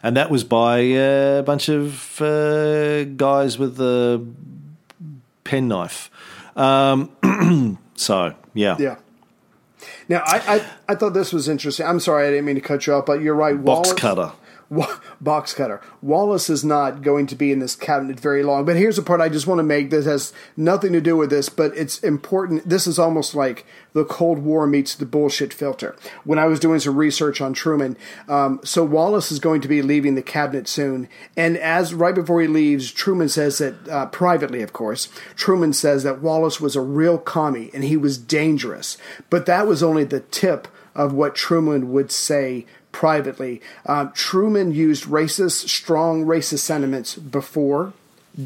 And 0.00 0.16
that 0.16 0.30
was 0.30 0.44
by 0.44 0.78
a 0.78 1.42
bunch 1.42 1.68
of 1.68 2.22
uh, 2.22 3.04
guys 3.04 3.58
with 3.58 3.80
a 3.80 4.24
penknife. 5.42 6.12
Um, 6.54 7.78
so, 7.96 8.34
yeah. 8.54 8.76
Yeah. 8.78 8.96
Now, 10.10 10.24
I, 10.26 10.56
I, 10.56 10.66
I 10.88 10.94
thought 10.96 11.14
this 11.14 11.32
was 11.32 11.48
interesting. 11.48 11.86
I'm 11.86 12.00
sorry, 12.00 12.26
I 12.26 12.30
didn't 12.30 12.44
mean 12.44 12.56
to 12.56 12.60
cut 12.60 12.84
you 12.84 12.94
off, 12.94 13.06
but 13.06 13.20
you're 13.22 13.32
right. 13.32 13.54
Box 13.54 13.90
Wallace, 13.90 14.00
cutter 14.00 14.32
box 15.20 15.52
cutter. 15.52 15.80
Wallace 16.00 16.48
is 16.48 16.64
not 16.64 17.02
going 17.02 17.26
to 17.26 17.34
be 17.34 17.50
in 17.50 17.58
this 17.58 17.74
cabinet 17.74 18.20
very 18.20 18.42
long. 18.42 18.64
But 18.64 18.76
here's 18.76 18.96
the 18.96 19.02
part 19.02 19.20
I 19.20 19.28
just 19.28 19.46
want 19.46 19.58
to 19.58 19.64
make 19.64 19.90
that 19.90 20.04
has 20.04 20.32
nothing 20.56 20.92
to 20.92 21.00
do 21.00 21.16
with 21.16 21.30
this, 21.30 21.48
but 21.48 21.76
it's 21.76 21.98
important. 22.00 22.68
This 22.68 22.86
is 22.86 22.98
almost 22.98 23.34
like 23.34 23.66
the 23.92 24.04
Cold 24.04 24.38
War 24.38 24.66
meets 24.66 24.94
the 24.94 25.06
bullshit 25.06 25.52
filter. 25.52 25.96
When 26.24 26.38
I 26.38 26.46
was 26.46 26.60
doing 26.60 26.78
some 26.78 26.96
research 26.96 27.40
on 27.40 27.52
Truman, 27.52 27.96
um, 28.28 28.60
so 28.62 28.84
Wallace 28.84 29.32
is 29.32 29.40
going 29.40 29.60
to 29.62 29.68
be 29.68 29.82
leaving 29.82 30.14
the 30.14 30.22
cabinet 30.22 30.68
soon, 30.68 31.08
and 31.36 31.56
as 31.56 31.92
right 31.92 32.14
before 32.14 32.40
he 32.40 32.46
leaves, 32.46 32.92
Truman 32.92 33.28
says 33.28 33.58
that 33.58 33.88
uh, 33.88 34.06
privately, 34.06 34.62
of 34.62 34.72
course, 34.72 35.08
Truman 35.34 35.72
says 35.72 36.04
that 36.04 36.20
Wallace 36.20 36.60
was 36.60 36.76
a 36.76 36.80
real 36.80 37.18
commie 37.18 37.70
and 37.74 37.84
he 37.84 37.96
was 37.96 38.18
dangerous. 38.18 38.96
But 39.28 39.46
that 39.46 39.66
was 39.66 39.82
only 39.82 40.04
the 40.04 40.20
tip 40.20 40.68
of 40.94 41.12
what 41.12 41.34
Truman 41.34 41.92
would 41.92 42.10
say 42.10 42.66
privately. 42.92 43.60
Uh, 43.86 44.06
Truman 44.14 44.72
used 44.72 45.04
racist, 45.04 45.68
strong 45.68 46.24
racist 46.24 46.60
sentiments 46.60 47.14
before, 47.14 47.92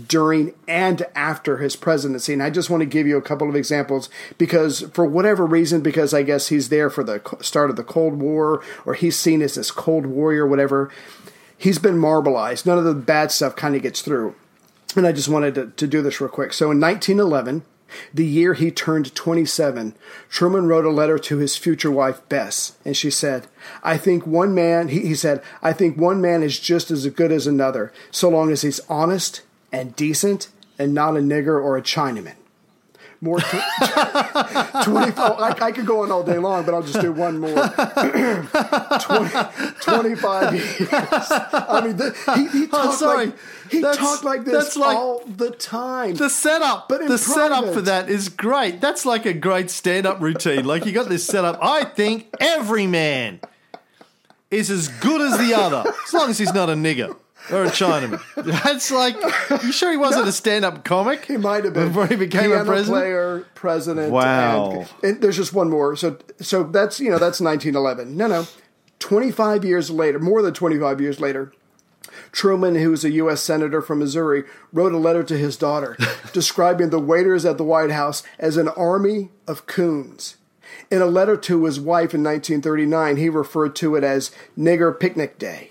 during, 0.08 0.54
and 0.66 1.06
after 1.14 1.58
his 1.58 1.76
presidency. 1.76 2.32
And 2.32 2.42
I 2.42 2.50
just 2.50 2.70
want 2.70 2.80
to 2.80 2.86
give 2.86 3.06
you 3.06 3.16
a 3.16 3.22
couple 3.22 3.48
of 3.48 3.56
examples 3.56 4.08
because, 4.38 4.82
for 4.92 5.04
whatever 5.04 5.44
reason, 5.46 5.82
because 5.82 6.14
I 6.14 6.22
guess 6.22 6.48
he's 6.48 6.68
there 6.68 6.90
for 6.90 7.04
the 7.04 7.20
start 7.40 7.70
of 7.70 7.76
the 7.76 7.84
Cold 7.84 8.14
War 8.20 8.62
or 8.86 8.94
he's 8.94 9.18
seen 9.18 9.42
as 9.42 9.54
this 9.54 9.70
Cold 9.70 10.06
Warrior, 10.06 10.46
whatever, 10.46 10.90
he's 11.56 11.78
been 11.78 11.96
marbleized. 11.96 12.66
None 12.66 12.78
of 12.78 12.84
the 12.84 12.94
bad 12.94 13.30
stuff 13.30 13.56
kind 13.56 13.76
of 13.76 13.82
gets 13.82 14.00
through. 14.00 14.34
And 14.96 15.06
I 15.06 15.12
just 15.12 15.28
wanted 15.28 15.54
to, 15.56 15.66
to 15.66 15.86
do 15.86 16.02
this 16.02 16.20
real 16.20 16.30
quick. 16.30 16.52
So 16.52 16.70
in 16.70 16.80
1911, 16.80 17.64
the 18.12 18.24
year 18.24 18.54
he 18.54 18.70
turned 18.70 19.14
27, 19.14 19.94
Truman 20.28 20.66
wrote 20.66 20.84
a 20.84 20.90
letter 20.90 21.18
to 21.18 21.38
his 21.38 21.56
future 21.56 21.90
wife, 21.90 22.26
Bess, 22.28 22.76
and 22.84 22.96
she 22.96 23.10
said, 23.10 23.46
I 23.82 23.96
think 23.96 24.26
one 24.26 24.54
man, 24.54 24.88
he, 24.88 25.00
he 25.00 25.14
said, 25.14 25.42
I 25.62 25.72
think 25.72 25.96
one 25.96 26.20
man 26.20 26.42
is 26.42 26.58
just 26.58 26.90
as 26.90 27.06
good 27.08 27.32
as 27.32 27.46
another, 27.46 27.92
so 28.10 28.28
long 28.28 28.50
as 28.50 28.62
he's 28.62 28.80
honest 28.88 29.42
and 29.72 29.96
decent 29.96 30.48
and 30.78 30.94
not 30.94 31.16
a 31.16 31.20
nigger 31.20 31.62
or 31.62 31.76
a 31.76 31.82
Chinaman 31.82 32.34
more. 33.24 33.40
T- 33.40 33.46
24. 34.84 35.24
I, 35.42 35.56
I, 35.60 35.72
could 35.72 35.86
go 35.86 36.02
on 36.02 36.12
all 36.12 36.22
day 36.22 36.38
long, 36.38 36.64
but 36.64 36.74
I'll 36.74 36.82
just 36.82 37.00
do 37.00 37.10
one 37.12 37.38
more. 37.38 37.50
20, 39.00 39.30
25 39.80 40.54
years. 40.54 40.78
I 40.92 41.82
mean, 41.84 41.96
the, 41.96 42.14
he, 42.36 42.58
he 42.58 42.64
oh, 42.64 42.68
talked 42.68 42.98
sorry. 42.98 43.26
like 43.26 43.36
he 43.70 43.80
that's, 43.80 43.98
talked 43.98 44.24
like 44.24 44.44
this 44.44 44.76
like 44.76 44.96
all 44.96 45.24
the 45.26 45.50
time. 45.50 46.14
The 46.14 46.30
setup, 46.30 46.88
but 46.88 47.00
the 47.00 47.06
private. 47.06 47.18
setup 47.18 47.74
for 47.74 47.80
that 47.80 48.08
is 48.08 48.28
great. 48.28 48.80
That's 48.80 49.04
like 49.04 49.26
a 49.26 49.32
great 49.32 49.70
stand-up 49.70 50.20
routine. 50.20 50.64
Like 50.64 50.86
you 50.86 50.92
got 50.92 51.08
this 51.08 51.24
setup. 51.26 51.58
I 51.60 51.84
think 51.84 52.32
every 52.38 52.86
man 52.86 53.40
is 54.50 54.70
as 54.70 54.88
good 54.88 55.20
as 55.20 55.38
the 55.38 55.54
other, 55.54 55.84
as 56.06 56.14
long 56.14 56.30
as 56.30 56.38
he's 56.38 56.54
not 56.54 56.68
a 56.70 56.74
nigger 56.74 57.16
or 57.50 57.64
a 57.64 57.68
Chinaman. 57.68 58.20
That's 58.64 58.90
like, 58.90 59.16
you 59.62 59.72
sure 59.72 59.90
he 59.90 59.96
wasn't 59.96 60.24
no. 60.24 60.28
a 60.28 60.32
stand-up 60.32 60.84
comic? 60.84 61.26
He 61.26 61.36
might 61.36 61.64
have 61.64 61.74
been 61.74 61.88
before 61.88 62.06
he 62.06 62.16
became 62.16 62.50
Piano 62.50 62.62
a 62.62 62.64
president. 62.64 63.02
Player, 63.02 63.46
president. 63.54 64.12
Wow. 64.12 64.70
And, 64.70 64.88
and, 65.02 65.20
there's 65.22 65.36
just 65.36 65.52
one 65.52 65.70
more. 65.70 65.96
So, 65.96 66.18
so 66.40 66.64
that's 66.64 67.00
you 67.00 67.10
know 67.10 67.18
that's 67.18 67.40
1911. 67.40 68.16
No, 68.16 68.26
no, 68.26 68.46
25 68.98 69.64
years 69.64 69.90
later, 69.90 70.18
more 70.18 70.42
than 70.42 70.54
25 70.54 71.00
years 71.00 71.20
later. 71.20 71.52
Truman, 72.32 72.76
who 72.76 72.90
was 72.90 73.04
a 73.04 73.10
U.S. 73.12 73.42
Senator 73.42 73.80
from 73.80 73.98
Missouri, 73.98 74.44
wrote 74.72 74.92
a 74.92 74.98
letter 74.98 75.22
to 75.24 75.36
his 75.36 75.56
daughter 75.56 75.96
describing 76.32 76.90
the 76.90 77.00
waiters 77.00 77.44
at 77.44 77.58
the 77.58 77.64
White 77.64 77.90
House 77.90 78.22
as 78.38 78.56
an 78.56 78.68
army 78.68 79.30
of 79.46 79.66
coons. 79.66 80.36
In 80.90 81.00
a 81.00 81.06
letter 81.06 81.36
to 81.36 81.64
his 81.64 81.80
wife 81.80 82.14
in 82.14 82.22
1939, 82.22 83.16
he 83.16 83.28
referred 83.28 83.74
to 83.76 83.96
it 83.96 84.04
as 84.04 84.30
Nigger 84.58 84.98
Picnic 84.98 85.38
Day. 85.38 85.70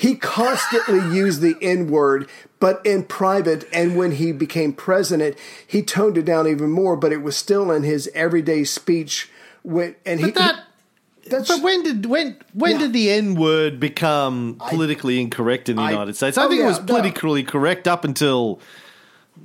He 0.00 0.14
constantly 0.14 1.14
used 1.14 1.42
the 1.42 1.56
N 1.60 1.90
word, 1.90 2.26
but 2.58 2.80
in 2.86 3.02
private. 3.02 3.68
And 3.70 3.98
when 3.98 4.12
he 4.12 4.32
became 4.32 4.72
president, 4.72 5.36
he 5.66 5.82
toned 5.82 6.16
it 6.16 6.24
down 6.24 6.48
even 6.48 6.70
more, 6.70 6.96
but 6.96 7.12
it 7.12 7.18
was 7.18 7.36
still 7.36 7.70
in 7.70 7.82
his 7.82 8.08
everyday 8.14 8.64
speech. 8.64 9.28
When, 9.62 9.94
and 10.06 10.18
but 10.22 10.26
he, 10.26 10.32
that, 10.32 10.64
that's, 11.26 11.48
but 11.48 11.62
when 11.62 11.82
did 11.82 12.06
when 12.06 12.38
when 12.54 12.72
yeah. 12.72 12.78
did 12.78 12.92
the 12.94 13.10
N 13.10 13.34
word 13.34 13.78
become 13.78 14.56
politically 14.70 15.18
I, 15.18 15.20
incorrect 15.20 15.68
in 15.68 15.76
the 15.76 15.82
I, 15.82 15.90
United 15.90 16.16
States? 16.16 16.38
I 16.38 16.44
oh 16.44 16.48
think 16.48 16.60
yeah, 16.60 16.64
it 16.64 16.68
was 16.68 16.78
politically 16.78 17.42
no. 17.42 17.50
correct 17.50 17.86
up 17.86 18.06
until 18.06 18.58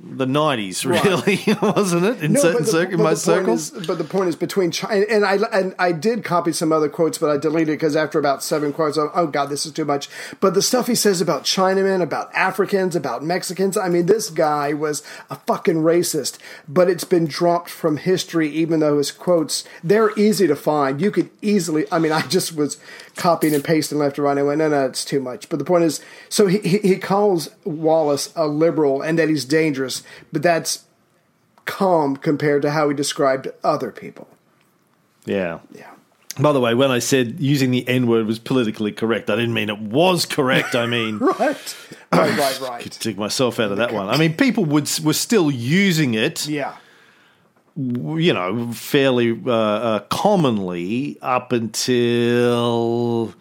the 0.02 0.26
nineties, 0.26 0.84
really, 0.84 1.42
right. 1.46 1.62
wasn't 1.62 2.04
it? 2.04 2.22
In 2.22 2.34
no, 2.34 2.40
certain 2.40 2.96
the, 2.96 3.02
most 3.02 3.24
circles. 3.24 3.72
Is, 3.72 3.86
but 3.86 3.98
the 3.98 4.04
point 4.04 4.28
is 4.28 4.36
between 4.36 4.70
China 4.70 5.04
and 5.08 5.24
I 5.24 5.38
and 5.52 5.74
I 5.78 5.92
did 5.92 6.22
copy 6.22 6.52
some 6.52 6.72
other 6.72 6.88
quotes, 6.88 7.18
but 7.18 7.30
I 7.30 7.36
deleted 7.36 7.78
because 7.78 7.96
after 7.96 8.18
about 8.18 8.42
seven 8.42 8.72
quotes, 8.72 8.96
I'm, 8.96 9.10
oh 9.14 9.26
god, 9.26 9.46
this 9.46 9.66
is 9.66 9.72
too 9.72 9.84
much. 9.84 10.08
But 10.40 10.54
the 10.54 10.62
stuff 10.62 10.86
he 10.86 10.94
says 10.94 11.20
about 11.20 11.44
Chinamen, 11.44 12.02
about 12.02 12.34
Africans, 12.34 12.94
about 12.94 13.24
Mexicans, 13.24 13.76
I 13.76 13.88
mean, 13.88 14.06
this 14.06 14.30
guy 14.30 14.72
was 14.72 15.02
a 15.30 15.36
fucking 15.36 15.76
racist. 15.76 16.38
But 16.68 16.88
it's 16.88 17.04
been 17.04 17.26
dropped 17.26 17.70
from 17.70 17.96
history, 17.96 18.48
even 18.50 18.80
though 18.80 18.98
his 18.98 19.10
quotes 19.10 19.64
they're 19.82 20.16
easy 20.18 20.46
to 20.46 20.56
find. 20.56 21.00
You 21.00 21.10
could 21.10 21.30
easily. 21.42 21.86
I 21.90 21.98
mean, 21.98 22.12
I 22.12 22.22
just 22.22 22.54
was 22.54 22.78
copying 23.16 23.54
and 23.54 23.64
pasting 23.64 23.98
left 23.98 24.18
and 24.18 24.24
right. 24.24 24.38
I 24.38 24.42
went, 24.42 24.58
no, 24.58 24.68
no, 24.68 24.86
it's 24.86 25.04
too 25.04 25.20
much. 25.20 25.48
But 25.48 25.58
the 25.58 25.64
point 25.64 25.84
is, 25.84 26.00
so 26.28 26.46
he, 26.46 26.58
he 26.58 26.96
calls 26.96 27.50
Wallace 27.64 28.32
a 28.36 28.46
liberal 28.46 29.02
and 29.02 29.18
that 29.18 29.28
he's 29.28 29.44
dangerous, 29.44 30.02
but 30.32 30.42
that's 30.42 30.84
calm 31.64 32.16
compared 32.16 32.62
to 32.62 32.70
how 32.70 32.88
he 32.88 32.94
described 32.94 33.48
other 33.64 33.90
people. 33.90 34.28
Yeah. 35.24 35.58
Yeah. 35.72 35.90
By 36.38 36.52
the 36.52 36.60
way, 36.60 36.74
when 36.74 36.90
I 36.90 36.98
said 36.98 37.40
using 37.40 37.70
the 37.70 37.88
N 37.88 38.06
word 38.06 38.26
was 38.26 38.38
politically 38.38 38.92
correct, 38.92 39.30
I 39.30 39.36
didn't 39.36 39.54
mean 39.54 39.70
it 39.70 39.80
was 39.80 40.26
correct. 40.26 40.74
I 40.74 40.86
mean, 40.86 41.18
Right. 41.18 41.76
Right, 42.12 42.38
right, 42.38 42.60
right. 42.60 42.82
could 42.82 42.92
take 42.92 43.16
myself 43.16 43.58
out 43.58 43.72
of 43.72 43.78
that 43.78 43.92
one. 43.92 44.08
I 44.08 44.18
mean, 44.18 44.34
people 44.34 44.64
would 44.66 44.90
were 45.02 45.14
still 45.14 45.50
using 45.50 46.14
it, 46.14 46.46
Yeah. 46.46 46.76
You 47.76 48.32
know, 48.32 48.72
fairly 48.72 49.38
uh, 49.46 49.50
uh, 49.52 50.00
commonly 50.08 51.18
up 51.20 51.52
until 51.52 53.34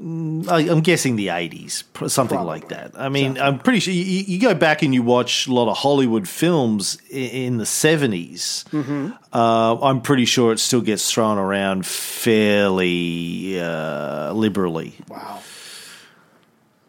mm, 0.00 0.48
I- 0.48 0.68
I'm 0.70 0.80
guessing 0.80 1.14
the 1.16 1.28
80s, 1.28 1.84
pr- 1.92 2.08
something 2.08 2.40
like 2.40 2.68
that. 2.70 2.92
I 2.98 3.08
mean, 3.08 3.38
I'm 3.38 3.58
pretty 3.60 3.78
sure 3.80 3.94
you, 3.94 4.02
you 4.02 4.40
go 4.40 4.54
back 4.54 4.82
and 4.82 4.92
you 4.92 5.02
watch 5.04 5.46
a 5.46 5.52
lot 5.52 5.70
of 5.70 5.76
Hollywood 5.78 6.26
films 6.28 6.98
i- 7.12 7.16
in 7.16 7.58
the 7.58 7.64
70s. 7.64 8.64
Mm-hmm. 8.70 9.10
Uh, 9.32 9.76
I'm 9.80 10.00
pretty 10.00 10.24
sure 10.24 10.52
it 10.52 10.58
still 10.58 10.80
gets 10.80 11.10
thrown 11.10 11.38
around 11.38 11.86
fairly 11.86 13.60
uh, 13.60 14.32
liberally. 14.32 14.94
Wow. 15.08 15.40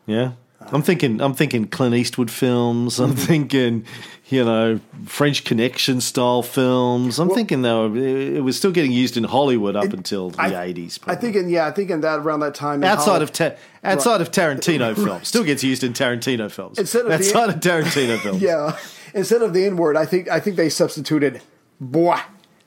Yeah. 0.08 0.32
I'm 0.72 0.82
thinking 0.82 1.22
I'm 1.22 1.34
thinking 1.34 1.68
Clint 1.68 1.96
Eastwood 1.96 2.32
films. 2.32 3.00
I'm 3.00 3.16
thinking, 3.16 3.86
you 4.30 4.44
know, 4.44 4.80
French 5.06 5.44
Connection 5.44 6.02
style 6.02 6.42
films. 6.42 7.20
I'm 7.20 7.30
thinking 7.30 7.62
though 7.62 7.94
it 7.96 8.40
was 8.42 8.58
still 8.58 8.72
getting 8.72 8.92
used 8.92 9.16
in 9.18 9.24
Hollywood 9.26 9.76
up 9.76 9.94
until 9.94 10.32
the 10.32 10.42
I- 10.42 10.50
80s. 10.74 11.00
I 11.08 11.16
think, 11.16 11.36
in, 11.36 11.50
yeah, 11.50 11.68
I 11.68 11.72
think 11.72 11.90
in 11.92 12.02
that 12.02 12.20
around 12.20 12.40
that 12.42 12.56
time, 12.56 12.84
in 12.84 12.90
outside 12.90 13.22
of 13.22 13.32
ta- 13.32 13.54
outside 13.84 14.22
of 14.22 14.32
Tarantino 14.32 14.96
films, 14.96 15.28
still 15.28 15.44
gets 15.44 15.64
used 15.64 15.84
in 15.84 15.94
Tarantino 15.94 16.50
films. 16.52 16.80
Instead 16.80 17.06
of 17.06 17.10
the- 17.20 17.44
of 17.44 17.56
Tarantino 17.60 18.18
films, 18.20 18.42
yeah, 18.42 18.78
instead 19.14 19.42
of 19.42 19.54
the 19.54 19.66
N 19.66 19.78
word, 19.78 19.96
I 19.96 20.06
think 20.06 20.30
I 20.30 20.40
think 20.40 20.56
they 20.56 20.70
substituted 20.70 21.42
boy. 21.80 22.18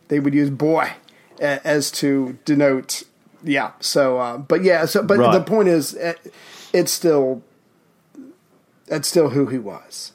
They 0.09 0.21
would 0.21 0.35
use 0.35 0.51
boy 0.51 0.93
as 1.41 1.91
to 1.93 2.39
denote. 2.45 3.03
Yeah. 3.45 3.73
So, 3.81 4.19
uh, 4.19 4.39
but 4.39 4.63
yeah. 4.65 4.85
So, 4.87 5.03
but 5.03 5.19
Right. 5.19 5.33
the 5.33 5.43
point 5.45 5.69
is, 5.69 5.97
it's 6.73 6.91
still, 6.93 7.43
it's 8.91 9.09
still 9.09 9.30
who 9.30 9.47
he 9.47 9.59
was. 9.59 10.12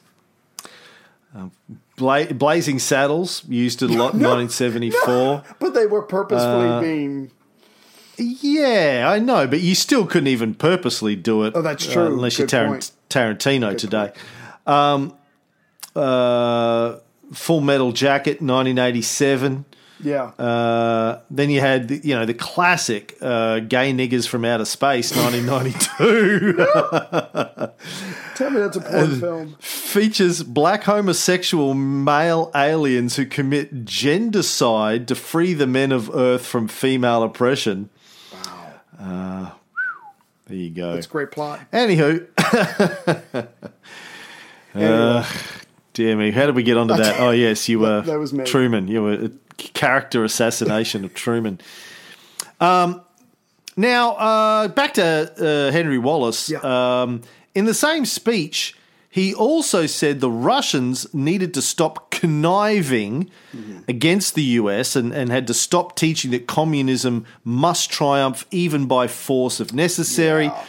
Bla- 1.96 2.32
Blazing 2.32 2.78
Saddles 2.78 3.42
used 3.48 3.82
it 3.82 3.90
a 3.90 3.94
lot 3.94 4.14
in 4.14 4.20
1974. 4.22 5.44
But 5.58 5.74
they 5.74 5.86
were 5.86 6.02
purposefully 6.02 6.68
Uh, 6.68 6.80
being. 6.80 7.30
Yeah, 8.16 9.06
I 9.08 9.18
know, 9.18 9.46
but 9.48 9.60
you 9.60 9.74
still 9.74 10.06
couldn't 10.06 10.28
even 10.28 10.54
purposely 10.54 11.16
do 11.16 11.42
it. 11.44 11.52
Oh, 11.56 11.62
that's 11.62 11.88
uh, 11.88 11.92
true. 11.92 12.06
unless 12.06 12.38
you're 12.38 12.46
Good 12.46 12.56
Tarant- 12.56 12.68
point. 12.68 12.92
Tarantino 13.10 13.76
today. 13.76 14.12
Um, 14.66 15.14
uh, 15.96 16.96
Full 17.32 17.60
Metal 17.60 17.90
Jacket, 17.92 18.40
1987. 18.40 19.64
Yeah. 20.04 20.24
Uh, 20.38 21.20
then 21.30 21.50
you 21.50 21.60
had, 21.60 21.88
the, 21.88 21.96
you 22.06 22.14
know, 22.14 22.26
the 22.26 22.34
classic 22.34 23.16
uh, 23.20 23.60
Gay 23.60 23.92
Niggers 23.92 24.28
from 24.28 24.44
Outer 24.44 24.64
Space, 24.66 25.16
1992. 25.16 26.56
Tell 28.34 28.50
me 28.50 28.60
that's 28.60 28.76
a 28.76 28.80
porn 28.80 29.20
film. 29.20 29.56
features 29.60 30.42
black 30.42 30.84
homosexual 30.84 31.72
male 31.74 32.50
aliens 32.54 33.16
who 33.16 33.24
commit 33.26 33.84
gendercide 33.84 35.06
to 35.06 35.14
free 35.14 35.54
the 35.54 35.66
men 35.66 35.90
of 35.92 36.14
Earth 36.14 36.44
from 36.44 36.68
female 36.68 37.22
oppression. 37.22 37.88
Uh, 39.00 39.50
there 40.46 40.56
you 40.56 40.70
go. 40.70 40.94
It's 40.94 41.06
a 41.06 41.10
great 41.10 41.30
plot. 41.30 41.60
Anywho, 41.72 42.26
Anyway, 44.74 45.24
dear 45.92 46.16
me, 46.16 46.30
how 46.32 46.46
did 46.46 46.54
we 46.56 46.62
get 46.64 46.76
onto 46.76 46.96
that? 46.96 47.20
Oh, 47.20 47.30
yes, 47.30 47.68
you 47.68 47.78
were 47.78 48.00
That 48.00 48.18
was 48.18 48.32
me. 48.32 48.44
Truman. 48.44 48.88
You 48.88 49.02
were 49.02 49.12
a 49.12 49.30
character 49.56 50.24
assassination 50.24 51.04
of 51.04 51.14
Truman. 51.14 51.60
Um, 52.60 53.02
now, 53.76 54.12
uh, 54.12 54.68
back 54.68 54.94
to 54.94 55.04
uh, 55.04 55.72
Henry 55.72 55.98
Wallace. 55.98 56.50
Yeah. 56.50 56.58
Um, 57.02 57.22
in 57.54 57.64
the 57.64 57.74
same 57.74 58.04
speech, 58.04 58.76
he 59.10 59.34
also 59.34 59.86
said 59.86 60.20
the 60.20 60.30
Russians 60.30 61.12
needed 61.14 61.54
to 61.54 61.62
stop 61.62 62.10
conniving 62.10 63.30
Mm-hmm. 63.54 63.78
against 63.86 64.34
the 64.34 64.42
US 64.42 64.96
and, 64.96 65.12
and 65.12 65.30
had 65.30 65.46
to 65.46 65.54
stop 65.54 65.94
teaching 65.94 66.32
that 66.32 66.48
communism 66.48 67.24
must 67.44 67.88
triumph 67.88 68.44
even 68.50 68.86
by 68.86 69.06
force 69.06 69.60
if 69.60 69.72
necessary. 69.72 70.46
Yeah. 70.46 70.64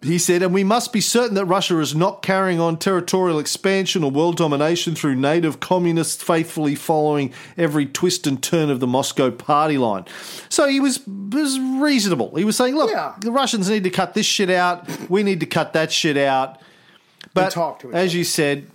He 0.00 0.18
said, 0.18 0.42
and 0.42 0.54
we 0.54 0.62
must 0.62 0.92
be 0.92 1.00
certain 1.00 1.34
that 1.34 1.46
Russia 1.46 1.80
is 1.80 1.92
not 1.92 2.22
carrying 2.22 2.60
on 2.60 2.76
territorial 2.76 3.40
expansion 3.40 4.04
or 4.04 4.12
world 4.12 4.36
domination 4.36 4.94
through 4.94 5.16
native 5.16 5.58
communists 5.58 6.22
faithfully 6.22 6.76
following 6.76 7.32
every 7.56 7.84
twist 7.84 8.24
and 8.24 8.40
turn 8.40 8.70
of 8.70 8.78
the 8.78 8.86
Moscow 8.86 9.32
party 9.32 9.76
line. 9.76 10.04
So 10.48 10.68
he 10.68 10.78
was, 10.78 11.04
was 11.08 11.58
reasonable. 11.58 12.36
He 12.36 12.44
was 12.44 12.56
saying, 12.56 12.76
look, 12.76 12.90
Yeah. 12.92 13.14
the 13.20 13.32
Russians 13.32 13.68
need 13.68 13.82
to 13.84 13.90
cut 13.90 14.14
this 14.14 14.24
shit 14.24 14.50
out. 14.50 14.88
We 15.10 15.24
need 15.24 15.40
to 15.40 15.46
cut 15.46 15.72
that 15.72 15.90
shit 15.90 16.16
out. 16.16 16.60
But 17.34 17.56
as 17.92 18.14
you 18.14 18.22
said, 18.22 18.70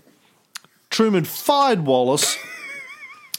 Truman 0.89 1.23
fired 1.23 1.85
Wallace 1.85 2.37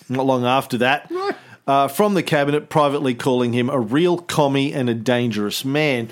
not 0.08 0.24
long 0.24 0.46
after 0.46 0.78
that 0.78 1.12
uh, 1.66 1.88
from 1.88 2.14
the 2.14 2.22
cabinet, 2.22 2.70
privately 2.70 3.14
calling 3.14 3.52
him 3.52 3.68
a 3.68 3.78
real 3.78 4.16
commie 4.18 4.72
and 4.72 4.88
a 4.88 4.94
dangerous 4.94 5.66
man. 5.66 6.08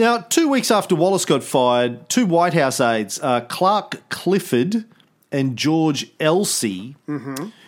Now, 0.00 0.16
two 0.16 0.48
weeks 0.48 0.70
after 0.70 0.96
Wallace 0.96 1.26
got 1.26 1.44
fired, 1.44 2.08
two 2.08 2.24
White 2.24 2.54
House 2.54 2.80
aides, 2.80 3.20
uh, 3.22 3.42
Clark 3.42 4.08
Clifford 4.08 4.86
and 5.30 5.58
George 5.58 6.10
Elsey, 6.18 6.96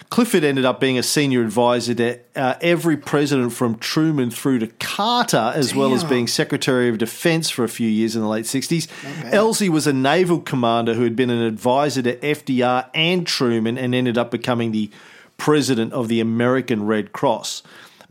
Clifford 0.08 0.42
ended 0.42 0.64
up 0.64 0.80
being 0.80 0.96
a 0.96 1.02
senior 1.02 1.42
advisor 1.42 1.92
to 1.92 2.18
uh, 2.34 2.54
every 2.62 2.96
president 2.96 3.52
from 3.52 3.76
Truman 3.78 4.30
through 4.30 4.60
to 4.60 4.66
Carter, 4.66 5.52
as 5.54 5.74
well 5.74 5.92
as 5.92 6.04
being 6.04 6.26
Secretary 6.26 6.88
of 6.88 6.96
Defense 6.96 7.50
for 7.50 7.64
a 7.64 7.68
few 7.68 7.88
years 7.88 8.16
in 8.16 8.22
the 8.22 8.28
late 8.28 8.46
60s. 8.46 8.88
Elsey 9.30 9.68
was 9.68 9.86
a 9.86 9.92
naval 9.92 10.40
commander 10.40 10.94
who 10.94 11.04
had 11.04 11.14
been 11.14 11.28
an 11.28 11.42
advisor 11.42 12.00
to 12.00 12.16
FDR 12.16 12.88
and 12.94 13.26
Truman 13.26 13.76
and 13.76 13.94
ended 13.94 14.16
up 14.16 14.30
becoming 14.30 14.72
the 14.72 14.90
president 15.36 15.92
of 15.92 16.08
the 16.08 16.20
American 16.20 16.86
Red 16.86 17.12
Cross. 17.12 17.62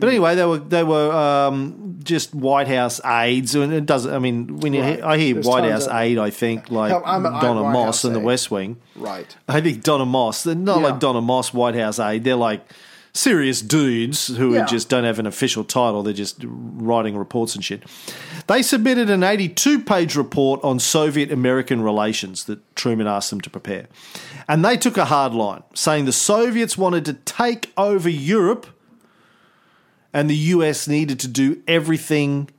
But 0.02 0.10
anyway, 0.10 0.36
they 0.36 0.45
were 0.45 0.58
they 0.58 0.84
were 0.84 1.12
um, 1.14 1.99
just 2.04 2.36
White 2.36 2.68
House 2.68 2.99
aides, 3.06 3.56
and 3.56 3.72
it 3.72 3.86
doesn't. 3.86 4.14
I 4.14 4.20
mean, 4.20 4.60
when 4.60 4.74
you 4.74 4.82
Right. 4.82 5.02
I 5.02 5.18
hear 5.18 5.36
There's 5.36 5.45
White 5.45 5.64
House 5.72 5.86
of- 5.88 5.95
aide, 5.95 6.18
I 6.18 6.30
think 6.32 6.70
like 6.70 6.91
I'm 7.06 7.26
I'm 7.26 7.39
Donna 7.39 7.64
White 7.64 7.72
Moss 7.74 7.86
House 7.86 8.06
in 8.06 8.14
The. 8.14 8.20
West 8.20 8.52
Wing. 8.52 8.76
Right. 8.97 9.34
I 9.47 9.62
think 9.62 9.84
Donna 9.84 10.06
Moss. 10.06 10.43
They're 10.43 10.56
not 10.56 10.80
Yeah. 10.82 10.88
like 10.88 10.99
Donna 10.99 11.22
Moss, 11.22 11.54
White 11.54 11.76
House 11.76 11.99
aide. 11.99 12.24
They're 12.26 12.36
like 12.36 12.62
serious 13.14 13.62
dudes 13.62 14.28
who 14.28 14.54
Yeah. 14.54 14.66
just 14.66 14.88
don't 14.89 15.04
have 15.04 15.20
an 15.20 15.26
official 15.28 15.64
title. 15.66 16.02
They're 16.02 16.14
just 16.14 16.38
writing 16.45 17.18
reports 17.18 17.56
and 17.56 17.64
shit. 17.64 17.84
They 18.47 18.62
submitted 18.64 19.10
an 19.10 19.22
82 19.22 19.80
page 19.82 20.16
report 20.16 20.64
on 20.64 20.80
Soviet 20.80 21.32
American 21.32 21.82
relations 21.82 22.45
that 22.45 22.60
Truman 22.76 23.08
asked 23.08 23.30
them 23.30 23.41
to 23.41 23.49
prepare. 23.49 23.88
And 24.47 24.64
they 24.66 24.78
took 24.78 24.97
a 24.97 25.06
hard 25.06 25.34
line, 25.34 25.62
saying 25.76 26.06
the 26.06 26.12
Soviets 26.14 26.78
wanted 26.78 27.04
to 27.06 27.14
take 27.14 27.72
over 27.78 28.10
Europe 28.10 28.66
and 30.14 30.30
the 30.30 30.36
US 30.36 30.88
needed 30.88 31.20
to 31.22 31.28
do 31.28 31.62
everything 31.68 32.49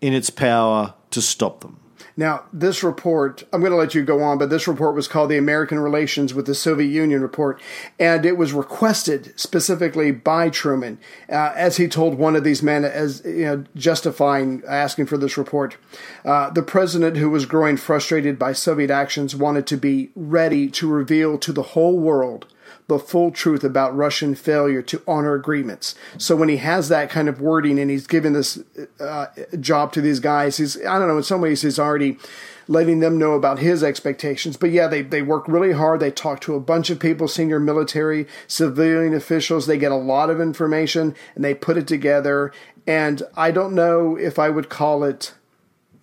in 0.00 0.12
its 0.12 0.30
power 0.30 0.94
to 1.10 1.22
stop 1.22 1.60
them. 1.60 1.78
Now, 2.18 2.46
this 2.52 2.82
report, 2.82 3.44
I'm 3.52 3.60
going 3.60 3.70
to 3.70 3.78
let 3.78 3.94
you 3.94 4.02
go 4.02 4.20
on, 4.22 4.38
but 4.38 4.50
this 4.50 4.66
report 4.66 4.96
was 4.96 5.06
called 5.06 5.30
the 5.30 5.38
American 5.38 5.78
Relations 5.78 6.34
with 6.34 6.46
the 6.46 6.54
Soviet 6.54 6.88
Union 6.88 7.22
Report, 7.22 7.60
and 7.96 8.26
it 8.26 8.36
was 8.36 8.52
requested 8.52 9.38
specifically 9.38 10.10
by 10.10 10.50
Truman, 10.50 10.98
uh, 11.30 11.52
as 11.54 11.76
he 11.76 11.86
told 11.86 12.18
one 12.18 12.34
of 12.34 12.42
these 12.42 12.60
men, 12.60 12.84
as 12.84 13.22
you 13.24 13.44
know, 13.44 13.64
justifying 13.76 14.64
asking 14.66 15.06
for 15.06 15.16
this 15.16 15.38
report. 15.38 15.76
Uh, 16.24 16.50
the 16.50 16.60
president, 16.60 17.18
who 17.18 17.30
was 17.30 17.46
growing 17.46 17.76
frustrated 17.76 18.36
by 18.36 18.52
Soviet 18.52 18.90
actions, 18.90 19.36
wanted 19.36 19.64
to 19.68 19.76
be 19.76 20.10
ready 20.16 20.68
to 20.70 20.90
reveal 20.90 21.38
to 21.38 21.52
the 21.52 21.62
whole 21.62 22.00
world 22.00 22.46
the 22.88 22.98
full 22.98 23.30
truth 23.30 23.62
about 23.62 23.94
Russian 23.94 24.34
failure 24.34 24.80
to 24.82 25.02
honor 25.06 25.34
agreements. 25.34 25.94
So 26.16 26.34
when 26.34 26.48
he 26.48 26.56
has 26.56 26.88
that 26.88 27.10
kind 27.10 27.28
of 27.28 27.40
wording 27.40 27.78
and 27.78 27.90
he's 27.90 28.06
given 28.06 28.32
this 28.32 28.58
uh, 28.98 29.26
job 29.60 29.92
to 29.92 30.00
these 30.00 30.20
guys, 30.20 30.56
he's 30.56 30.76
I 30.84 30.98
don't 30.98 31.08
know 31.08 31.18
in 31.18 31.22
some 31.22 31.42
ways 31.42 31.62
he's 31.62 31.78
already 31.78 32.18
letting 32.66 33.00
them 33.00 33.18
know 33.18 33.32
about 33.32 33.58
his 33.58 33.82
expectations. 33.82 34.56
But 34.56 34.70
yeah, 34.70 34.88
they 34.88 35.02
they 35.02 35.20
work 35.20 35.46
really 35.46 35.72
hard. 35.72 36.00
They 36.00 36.10
talk 36.10 36.40
to 36.42 36.54
a 36.54 36.60
bunch 36.60 36.88
of 36.88 36.98
people, 36.98 37.28
senior 37.28 37.60
military, 37.60 38.26
civilian 38.46 39.12
officials. 39.12 39.66
They 39.66 39.78
get 39.78 39.92
a 39.92 39.96
lot 39.96 40.30
of 40.30 40.40
information 40.40 41.14
and 41.34 41.44
they 41.44 41.54
put 41.54 41.76
it 41.76 41.86
together. 41.86 42.52
And 42.86 43.22
I 43.36 43.50
don't 43.50 43.74
know 43.74 44.16
if 44.16 44.38
I 44.38 44.48
would 44.48 44.70
call 44.70 45.04
it 45.04 45.34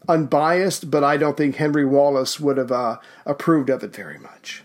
unbiased, 0.08 0.92
but 0.92 1.04
I 1.04 1.18
don't 1.18 1.36
think 1.36 1.56
Henry 1.56 1.84
Wallace 1.84 2.40
would 2.40 2.58
have 2.58 2.72
uh, 2.72 3.00
approved 3.26 3.72
of 3.72 3.84
it 3.84 3.96
very 3.96 4.20
much. 4.20 4.65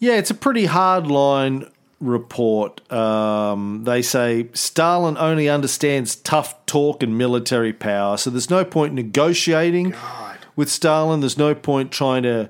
Yeah, 0.00 0.14
it's 0.14 0.30
a 0.30 0.34
pretty 0.34 0.64
hard 0.64 1.06
line 1.06 1.70
report. 2.00 2.90
Um, 2.90 3.84
they 3.84 4.00
say 4.00 4.48
Stalin 4.54 5.18
only 5.18 5.48
understands 5.48 6.16
tough 6.16 6.64
talk 6.64 7.02
and 7.02 7.16
military 7.16 7.74
power, 7.74 8.16
so 8.16 8.30
there's 8.30 8.48
no 8.50 8.64
point 8.64 8.94
negotiating 8.94 9.90
God. 9.90 10.38
with 10.56 10.70
Stalin. 10.70 11.20
There's 11.20 11.36
no 11.36 11.54
point 11.54 11.92
trying 11.92 12.22
to 12.22 12.48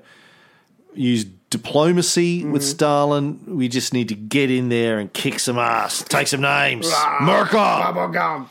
use 0.94 1.24
diplomacy 1.50 2.44
with 2.44 2.62
Stalin. 2.62 3.40
We 3.56 3.66
just 3.68 3.92
need 3.92 4.08
to 4.10 4.14
get 4.14 4.52
in 4.52 4.68
there 4.68 5.00
and 5.00 5.12
kick 5.12 5.40
some 5.40 5.58
ass, 5.58 6.04
take 6.04 6.28
some 6.28 6.40
names. 6.40 6.88
Bubblegum. 7.92 8.46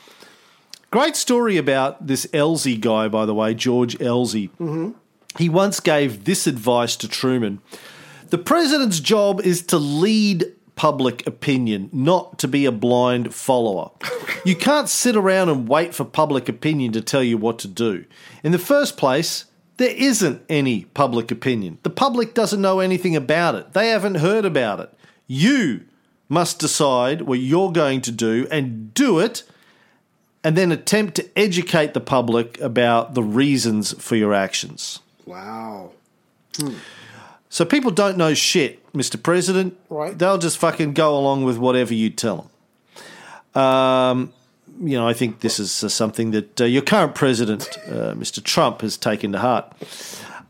Great 0.91 1.15
story 1.15 1.55
about 1.55 2.05
this 2.07 2.27
Elsey 2.33 2.75
guy, 2.75 3.07
by 3.07 3.25
the 3.25 3.33
way, 3.33 3.53
George 3.53 4.01
Elsey. 4.01 4.49
He 5.37 5.47
once 5.47 5.79
gave 5.79 6.25
this 6.25 6.47
advice 6.47 6.97
to 6.97 7.07
Truman 7.07 7.61
The 8.30 8.38
president's 8.38 8.99
job 8.99 9.41
is 9.41 9.63
to 9.63 9.77
lead 9.77 10.45
public 10.75 11.25
opinion, 11.27 11.89
not 11.91 12.39
to 12.39 12.47
be 12.47 12.65
a 12.65 12.71
blind 12.71 13.34
follower. 13.34 13.91
you 14.45 14.55
can't 14.55 14.88
sit 14.88 15.15
around 15.15 15.49
and 15.49 15.67
wait 15.67 15.93
for 15.93 16.05
public 16.05 16.47
opinion 16.47 16.93
to 16.93 17.01
tell 17.01 17.23
you 17.23 17.38
what 17.38 17.59
to 17.59 17.67
do. 17.67 18.05
In 18.43 18.51
the 18.51 18.59
first 18.59 18.97
place, 18.97 19.45
there 19.77 19.93
isn't 19.95 20.41
any 20.47 20.86
public 20.86 21.32
opinion. 21.32 21.80
The 21.84 21.89
public 21.89 22.34
doesn't 22.34 22.61
know 22.61 22.80
anything 22.80 23.15
about 23.15 23.55
it, 23.55 23.73
they 23.73 23.89
haven't 23.89 24.15
heard 24.15 24.45
about 24.45 24.80
it. 24.80 24.93
You 25.27 25.86
must 26.30 26.59
decide 26.59 27.23
what 27.23 27.39
you're 27.39 27.71
going 27.71 28.01
to 28.01 28.11
do 28.11 28.47
and 28.51 28.93
do 28.93 29.19
it 29.19 29.43
and 30.43 30.55
then 30.55 30.71
attempt 30.71 31.15
to 31.15 31.30
educate 31.38 31.93
the 31.93 31.99
public 31.99 32.59
about 32.61 33.15
the 33.15 33.23
reasons 33.23 34.01
for 34.01 34.15
your 34.15 34.34
actions. 34.34 34.99
Wow. 35.25 35.91
Hmm. 36.55 36.75
So 37.49 37.65
people 37.65 37.91
don't 37.91 38.17
know 38.17 38.33
shit, 38.35 38.91
Mr. 38.93 39.21
President. 39.21 39.77
Right. 39.89 40.17
They'll 40.17 40.37
just 40.37 40.59
fucking 40.59 40.93
go 40.93 41.17
along 41.17 41.43
with 41.43 41.57
whatever 41.57 41.93
you 41.93 42.11
tell 42.11 42.49
them. 43.55 43.61
Um, 43.61 44.33
you 44.81 44.95
know, 44.95 45.07
I 45.07 45.13
think 45.13 45.39
this 45.41 45.59
is 45.59 45.83
uh, 45.83 45.89
something 45.89 46.31
that 46.31 46.61
uh, 46.61 46.65
your 46.65 46.83
current 46.83 47.15
president, 47.15 47.67
uh, 47.87 48.13
Mr. 48.13 48.41
Trump, 48.41 48.81
has 48.81 48.97
taken 48.97 49.31
to 49.33 49.39
heart. 49.39 49.73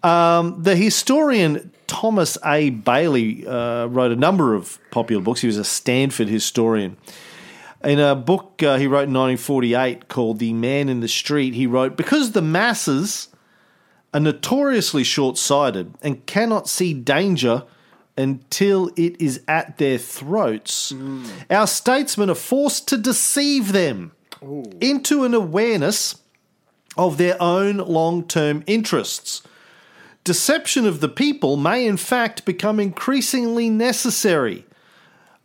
Um, 0.03 0.61
the 0.61 0.75
historian 0.75 1.71
Thomas 1.87 2.37
A. 2.45 2.69
Bailey 2.69 3.47
uh, 3.47 3.87
wrote 3.87 4.11
a 4.11 4.15
number 4.15 4.53
of 4.53 4.77
popular 4.91 5.21
books. 5.21 5.41
He 5.41 5.47
was 5.47 5.57
a 5.57 5.63
Stanford 5.63 6.27
historian. 6.27 6.97
In 7.83 7.99
a 7.99 8.13
book 8.13 8.61
uh, 8.61 8.77
he 8.77 8.87
wrote 8.87 9.07
in 9.07 9.13
1948 9.13 10.09
called 10.09 10.39
The 10.39 10.51
Man 10.53 10.89
in 10.89 10.99
the 10.99 11.07
Street, 11.07 11.53
he 11.53 11.65
wrote, 11.65 11.95
Because 11.95 12.33
the 12.33 12.41
masses 12.41 13.29
are 14.13 14.19
notoriously 14.19 15.03
short 15.03 15.37
sighted 15.37 15.93
and 16.01 16.25
cannot 16.25 16.67
see 16.67 16.93
danger 16.93 17.63
until 18.17 18.89
it 18.97 19.19
is 19.21 19.41
at 19.47 19.77
their 19.77 19.97
throats, 19.97 20.91
mm. 20.91 21.25
our 21.49 21.65
statesmen 21.65 22.29
are 22.29 22.35
forced 22.35 22.87
to 22.89 22.97
deceive 22.97 23.71
them 23.71 24.11
into 24.81 25.23
an 25.23 25.33
awareness 25.33 26.21
of 26.97 27.17
their 27.17 27.41
own 27.41 27.77
long 27.77 28.27
term 28.27 28.63
interests. 28.67 29.41
Deception 30.25 30.85
of 30.85 30.99
the 30.99 31.09
people 31.09 31.55
may, 31.55 31.87
in 31.87 31.95
fact, 31.95 32.43
become 32.45 32.79
increasingly 32.79 33.69
necessary 33.69 34.65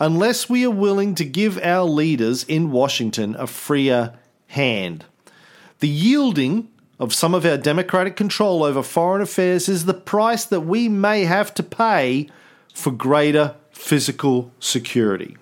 unless 0.01 0.51
we 0.51 0.67
are 0.67 0.71
willing 0.71 1.15
to 1.15 1.25
give 1.25 1.59
our 1.62 1.85
leaders 1.85 2.43
in 2.45 2.73
Washington 2.73 3.37
a 3.39 3.47
freer 3.47 4.19
hand. 4.49 5.05
The 5.79 5.89
yielding 5.89 6.69
of 7.05 7.14
some 7.14 7.34
of 7.34 7.44
our 7.44 7.57
democratic 7.57 8.16
control 8.16 8.64
over 8.64 8.82
foreign 8.82 9.22
affairs 9.22 9.68
is 9.68 9.84
the 9.84 9.94
price 9.94 10.44
that 10.46 10.62
we 10.62 10.88
may 10.88 11.24
have 11.24 11.55
to 11.55 11.62
pay 11.62 12.28
for 12.72 12.90
greater 12.90 13.55
physical 13.70 14.50
security. 14.59 15.36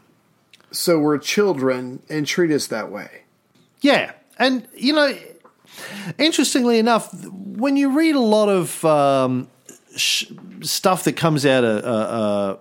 So 0.71 0.99
we're 0.99 1.19
children 1.19 2.03
and 2.09 2.27
treat 2.27 2.51
us 2.51 2.67
that 2.67 2.91
way. 2.91 3.23
Yeah, 3.81 4.13
and 4.39 4.67
you 4.77 4.93
know, 4.93 5.17
interestingly 6.19 6.79
enough, 6.79 7.13
when 7.27 7.77
you 7.77 7.97
read 7.97 8.15
a 8.15 8.21
lot 8.21 8.49
of 8.49 8.85
um, 8.85 9.49
sh- 9.97 10.27
stuff 10.63 11.05
that 11.05 11.15
comes 11.15 11.45
out 11.47 11.65
of 11.65 11.85
uh, 11.85 11.89
uh, 11.89 12.57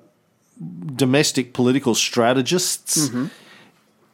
domestic 0.96 1.54
political 1.54 1.96
strategists 1.96 3.10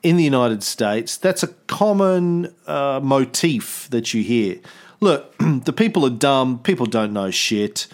in 0.04 0.16
the 0.18 0.24
United 0.24 0.64
States, 0.64 1.18
that's 1.18 1.44
a 1.44 1.48
common 1.68 2.54
uh, 2.68 3.00
motif 3.04 3.88
that 3.90 4.14
you 4.14 4.24
hear. 4.24 4.60
Look, 5.00 5.38
the 5.40 5.74
people 5.74 6.06
are 6.06 6.10
dumb. 6.12 6.60
People 6.60 6.86
don't 6.86 7.14
know 7.14 7.32
shit. 7.32 7.88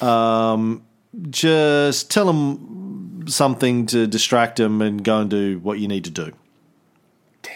Um, 0.00 0.82
just 1.30 2.10
tell 2.10 2.26
them 2.26 3.24
something 3.28 3.86
to 3.86 4.06
distract 4.06 4.56
them 4.56 4.82
and 4.82 5.02
go 5.02 5.20
and 5.20 5.30
do 5.30 5.58
what 5.60 5.78
you 5.78 5.88
need 5.88 6.04
to 6.04 6.10
do 6.10 6.32
Damn. 7.42 7.52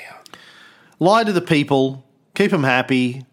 lie 0.98 1.22
to 1.24 1.32
the 1.32 1.40
people, 1.42 2.04
keep 2.34 2.50
them 2.50 2.64
happy, 2.64 3.24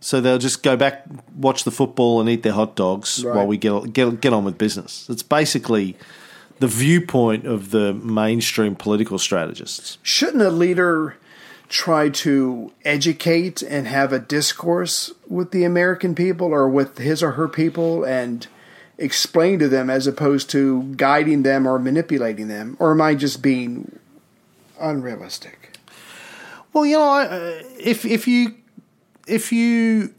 so 0.00 0.20
they'll 0.20 0.38
just 0.38 0.62
go 0.62 0.76
back, 0.76 1.04
watch 1.36 1.64
the 1.64 1.70
football, 1.70 2.20
and 2.20 2.28
eat 2.30 2.42
their 2.44 2.52
hot 2.52 2.76
dogs 2.76 3.24
Right. 3.24 3.36
while 3.36 3.46
we 3.46 3.56
get 3.58 3.92
get 3.92 4.20
get 4.20 4.32
on 4.32 4.44
with 4.44 4.56
business. 4.56 5.06
It's 5.10 5.22
basically 5.22 5.96
the 6.62 6.68
viewpoint 6.68 7.44
of 7.44 7.72
the 7.72 7.92
mainstream 7.92 8.76
political 8.76 9.18
strategists. 9.18 9.98
Shouldn't 10.04 10.42
a 10.44 10.48
leader 10.50 11.16
try 11.68 12.08
to 12.08 12.70
educate 12.84 13.62
and 13.62 13.88
have 13.88 14.12
a 14.12 14.20
discourse 14.20 15.12
with 15.26 15.50
the 15.50 15.64
American 15.64 16.14
people 16.14 16.46
or 16.54 16.68
with 16.68 16.98
his 16.98 17.20
or 17.20 17.32
her 17.32 17.48
people 17.48 18.04
and 18.04 18.46
explain 18.96 19.58
to 19.58 19.68
them 19.68 19.90
as 19.90 20.06
opposed 20.06 20.48
to 20.50 20.84
guiding 20.96 21.42
them 21.42 21.66
or 21.66 21.80
manipulating 21.80 22.46
them? 22.46 22.76
Or 22.78 22.92
am 22.92 23.00
I 23.00 23.16
just 23.16 23.42
being 23.42 23.98
unrealistic? 24.80 25.76
Well, 26.72 26.86
you 26.86 26.96
know, 26.96 27.08
I- 27.08 27.26
uh, 27.26 27.62
if 27.80 28.04
if 28.04 28.28
you 28.28 28.54
if 29.26 29.50
you 29.50 30.14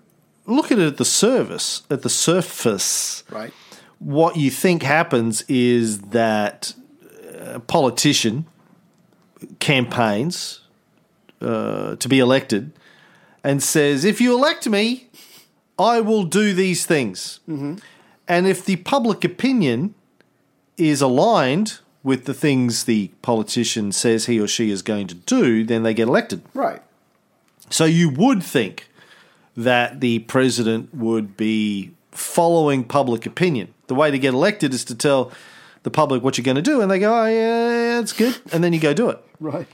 look 0.45 0.73
at 0.73 0.79
it 0.79 0.87
at 0.87 0.97
the 0.97 1.05
surface, 1.05 1.83
at 1.89 2.01
the 2.01 2.09
surface, 2.09 3.23
Right? 3.29 3.53
What 4.03 4.35
you 4.35 4.51
think 4.51 4.83
happens 4.83 5.43
is 5.47 5.99
that 5.99 6.73
a 7.39 7.59
politician 7.59 8.45
campaigns 9.59 10.61
uh, 11.41 11.95
to 11.95 12.09
be 12.09 12.19
elected 12.19 12.71
and 13.43 13.61
says, 13.61 14.05
if 14.05 14.21
you 14.21 14.33
elect 14.33 14.67
me, 14.67 15.07
I 15.77 16.01
will 16.01 16.23
do 16.23 16.53
these 16.53 16.85
things. 16.85 17.39
And 17.47 18.47
if 18.47 18.65
the 18.65 18.77
public 18.77 19.23
opinion 19.23 19.95
is 20.77 21.01
aligned 21.01 21.79
with 22.03 22.25
the 22.25 22.33
things 22.33 22.83
the 22.83 23.09
politician 23.21 23.91
says 23.91 24.25
he 24.25 24.39
or 24.39 24.47
she 24.47 24.69
is 24.69 24.81
going 24.81 25.07
to 25.07 25.15
do, 25.15 25.63
then 25.65 25.83
they 25.83 25.93
get 25.93 26.07
elected. 26.07 26.41
Right. 26.53 26.81
So 27.69 27.85
you 27.85 28.09
would 28.09 28.43
think 28.43 28.89
that 29.55 30.01
the 30.01 30.19
president 30.19 30.93
would 30.93 31.37
be 31.37 31.91
following 32.11 32.83
public 32.83 33.25
opinion. 33.25 33.72
The 33.87 33.95
way 33.95 34.11
to 34.11 34.19
get 34.19 34.33
elected 34.33 34.73
is 34.73 34.85
to 34.85 34.95
tell 34.95 35.31
the 35.83 35.91
public 35.91 36.23
what 36.23 36.37
you're 36.37 36.45
going 36.45 36.55
to 36.55 36.61
do, 36.61 36.81
and 36.81 36.89
they 36.89 36.99
go, 36.99 37.13
"Oh 37.13 37.25
yeah, 37.25 37.99
that's 37.99 38.13
good," 38.13 38.39
and 38.51 38.63
then 38.63 38.73
you 38.73 38.79
go 38.79 38.93
do 38.93 39.09
it. 39.09 39.19
Right. 39.39 39.67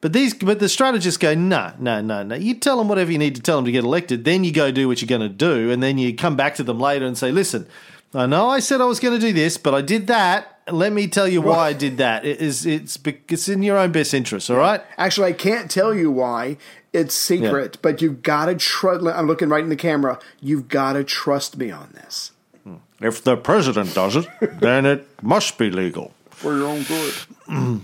But 0.00 0.12
these, 0.12 0.32
but 0.34 0.60
the 0.60 0.68
strategists 0.68 1.18
go, 1.18 1.34
"No, 1.34 1.72
no, 1.80 2.00
no, 2.00 2.22
no." 2.22 2.36
You 2.36 2.54
tell 2.54 2.78
them 2.78 2.86
whatever 2.88 3.10
you 3.10 3.18
need 3.18 3.34
to 3.34 3.42
tell 3.42 3.56
them 3.56 3.64
to 3.64 3.72
get 3.72 3.82
elected, 3.82 4.24
then 4.24 4.44
you 4.44 4.52
go 4.52 4.70
do 4.70 4.86
what 4.86 5.02
you're 5.02 5.08
going 5.08 5.28
to 5.28 5.28
do, 5.28 5.72
and 5.72 5.82
then 5.82 5.98
you 5.98 6.14
come 6.14 6.36
back 6.36 6.54
to 6.56 6.62
them 6.62 6.78
later 6.78 7.04
and 7.04 7.18
say, 7.18 7.32
"Listen, 7.32 7.66
I 8.14 8.26
know 8.26 8.48
I 8.48 8.60
said 8.60 8.80
I 8.80 8.84
was 8.84 9.00
going 9.00 9.18
to 9.18 9.26
do 9.26 9.32
this, 9.32 9.56
but 9.56 9.74
I 9.74 9.82
did 9.82 10.06
that. 10.06 10.60
Let 10.70 10.92
me 10.92 11.08
tell 11.08 11.26
you 11.26 11.42
why 11.42 11.68
I 11.68 11.72
did 11.72 11.96
that. 11.96 12.24
It 12.24 12.40
is, 12.40 12.64
it's, 12.66 12.98
it's 13.04 13.48
in 13.48 13.62
your 13.62 13.78
own 13.78 13.90
best 13.90 14.14
interest, 14.14 14.48
all 14.48 14.58
right?" 14.58 14.80
Actually, 14.96 15.30
I 15.30 15.32
can't 15.32 15.68
tell 15.68 15.92
you 15.92 16.12
why. 16.12 16.58
It's 16.92 17.14
secret, 17.14 17.78
but 17.82 18.00
you've 18.00 18.22
got 18.22 18.46
to 18.46 18.54
trust. 18.54 19.04
I'm 19.04 19.26
looking 19.26 19.48
right 19.48 19.64
in 19.64 19.68
the 19.68 19.76
camera. 19.76 20.20
You've 20.40 20.68
got 20.68 20.92
to 20.92 21.02
trust 21.02 21.56
me 21.56 21.72
on 21.72 21.90
this. 21.94 22.30
Hmm. 22.68 23.04
If 23.04 23.22
the 23.22 23.36
president 23.36 23.94
does 23.94 24.16
it, 24.16 24.26
then 24.60 24.84
it 24.86 25.06
must 25.22 25.56
be 25.58 25.70
legal. 25.70 26.12
For 26.30 26.56
your 26.56 26.66
own 26.68 26.82
good. 26.84 27.14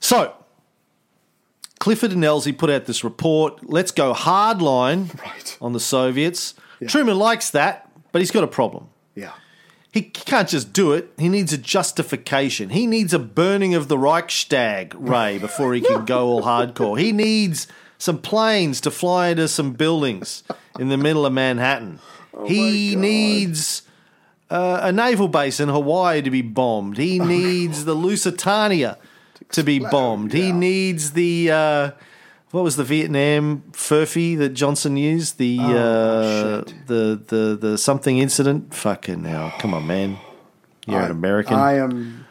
So, 0.00 0.34
Clifford 1.78 2.10
and 2.10 2.24
Elsey 2.24 2.52
put 2.52 2.70
out 2.70 2.86
this 2.86 3.04
report. 3.04 3.60
Let's 3.62 3.92
go 3.92 4.12
hardline 4.12 5.16
Right. 5.24 5.56
on 5.60 5.72
the 5.72 5.80
Soviets. 5.80 6.54
Truman 6.88 7.16
likes 7.18 7.50
that, 7.50 7.88
but 8.10 8.20
he's 8.20 8.32
got 8.32 8.42
a 8.42 8.48
problem. 8.48 8.88
Yeah. 9.14 9.30
He 9.92 10.02
can't 10.02 10.48
just 10.48 10.72
do 10.72 10.92
it. 10.92 11.12
He 11.18 11.28
needs 11.28 11.52
a 11.52 11.58
justification. 11.58 12.70
He 12.70 12.86
needs 12.88 13.14
a 13.14 13.18
burning 13.20 13.74
of 13.76 13.86
the 13.86 13.96
Reichstag, 13.96 14.94
Ray, 14.96 15.38
before 15.38 15.72
he 15.74 15.80
can 15.80 16.04
go 16.06 16.26
all 16.26 16.42
hardcore. 16.42 16.98
He 16.98 17.12
needs 17.12 17.68
some 17.98 18.18
planes 18.18 18.80
to 18.80 18.90
fly 18.90 19.28
into 19.28 19.46
some 19.46 19.72
buildings 19.74 20.42
in 20.80 20.88
the 20.88 20.96
middle 20.96 21.24
of 21.24 21.32
Manhattan. 21.32 22.00
He 22.46 22.96
needs 22.96 23.82
uh, 24.50 24.80
a 24.82 24.92
naval 24.92 25.28
base 25.28 25.60
in 25.60 25.68
Hawaii 25.68 26.22
to 26.22 26.30
be 26.30 26.42
bombed. 26.42 26.98
He 26.98 27.18
needs 27.36 27.84
the 27.84 27.94
Lusitania 27.94 28.98
to 29.52 29.62
be 29.62 29.78
bombed. 29.78 30.32
He 30.32 30.52
needs 30.52 31.12
the. 31.12 31.50
Uh, 31.50 31.90
what 32.50 32.64
was 32.64 32.76
the 32.76 32.84
Vietnam 32.84 33.62
furphy 33.72 34.36
that 34.36 34.50
Johnson 34.50 34.96
used? 34.98 35.38
The 35.38 35.58
uh, 35.58 36.70
the 36.86 37.18
the 37.26 37.56
the 37.58 37.78
something 37.78 38.18
incident. 38.18 38.74
Fucking 38.74 39.24
hell! 39.24 39.52
Come 39.58 39.72
on, 39.72 39.86
man. 39.86 40.18
You're 40.86 41.00
an 41.00 41.10
American. 41.10 41.54
I 41.54 41.74
am. 41.78 42.26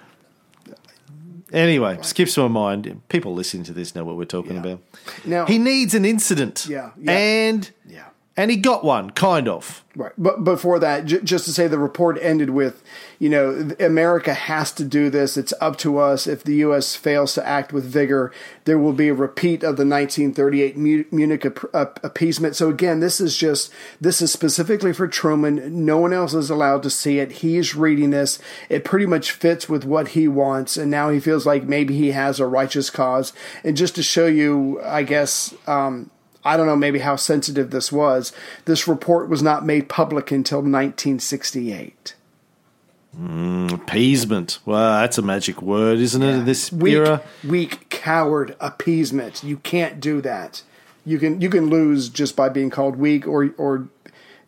anyway, 1.51 1.97
skips 2.01 2.37
my 2.37 2.47
mind. 2.47 3.01
People 3.09 3.33
listening 3.33 3.63
to 3.63 3.73
this 3.73 3.95
know 3.95 4.03
what 4.03 4.17
we're 4.17 4.25
talking 4.25 4.53
Yeah. 4.55 4.59
about. 4.59 4.79
Now- 5.25 5.45
he 5.45 5.57
needs 5.57 5.93
an 5.93 6.05
incident. 6.05 6.67
Yeah, 6.69 6.91
yeah. 6.99 7.11
and 7.11 7.71
Yeah. 7.87 8.03
And 8.38 8.49
he 8.49 8.55
got 8.55 8.86
one, 8.86 9.09
kind 9.09 9.49
of. 9.49 9.84
Right. 9.93 10.13
But 10.17 10.45
before 10.45 10.79
that, 10.79 11.03
j- 11.03 11.19
just 11.21 11.43
to 11.45 11.51
say 11.51 11.67
the 11.67 11.77
report 11.77 12.17
ended 12.21 12.51
with, 12.51 12.82
you 13.19 13.27
know, 13.27 13.71
America 13.77 14.34
has 14.34 14.71
to 14.73 14.86
do 14.86 15.09
this. 15.09 15.36
It's 15.36 15.53
up 15.59 15.77
to 15.79 15.97
us. 15.97 16.27
If 16.27 16.41
the 16.45 16.55
U.S. 16.55 16.95
fails 16.95 17.34
to 17.34 17.45
act 17.45 17.73
with 17.73 17.84
vigor, 17.84 18.32
there 18.63 18.79
will 18.79 18.93
be 18.93 19.09
a 19.09 19.13
repeat 19.13 19.63
of 19.63 19.75
the 19.75 19.86
1938 19.86 20.77
Munich 21.11 21.45
appeasement. 21.75 22.55
So 22.55 22.69
again, 22.69 23.01
this 23.01 23.19
is 23.19 23.36
just, 23.36 23.69
this 23.99 24.21
is 24.21 24.32
specifically 24.32 24.93
for 24.93 25.09
Truman. 25.09 25.86
No 25.86 25.97
one 25.97 26.13
else 26.13 26.34
is 26.34 26.49
allowed 26.49 26.84
to 26.84 26.89
see 26.89 27.19
it. 27.19 27.34
He's 27.34 27.75
reading 27.75 28.11
this. 28.11 28.39
It 28.69 28.86
pretty 28.86 29.05
much 29.05 29.32
fits 29.32 29.67
with 29.67 29.84
what 29.84 30.09
he 30.09 30.29
wants. 30.29 30.77
And 30.77 30.89
now 30.89 31.09
he 31.09 31.19
feels 31.19 31.45
like 31.45 31.63
maybe 31.63 31.97
he 31.97 32.11
has 32.11 32.39
a 32.39 32.47
righteous 32.47 32.89
cause. 32.89 33.34
And 33.61 33.75
just 33.75 33.95
to 33.95 34.03
show 34.03 34.27
you, 34.27 34.82
I 34.82 35.03
guess, 35.03 35.53
um, 35.67 36.11
I 36.43 36.57
don't 36.57 36.65
know 36.65 36.75
maybe 36.75 36.99
how 36.99 37.15
sensitive 37.15 37.71
this 37.71 37.91
was. 37.91 38.33
This 38.65 38.87
report 38.87 39.29
was 39.29 39.43
not 39.43 39.65
made 39.65 39.89
public 39.89 40.31
until 40.31 40.59
1968. 40.59 42.15
Mm, 43.19 43.73
appeasement. 43.73 44.59
Well, 44.65 45.01
that's 45.01 45.17
a 45.17 45.21
magic 45.21 45.61
word, 45.61 45.99
isn't 45.99 46.21
it? 46.21 46.33
In 46.33 46.45
this 46.45 46.71
weak, 46.71 46.93
era, 46.93 47.21
weak, 47.43 47.89
coward 47.89 48.55
appeasement. 48.59 49.43
You 49.43 49.57
can't 49.57 49.99
do 49.99 50.21
that. 50.21 50.63
You 51.05 51.19
can 51.19 51.41
you 51.41 51.49
can 51.49 51.69
lose 51.69 52.09
just 52.09 52.35
by 52.35 52.47
being 52.47 52.69
called 52.69 52.95
weak 52.95 53.27
or 53.27 53.49
or 53.57 53.89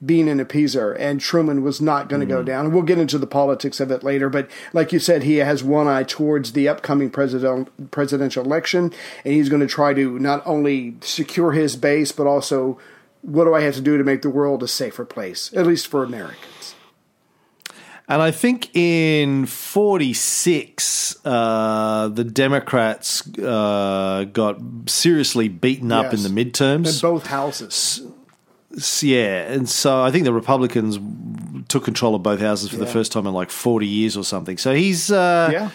being 0.06 0.28
an 0.28 0.44
appeaser, 0.44 0.96
and 1.00 1.20
Truman 1.20 1.64
was 1.64 1.80
not 1.80 2.10
going 2.10 2.20
to 2.20 2.26
mm. 2.26 2.38
go 2.38 2.44
down. 2.44 2.66
And 2.66 2.74
we'll 2.74 2.84
get 2.84 2.98
into 2.98 3.18
the 3.18 3.28
politics 3.28 3.80
of 3.80 3.92
it 3.92 4.04
later. 4.04 4.30
But 4.30 4.50
like 4.74 4.92
you 4.92 5.00
said, 5.00 5.24
he 5.24 5.38
has 5.38 5.64
one 5.64 5.88
eye 5.88 6.04
towards 6.04 6.54
the 6.54 6.68
upcoming 6.68 7.10
president, 7.10 7.92
presidential 7.92 8.44
election, 8.44 8.92
and 9.24 9.34
he's 9.34 9.50
going 9.50 9.62
to 9.62 9.68
try 9.68 9.94
to 9.94 10.20
not 10.20 10.42
only 10.46 10.96
secure 11.02 11.52
his 11.52 11.76
base, 11.76 12.12
but 12.12 12.28
also 12.28 12.80
what 13.22 13.46
do 13.46 13.54
I 13.54 13.62
have 13.62 13.76
to 13.76 13.82
do 13.82 13.98
to 13.98 14.04
make 14.04 14.22
the 14.22 14.30
world 14.30 14.64
a 14.64 14.68
safer 14.68 15.06
place, 15.06 15.52
at 15.56 15.66
least 15.66 15.88
for 15.88 16.04
Americans. 16.04 16.76
And 18.10 18.22
I 18.22 18.32
think 18.32 18.76
in 18.76 19.46
46, 19.46 21.26
uh, 21.26 22.10
the 22.10 22.26
Democrats 22.26 23.26
uh, 23.40 24.26
got 24.26 24.60
seriously 24.88 25.48
beaten 25.48 25.90
up 25.94 26.12
yes. 26.12 26.26
in 26.26 26.36
the 26.36 26.44
midterms. 26.44 27.02
In 27.02 27.10
both 27.10 27.28
houses 27.28 28.02
yeah, 29.02 29.52
and 29.52 29.70
so 29.70 30.02
I 30.02 30.12
think 30.12 30.26
the 30.26 30.34
Republicans 30.34 31.00
took 31.68 31.86
control 31.86 32.16
of 32.16 32.24
both 32.24 32.40
houses 32.40 32.70
for 32.70 32.78
yeah. 32.78 32.86
the 32.86 32.92
first 32.92 33.12
time 33.12 33.28
in 33.28 33.34
like 33.34 33.52
forty 33.52 33.88
years 33.88 34.18
or 34.18 34.24
something. 34.24 34.58
So 34.58 34.74
he's, 34.74 35.12
uh, 35.12 35.50
yeah. 35.52 35.70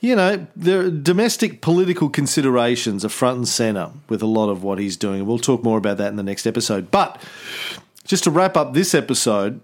you 0.00 0.14
know, 0.14 0.46
the 0.54 0.90
domestic 0.90 1.62
political 1.62 2.10
considerations 2.10 3.04
are 3.04 3.08
front 3.08 3.38
and 3.38 3.48
center 3.48 3.90
with 4.08 4.22
a 4.22 4.26
lot 4.26 4.50
of 4.50 4.62
what 4.62 4.78
he's 4.78 4.96
doing. 4.96 5.24
We'll 5.26 5.38
talk 5.38 5.62
more 5.62 5.78
about 5.78 5.96
that 5.98 6.08
in 6.08 6.16
the 6.16 6.22
next 6.22 6.46
episode. 6.46 6.90
But 6.90 7.20
just 8.04 8.24
to 8.24 8.30
wrap 8.30 8.56
up 8.56 8.74
this 8.74 8.94
episode, 8.94 9.60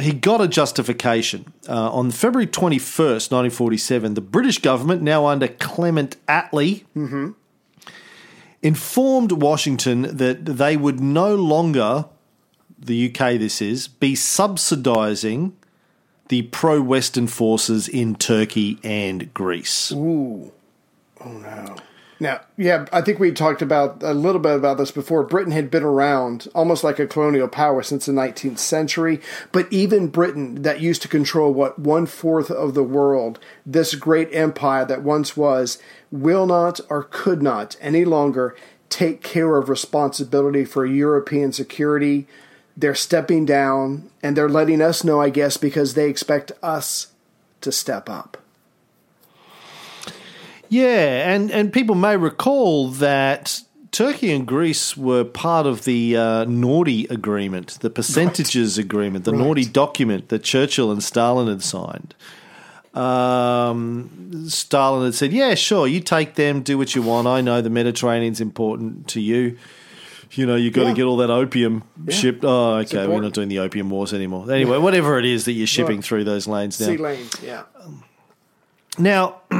he 0.00 0.12
got 0.12 0.40
a 0.40 0.48
justification. 0.48 1.52
Uh, 1.68 1.90
on 1.90 2.10
February 2.10 2.46
21st, 2.46 3.30
1947, 3.30 4.14
the 4.14 4.20
British 4.20 4.58
government, 4.58 5.02
now 5.02 5.26
under 5.26 5.48
Clement 5.48 6.16
Attlee, 6.26 6.84
mm-hmm. 6.96 7.30
informed 8.62 9.32
Washington 9.32 10.02
that 10.02 10.44
they 10.44 10.76
would 10.76 11.00
no 11.00 11.34
longer 11.34 12.06
the 12.78 13.08
UK 13.08 13.38
this 13.38 13.60
is, 13.62 13.88
be 13.88 14.14
subsidising 14.14 15.52
the 16.28 16.42
pro 16.42 16.80
Western 16.82 17.26
forces 17.26 17.88
in 17.88 18.14
Turkey 18.14 18.78
and 18.82 19.32
Greece. 19.32 19.92
Ooh. 19.92 20.52
Oh 21.24 21.32
no. 21.32 21.76
Now, 22.18 22.40
yeah, 22.56 22.86
I 22.92 23.02
think 23.02 23.18
we 23.18 23.30
talked 23.30 23.60
about 23.60 24.02
a 24.02 24.14
little 24.14 24.40
bit 24.40 24.54
about 24.54 24.78
this 24.78 24.90
before. 24.90 25.22
Britain 25.22 25.52
had 25.52 25.70
been 25.70 25.82
around 25.82 26.48
almost 26.54 26.82
like 26.82 26.98
a 26.98 27.06
colonial 27.06 27.46
power 27.46 27.82
since 27.82 28.06
the 28.06 28.12
19th 28.12 28.58
century, 28.58 29.20
but 29.52 29.70
even 29.70 30.08
Britain, 30.08 30.62
that 30.62 30.80
used 30.80 31.02
to 31.02 31.08
control 31.08 31.52
what 31.52 31.78
one 31.78 32.06
fourth 32.06 32.50
of 32.50 32.72
the 32.72 32.82
world, 32.82 33.38
this 33.66 33.94
great 33.94 34.30
empire 34.32 34.86
that 34.86 35.02
once 35.02 35.36
was, 35.36 35.78
will 36.10 36.46
not 36.46 36.80
or 36.88 37.02
could 37.02 37.42
not 37.42 37.76
any 37.82 38.06
longer 38.06 38.56
take 38.88 39.22
care 39.22 39.56
of 39.58 39.68
responsibility 39.68 40.64
for 40.64 40.86
European 40.86 41.52
security, 41.52 42.26
they're 42.76 42.94
stepping 42.94 43.46
down 43.46 44.10
and 44.22 44.36
they're 44.36 44.48
letting 44.48 44.82
us 44.82 45.02
know, 45.02 45.20
I 45.20 45.30
guess, 45.30 45.56
because 45.56 45.94
they 45.94 46.08
expect 46.08 46.52
us 46.62 47.08
to 47.62 47.72
step 47.72 48.08
up. 48.08 48.36
Yeah, 50.68 51.32
and, 51.32 51.50
and 51.50 51.72
people 51.72 51.94
may 51.94 52.16
recall 52.16 52.88
that 52.90 53.62
Turkey 53.92 54.32
and 54.32 54.46
Greece 54.46 54.96
were 54.96 55.24
part 55.24 55.66
of 55.66 55.84
the 55.84 56.16
uh, 56.16 56.44
naughty 56.44 57.06
agreement, 57.06 57.78
the 57.80 57.90
percentages 57.90 58.76
right. 58.76 58.84
agreement, 58.84 59.24
the 59.24 59.32
right. 59.32 59.40
naughty 59.40 59.64
document 59.64 60.28
that 60.28 60.42
Churchill 60.42 60.90
and 60.90 61.02
Stalin 61.02 61.48
had 61.48 61.62
signed. 61.62 62.14
Um, 62.94 64.48
Stalin 64.48 65.04
had 65.04 65.14
said, 65.14 65.32
"Yeah, 65.32 65.54
sure, 65.54 65.86
you 65.86 66.00
take 66.00 66.34
them, 66.34 66.62
do 66.62 66.78
what 66.78 66.94
you 66.94 67.02
want. 67.02 67.26
I 67.26 67.42
know 67.42 67.60
the 67.60 67.70
Mediterranean's 67.70 68.40
important 68.40 69.08
to 69.08 69.20
you." 69.20 69.56
You 70.36 70.46
know, 70.46 70.56
you've 70.56 70.74
got 70.74 70.84
to 70.84 70.94
get 70.94 71.04
all 71.04 71.16
that 71.18 71.30
opium 71.30 71.84
yeah. 72.04 72.14
shipped. 72.14 72.44
Oh, 72.44 72.76
okay, 72.76 73.06
we're 73.06 73.20
not 73.20 73.32
doing 73.32 73.48
the 73.48 73.60
opium 73.60 73.90
wars 73.90 74.12
anymore. 74.12 74.50
Anyway, 74.50 74.78
whatever 74.78 75.18
it 75.18 75.24
is 75.24 75.44
that 75.46 75.52
you're 75.52 75.66
shipping 75.66 75.96
right. 75.96 76.04
through 76.04 76.24
those 76.24 76.46
lanes 76.46 76.80
now. 76.80 76.86
Sea 76.86 76.96
lanes, 76.96 77.32
yeah. 77.42 77.62
Now, 78.98 79.40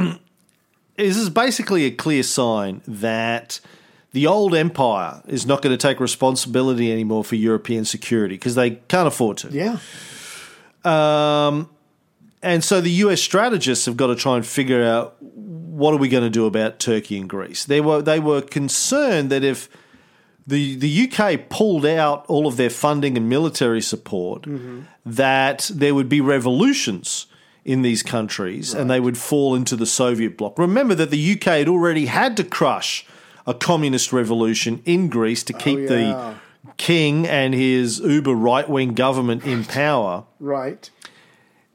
this 0.95 1.17
is 1.17 1.29
basically 1.29 1.85
a 1.85 1.91
clear 1.91 2.23
sign 2.23 2.81
that 2.87 3.59
the 4.11 4.27
old 4.27 4.55
empire 4.55 5.21
is 5.27 5.45
not 5.45 5.61
going 5.61 5.75
to 5.75 5.81
take 5.81 5.99
responsibility 5.99 6.91
anymore 6.91 7.23
for 7.23 7.35
European 7.35 7.85
security 7.85 8.35
because 8.35 8.55
they 8.55 8.71
can't 8.71 9.07
afford 9.07 9.37
to. 9.37 9.49
Yeah. 9.49 9.77
Um, 10.83 11.69
and 12.41 12.63
so 12.63 12.81
the 12.81 12.91
US 12.91 13.21
strategists 13.21 13.85
have 13.85 13.97
got 13.97 14.07
to 14.07 14.15
try 14.15 14.35
and 14.35 14.45
figure 14.45 14.83
out 14.83 15.15
what 15.21 15.93
are 15.93 15.97
we 15.97 16.09
going 16.09 16.23
to 16.23 16.29
do 16.29 16.45
about 16.45 16.79
Turkey 16.79 17.17
and 17.17 17.29
Greece. 17.29 17.65
They 17.65 17.81
were 17.81 18.01
they 18.01 18.19
were 18.19 18.41
concerned 18.41 19.29
that 19.29 19.43
if 19.43 19.69
the 20.47 20.75
the 20.75 21.11
UK 21.11 21.49
pulled 21.49 21.85
out 21.85 22.25
all 22.27 22.47
of 22.47 22.57
their 22.57 22.69
funding 22.69 23.17
and 23.17 23.27
military 23.29 23.81
support, 23.81 24.43
mm-hmm. 24.43 24.81
that 25.05 25.69
there 25.73 25.93
would 25.93 26.09
be 26.09 26.21
revolutions 26.21 27.27
in 27.65 27.81
these 27.81 28.01
countries 28.01 28.73
right. 28.73 28.81
and 28.81 28.89
they 28.89 28.99
would 28.99 29.17
fall 29.17 29.53
into 29.53 29.75
the 29.75 29.85
Soviet 29.85 30.37
bloc. 30.37 30.57
Remember 30.57 30.95
that 30.95 31.11
the 31.11 31.33
UK 31.33 31.43
had 31.43 31.67
already 31.67 32.05
had 32.05 32.37
to 32.37 32.43
crush 32.45 33.05
a 33.45 33.53
communist 33.53 34.13
revolution 34.13 34.81
in 34.85 35.09
Greece 35.09 35.43
to 35.43 35.53
keep 35.53 35.79
oh, 35.79 35.81
yeah. 35.81 36.35
the 36.67 36.73
king 36.77 37.27
and 37.27 37.53
his 37.53 37.99
uber 37.99 38.33
right 38.33 38.69
wing 38.69 38.93
government 38.93 39.43
in 39.45 39.65
power. 39.65 40.23
Right. 40.39 40.89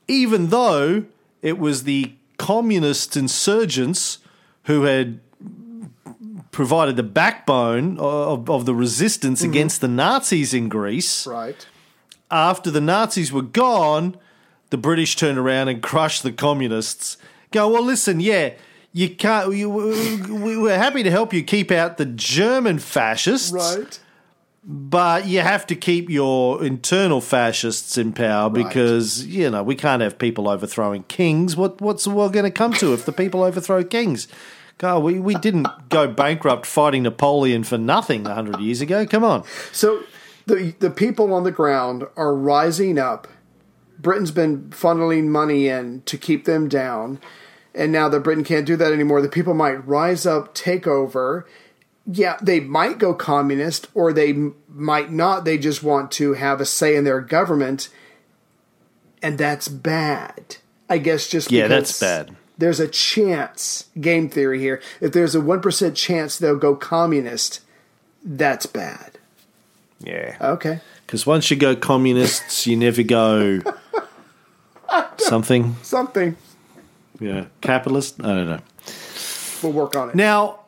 Even 0.08 0.48
though 0.48 1.04
it 1.42 1.58
was 1.58 1.84
the 1.84 2.14
communist 2.38 3.16
insurgents 3.16 4.18
who 4.64 4.82
had 4.82 5.20
provided 6.53 6.96
the 6.96 7.03
backbone 7.03 7.98
of, 7.98 8.48
of 8.48 8.66
the 8.66 8.74
resistance 8.74 9.40
mm-hmm. 9.40 9.50
against 9.50 9.80
the 9.80 9.88
Nazis 9.88 10.55
in 10.55 10.68
Greece. 10.68 11.26
Right. 11.26 11.66
After 12.30 12.70
the 12.70 12.80
Nazis 12.80 13.32
were 13.32 13.42
gone, 13.42 14.16
the 14.70 14.78
British 14.78 15.16
turned 15.16 15.38
around 15.38 15.68
and 15.68 15.82
crushed 15.82 16.22
the 16.22 16.32
communists. 16.32 17.16
Go, 17.50 17.68
well, 17.68 17.82
listen, 17.82 18.20
yeah, 18.20 18.53
you 18.92 19.11
can't. 19.11 19.55
You, 19.55 19.68
we're 19.70 20.78
happy 20.78 21.03
to 21.03 21.11
help 21.11 21.32
you 21.32 21.42
keep 21.42 21.70
out 21.70 21.96
the 21.96 22.07
German 22.07 22.78
fascists. 22.78 23.50
Right. 23.53 23.98
But 24.64 25.26
you 25.26 25.40
have 25.40 25.66
to 25.66 25.74
keep 25.74 26.09
your 26.09 26.64
internal 26.64 27.20
fascists 27.20 27.98
in 27.98 28.12
power 28.12 28.48
because 28.48 29.24
right. 29.24 29.34
you 29.34 29.50
know 29.50 29.62
we 29.64 29.74
can't 29.74 30.00
have 30.03 30.18
people 30.18 30.48
overthrowing 30.48 31.03
kings. 31.05 31.57
What 31.57 31.80
what's 31.80 32.05
the 32.05 32.11
world 32.11 32.32
going 32.32 32.44
to 32.44 32.50
come 32.50 32.72
to 32.74 32.92
if 32.92 33.05
the 33.05 33.11
people 33.12 33.42
overthrow 33.42 33.82
kings? 33.82 34.28
God, 34.78 35.02
we, 35.04 35.20
we 35.20 35.34
didn't 35.36 35.68
go 35.88 36.08
bankrupt 36.08 36.66
fighting 36.66 37.04
Napoleon 37.04 37.62
for 37.64 37.78
nothing 37.78 38.24
100 38.24 38.60
years 38.60 38.80
ago. 38.80 39.06
Come 39.06 39.24
on. 39.24 39.44
So 39.70 40.02
the, 40.46 40.74
the 40.80 40.90
people 40.90 41.32
on 41.32 41.44
the 41.44 41.52
ground 41.52 42.04
are 42.16 42.34
rising 42.34 42.98
up. 42.98 43.28
Britain's 43.98 44.32
been 44.32 44.70
funneling 44.70 45.28
money 45.28 45.68
in 45.68 46.02
to 46.06 46.18
keep 46.18 46.44
them 46.44 46.68
down. 46.68 47.20
And 47.74 47.92
now 47.92 48.08
that 48.08 48.20
Britain 48.20 48.44
can't 48.44 48.66
do 48.66 48.76
that 48.76 48.92
anymore, 48.92 49.22
the 49.22 49.28
people 49.28 49.54
might 49.54 49.86
rise 49.86 50.26
up, 50.26 50.52
take 50.54 50.86
over. 50.86 51.46
Yeah, 52.04 52.36
they 52.42 52.58
might 52.58 52.98
go 52.98 53.14
communist 53.14 53.86
or 53.94 54.12
they 54.12 54.34
might 54.68 55.12
not. 55.12 55.44
They 55.44 55.58
just 55.58 55.84
want 55.84 56.10
to 56.12 56.34
have 56.34 56.60
a 56.60 56.66
say 56.66 56.96
in 56.96 57.04
their 57.04 57.20
government. 57.20 57.88
And 59.22 59.38
that's 59.38 59.68
bad. 59.68 60.56
I 60.90 60.98
guess 60.98 61.28
just 61.28 61.52
yeah, 61.52 61.68
that's 61.68 62.00
bad 62.00 62.36
there's 62.62 62.78
a 62.78 62.86
chance, 62.86 63.86
game 64.00 64.28
theory 64.28 64.60
here, 64.60 64.80
if 65.00 65.12
there's 65.12 65.34
a 65.34 65.40
1% 65.40 65.96
chance 65.96 66.38
they'll 66.38 66.54
go 66.54 66.76
communist, 66.76 67.60
that's 68.24 68.66
bad. 68.66 69.18
Yeah. 69.98 70.36
Okay. 70.40 70.78
Because 71.04 71.26
once 71.26 71.50
you 71.50 71.56
go 71.56 71.74
communists, 71.74 72.64
you 72.64 72.76
never 72.76 73.02
go 73.02 73.62
something. 75.18 75.74
Something. 75.82 76.36
Yeah, 77.18 77.46
Capitalist? 77.62 78.22
I 78.22 78.28
don't 78.28 78.46
know. 78.46 78.60
We'll 79.64 79.72
work 79.72 79.96
on 79.96 80.10
it. 80.10 80.14
Now, 80.14 80.60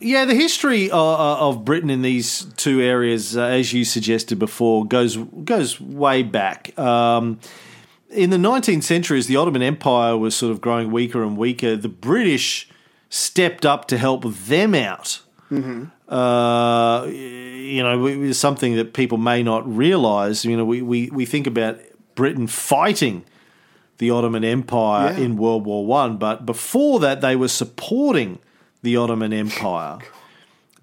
yeah, 0.00 0.24
the 0.24 0.34
history 0.34 0.90
uh, 0.90 0.98
uh, 0.98 1.36
of 1.38 1.64
Britain 1.64 1.90
in 1.90 2.02
these 2.02 2.46
two 2.56 2.80
areas, 2.80 3.36
uh, 3.36 3.42
as 3.42 3.72
you 3.72 3.84
suggested 3.84 4.40
before, 4.40 4.84
goes 4.86 5.16
goes 5.16 5.80
way 5.80 6.24
back. 6.24 6.76
Um, 6.76 7.38
in 8.10 8.30
the 8.30 8.36
19th 8.36 8.82
century, 8.82 9.18
as 9.18 9.26
the 9.26 9.36
Ottoman 9.36 9.62
Empire 9.62 10.16
was 10.16 10.34
sort 10.34 10.50
of 10.52 10.60
growing 10.60 10.90
weaker 10.90 11.22
and 11.22 11.36
weaker, 11.36 11.76
the 11.76 11.88
British 11.88 12.68
stepped 13.08 13.64
up 13.66 13.86
to 13.88 13.98
help 13.98 14.24
them 14.24 14.74
out. 14.74 15.20
Uh, 16.08 17.06
you 17.08 17.82
know, 17.82 18.06
it's 18.06 18.38
something 18.38 18.76
that 18.76 18.92
people 18.94 19.18
may 19.18 19.42
not 19.42 19.66
realise. 19.76 20.44
You 20.44 20.56
know, 20.56 20.64
we, 20.64 20.82
we, 20.82 21.10
we 21.10 21.24
think 21.24 21.46
about 21.46 21.78
Britain 22.14 22.46
fighting 22.46 23.24
the 23.98 24.10
Ottoman 24.10 24.44
Empire 24.44 25.12
Yeah. 25.12 25.24
in 25.24 25.36
World 25.36 25.66
War 25.66 25.84
One, 25.86 26.16
but 26.16 26.46
before 26.46 27.00
that, 27.00 27.20
they 27.20 27.36
were 27.36 27.48
supporting 27.48 28.38
the 28.82 28.96
Ottoman 28.96 29.32
Empire. 29.32 29.98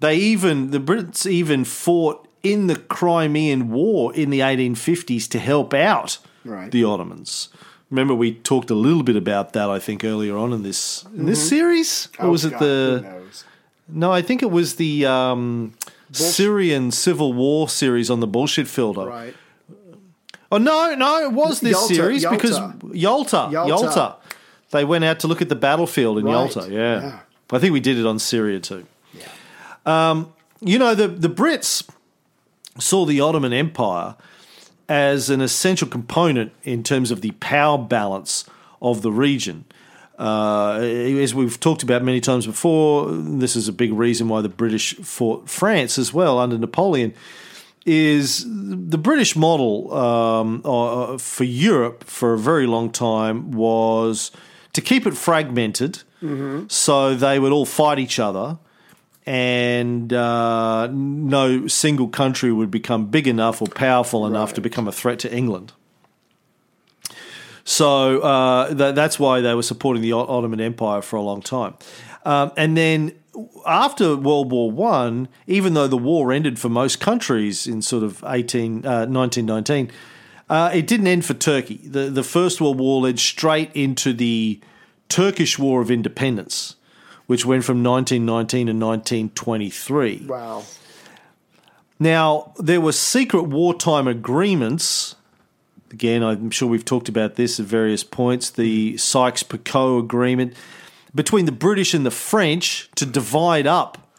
They 0.00 0.14
even 0.14 0.70
the 0.70 0.78
Brits 0.78 1.26
even 1.28 1.64
fought 1.64 2.28
in 2.44 2.68
the 2.68 2.76
Crimean 2.76 3.68
War 3.68 4.14
in 4.14 4.30
the 4.30 4.38
1850s 4.38 5.28
to 5.30 5.40
help 5.40 5.74
out 5.74 6.18
Right. 6.48 6.70
the 6.70 6.84
Ottomans. 6.84 7.48
Remember, 7.90 8.14
we 8.14 8.34
talked 8.34 8.70
a 8.70 8.74
little 8.74 9.02
bit 9.02 9.16
about 9.16 9.52
that. 9.54 9.70
I 9.70 9.78
think 9.78 10.04
earlier 10.04 10.36
on 10.36 10.52
in 10.52 10.62
this 10.62 11.04
in 11.16 11.26
this 11.26 11.48
series, 11.48 12.08
or 12.18 12.26
Oh, 12.26 12.30
was 12.30 12.44
it 12.44 12.58
the? 12.58 13.22
No, 13.90 14.12
I 14.12 14.20
think 14.20 14.42
it 14.42 14.50
was 14.50 14.74
the 14.76 15.06
um, 15.06 15.72
Syrian 16.12 16.90
Civil 16.90 17.32
War 17.32 17.68
series 17.68 18.10
on 18.10 18.20
the 18.20 18.26
bullshit 18.26 18.68
filter. 18.68 19.06
Right. 19.06 19.34
Oh 20.52 20.58
no, 20.58 20.94
no, 20.94 21.22
it 21.24 21.32
was 21.32 21.60
this 21.60 21.72
Yalta, 21.72 21.94
series 21.94 22.22
Yalta. 22.22 22.36
because 22.36 22.58
Yalta, 22.94 23.48
Yalta. 23.52 23.68
Yalta, 23.68 24.16
They 24.70 24.84
went 24.84 25.04
out 25.04 25.20
to 25.20 25.26
look 25.28 25.40
at 25.42 25.48
the 25.48 25.54
battlefield 25.56 26.18
in 26.18 26.24
Right, 26.24 26.32
Yalta. 26.32 26.68
Yeah. 26.70 27.00
yeah. 27.00 27.18
I 27.50 27.58
think 27.58 27.72
we 27.72 27.80
did 27.80 27.98
it 27.98 28.04
on 28.06 28.18
Syria 28.18 28.60
too. 28.60 28.86
Yeah. 29.14 29.28
Um, 29.86 30.32
you 30.60 30.78
know, 30.78 30.94
the 30.94 31.08
the 31.08 31.28
Brits 31.28 31.88
saw 32.78 33.04
the 33.06 33.20
Ottoman 33.20 33.52
Empire 33.54 34.14
as 34.88 35.30
an 35.30 35.40
essential 35.40 35.86
component 35.88 36.52
in 36.64 36.82
terms 36.82 37.10
of 37.10 37.20
the 37.20 37.32
power 37.32 37.78
balance 37.78 38.44
of 38.80 39.02
the 39.02 39.12
region. 39.12 39.64
Uh, 40.18 40.80
as 40.80 41.34
we've 41.34 41.60
talked 41.60 41.82
about 41.82 42.02
many 42.02 42.20
times 42.20 42.44
before, 42.46 43.10
this 43.12 43.54
is 43.54 43.68
a 43.68 43.72
big 43.72 43.92
reason 43.92 44.28
why 44.28 44.40
the 44.40 44.48
British 44.48 44.96
fought 44.96 45.48
France 45.48 45.98
as 45.98 46.12
well 46.12 46.38
under 46.38 46.58
Napoleon. 46.58 47.14
Is 47.86 48.44
the 48.46 48.98
British 48.98 49.36
model 49.36 49.94
um, 49.94 50.60
uh, 50.64 51.16
for 51.16 51.44
Europe 51.44 52.04
for 52.04 52.34
a 52.34 52.38
very 52.38 52.66
long 52.66 52.90
time 52.90 53.52
was 53.52 54.30
to 54.74 54.80
keep 54.82 55.06
it 55.06 55.16
fragmented, 55.16 56.02
so 56.68 57.14
they 57.14 57.38
would 57.38 57.52
all 57.52 57.64
fight 57.64 57.98
each 57.98 58.18
other, 58.18 58.58
and 59.28 60.10
uh, 60.10 60.86
no 60.90 61.66
single 61.66 62.08
country 62.08 62.50
would 62.50 62.70
become 62.70 63.08
big 63.08 63.28
enough 63.28 63.60
or 63.60 63.68
powerful 63.68 64.26
enough 64.26 64.54
to 64.54 64.62
become 64.62 64.88
a 64.88 64.92
threat 64.92 65.18
to 65.18 65.30
England. 65.30 65.74
So 67.62 68.20
uh, 68.20 68.74
th- 68.74 68.94
that's 68.94 69.18
why 69.18 69.42
they 69.42 69.52
were 69.52 69.62
supporting 69.62 70.00
the 70.00 70.12
Ottoman 70.12 70.62
Empire 70.62 71.02
for 71.02 71.16
a 71.16 71.20
long 71.20 71.42
time. 71.42 71.74
Um, 72.24 72.52
and 72.56 72.74
then 72.74 73.12
after 73.66 74.16
World 74.16 74.50
War 74.50 74.70
One, 74.70 75.28
even 75.46 75.74
though 75.74 75.88
the 75.88 75.98
war 75.98 76.32
ended 76.32 76.58
for 76.58 76.70
most 76.70 76.98
countries 76.98 77.66
in 77.66 77.82
sort 77.82 78.04
of 78.04 78.24
18, 78.26 78.86
uh, 78.86 79.04
1919, 79.04 79.90
uh, 80.48 80.70
it 80.72 80.86
didn't 80.86 81.06
end 81.06 81.26
for 81.26 81.34
Turkey. 81.34 81.82
The, 81.84 82.08
the 82.08 82.22
First 82.22 82.62
World 82.62 82.78
War 82.78 83.02
led 83.02 83.18
straight 83.18 83.70
into 83.74 84.14
the 84.14 84.58
Turkish 85.10 85.58
War 85.58 85.82
of 85.82 85.90
Independence, 85.90 86.76
which 87.28 87.46
went 87.46 87.62
from 87.62 87.84
1919 87.84 88.66
to 88.66 88.72
1923. 88.72 90.24
Wow. 90.26 90.64
Now, 92.00 92.52
there 92.58 92.80
were 92.80 92.92
secret 92.92 93.42
wartime 93.42 94.08
agreements. 94.08 95.14
Again, 95.92 96.22
I'm 96.24 96.50
sure 96.50 96.68
we've 96.68 96.84
talked 96.84 97.08
about 97.08 97.34
this 97.36 97.60
at 97.60 97.66
various 97.66 98.02
points. 98.02 98.50
The 98.50 98.96
Sykes 98.96 99.42
Picot 99.42 100.02
Agreement 100.02 100.54
between 101.14 101.44
the 101.44 101.52
British 101.52 101.94
and 101.94 102.06
the 102.06 102.10
French 102.10 102.90
to 102.94 103.04
divide 103.06 103.66
up 103.66 104.10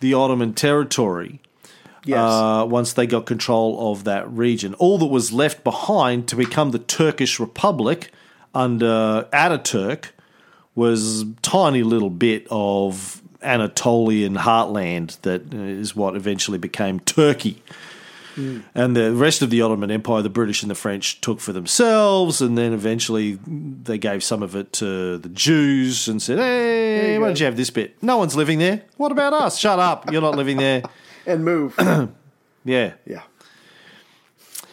the 0.00 0.14
Ottoman 0.14 0.54
territory 0.54 1.40
Yes. 2.06 2.18
uh, 2.18 2.66
once 2.68 2.92
they 2.94 3.06
got 3.06 3.24
control 3.26 3.90
of 3.92 4.04
that 4.04 4.30
region. 4.30 4.74
All 4.74 4.98
that 4.98 5.06
was 5.06 5.32
left 5.32 5.64
behind 5.64 6.28
to 6.28 6.36
become 6.36 6.70
the 6.70 6.78
Turkish 6.78 7.40
Republic 7.40 8.10
under 8.54 9.26
Ataturk 9.32 10.10
was 10.74 11.22
a 11.22 11.32
tiny 11.42 11.82
little 11.82 12.10
bit 12.10 12.46
of 12.50 13.22
Anatolian 13.42 14.34
heartland 14.36 15.20
that 15.22 15.54
uh, 15.54 15.58
is 15.58 15.94
what 15.94 16.16
eventually 16.16 16.58
became 16.58 17.00
Turkey. 17.00 17.62
Hmm. 18.34 18.60
And 18.74 18.96
the 18.96 19.12
rest 19.14 19.42
of 19.42 19.50
the 19.50 19.62
Ottoman 19.62 19.92
Empire, 19.92 20.22
the 20.22 20.30
British 20.30 20.62
and 20.62 20.70
the 20.70 20.74
French 20.74 21.20
took 21.20 21.40
for 21.40 21.52
themselves, 21.52 22.40
and 22.40 22.58
then 22.58 22.72
eventually 22.72 23.38
they 23.46 23.96
gave 23.96 24.24
some 24.24 24.42
of 24.42 24.56
it 24.56 24.72
to 24.74 25.18
the 25.18 25.28
Jews 25.28 26.08
and 26.08 26.20
said, 26.20 26.38
Hey, 26.38 27.16
why 27.16 27.22
go. 27.22 27.26
don't 27.26 27.38
you 27.40 27.46
have 27.46 27.56
this 27.56 27.70
bit? 27.70 28.02
No 28.02 28.16
one's 28.16 28.34
living 28.34 28.58
there. 28.58 28.82
What 28.96 29.12
about 29.12 29.34
us? 29.34 29.58
Shut 29.58 29.78
up. 29.78 30.10
You're 30.10 30.22
not 30.22 30.34
living 30.36 30.56
there. 30.56 30.82
and 31.26 31.44
move. 31.44 31.74
Yeah. 32.66 32.94
yeah. 33.04 33.20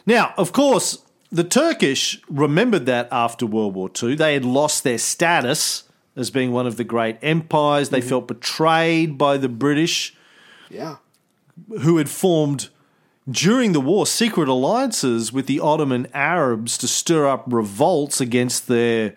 Now, 0.06 0.34
of 0.38 0.54
course, 0.54 0.99
the 1.30 1.43
Turkish 1.43 2.22
remembered 2.30 2.86
that 2.86 3.10
after 3.12 3.45
World 3.45 3.76
War 3.76 3.89
II. 4.02 4.16
They 4.16 4.34
had 4.34 4.45
lost 4.45 4.86
their 4.86 4.97
status 4.97 5.84
as 6.16 6.30
being 6.30 6.51
one 6.51 6.68
of 6.68 6.78
the 6.78 6.84
great 6.84 7.18
empires. 7.22 7.89
They 7.89 8.01
mhm. 8.01 8.09
felt 8.09 8.28
betrayed 8.28 9.18
by 9.18 9.38
the 9.38 9.49
British, 9.49 10.16
Yeah. 10.70 10.97
who 11.82 11.97
had 11.97 12.09
formed 12.09 12.70
during 13.30 13.72
the 13.72 13.82
war 13.82 14.05
secret 14.05 14.49
alliances 14.49 15.32
with 15.32 15.45
the 15.45 15.59
Ottoman 15.59 16.07
Arabs 16.14 16.78
to 16.80 16.88
stir 16.88 17.28
up 17.28 17.43
revolts 17.47 18.20
against 18.20 18.68
their 18.68 19.14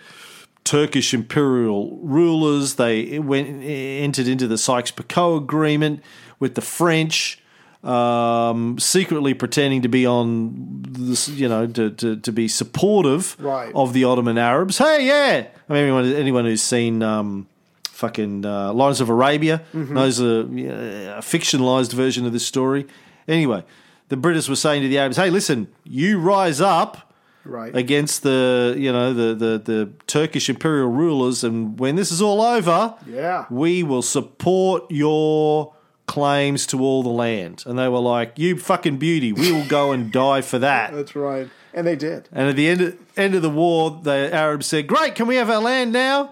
Turkish 0.63 1.13
imperial 1.13 1.99
rulers. 2.03 2.75
They 2.75 3.19
went 3.19 3.63
entered 3.63 4.29
into 4.29 4.47
the 4.47 4.59
Sykes-Picot 4.59 5.43
Agreement 5.43 6.01
with 6.39 6.55
the 6.55 6.61
French, 6.61 7.39
um, 7.85 8.79
secretly 8.79 9.35
pretending 9.35 9.83
to 9.83 9.89
be 9.89 10.07
on 10.07 10.83
this, 10.89 11.29
you 11.29 11.49
know, 11.49 11.67
to, 11.67 11.91
to, 11.91 12.17
to 12.17 12.33
be 12.33 12.49
supportive 12.49 13.37
Right. 13.39 13.73
of 13.75 13.93
the 13.93 14.05
Ottoman 14.05 14.39
Arabs. 14.39 14.79
Hey, 14.79 15.07
yeah, 15.07 15.47
I 15.69 15.73
mean, 15.73 15.83
anyone 15.85 16.13
anyone 16.15 16.45
who's 16.45 16.63
seen. 16.63 17.03
Um, 17.03 17.47
Fucking 17.91 18.45
uh, 18.45 18.73
Lawrence 18.73 18.99
of 18.99 19.09
Arabia 19.09 19.63
knows 19.73 20.19
a, 20.19 20.25
a 20.25 21.23
fictionalized 21.23 21.93
version 21.93 22.27
of 22.27 22.33
this 22.33 22.45
story. 22.45 22.87
Anyway, 23.29 23.63
the 24.09 24.17
British 24.17 24.49
were 24.49 24.57
saying 24.57 24.83
to 24.83 24.89
the 24.89 24.99
Arabs, 24.99 25.17
"Hey, 25.17 25.31
listen, 25.31 25.69
you 25.85 26.19
rise 26.19 26.61
up 26.61 27.13
Right. 27.45 27.75
against 27.75 28.25
the 28.25 28.75
you 28.77 28.91
know 28.93 29.15
the, 29.15 29.35
the 29.37 29.59
the 29.65 29.91
Turkish 30.09 30.49
imperial 30.51 30.89
rulers, 30.91 31.45
and 31.45 31.79
when 31.79 31.95
this 31.95 32.11
is 32.11 32.21
all 32.21 32.43
over, 32.43 32.95
Yeah. 33.07 33.45
we 33.49 33.85
will 33.85 34.03
support 34.03 34.91
your 34.91 35.74
claims 36.15 36.67
to 36.69 36.81
all 36.81 37.03
the 37.03 37.09
land." 37.27 37.65
And 37.67 37.79
they 37.79 37.89
were 37.89 37.99
like, 38.17 38.39
"You 38.39 38.57
fucking 38.59 38.99
beauty, 38.99 39.33
we 39.33 39.51
will 39.53 39.67
go 39.67 39.93
and 39.93 40.11
die 40.13 40.41
for 40.43 40.59
that." 40.61 40.93
That's 40.99 41.15
right. 41.17 41.49
And 41.77 41.87
they 41.87 41.97
did. 41.97 42.29
And 42.33 42.49
at 42.49 42.57
the 42.57 42.69
end 42.69 42.81
of, 42.81 42.97
end 43.17 43.35
of 43.35 43.43
the 43.43 43.51
war, 43.51 44.01
the 44.03 44.31
Arabs 44.33 44.67
said, 44.67 44.87
"Great, 44.87 45.15
can 45.17 45.27
we 45.27 45.37
have 45.37 45.51
our 45.51 45.61
land 45.61 45.93
now?" 45.93 46.31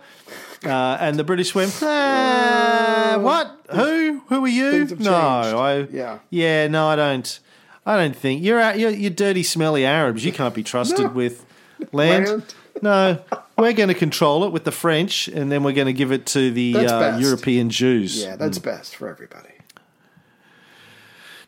Uh, 0.64 0.96
and 1.00 1.18
the 1.18 1.24
British 1.24 1.54
went, 1.54 1.72
"Ah, 1.82 3.18
"What? 3.20 3.46
Who? 3.74 4.22
Who 4.28 4.44
are 4.44 4.48
you?" 4.48 4.86
No. 4.98 5.12
I 5.12 5.86
Yeah. 5.90 6.18
yeah, 6.30 6.68
no, 6.68 6.86
I 6.88 6.96
don't. 6.96 7.40
I 7.84 7.96
don't 7.96 8.14
think 8.14 8.42
you're 8.44 8.60
out. 8.60 8.78
You're, 8.78 8.90
you're 8.90 9.10
dirty, 9.10 9.42
smelly 9.42 9.84
Arabs. 9.84 10.24
You 10.24 10.32
can't 10.32 10.54
be 10.54 10.62
trusted 10.62 11.00
No. 11.06 11.08
with 11.08 11.44
land. 11.90 12.28
Land. 12.28 12.54
No, 12.80 13.18
we're 13.58 13.72
going 13.74 13.88
to 13.88 13.94
control 13.94 14.44
it 14.44 14.52
with 14.52 14.64
the 14.64 14.70
French, 14.72 15.26
and 15.28 15.50
then 15.50 15.62
we're 15.64 15.72
going 15.74 15.86
to 15.88 15.92
give 15.92 16.12
it 16.12 16.26
to 16.26 16.50
the 16.52 16.76
uh. 16.76 17.18
European 17.18 17.68
Jews. 17.70 18.22
Yeah, 18.22 18.36
that's 18.36 18.58
best 18.60 18.94
for 18.96 19.08
everybody. 19.08 19.48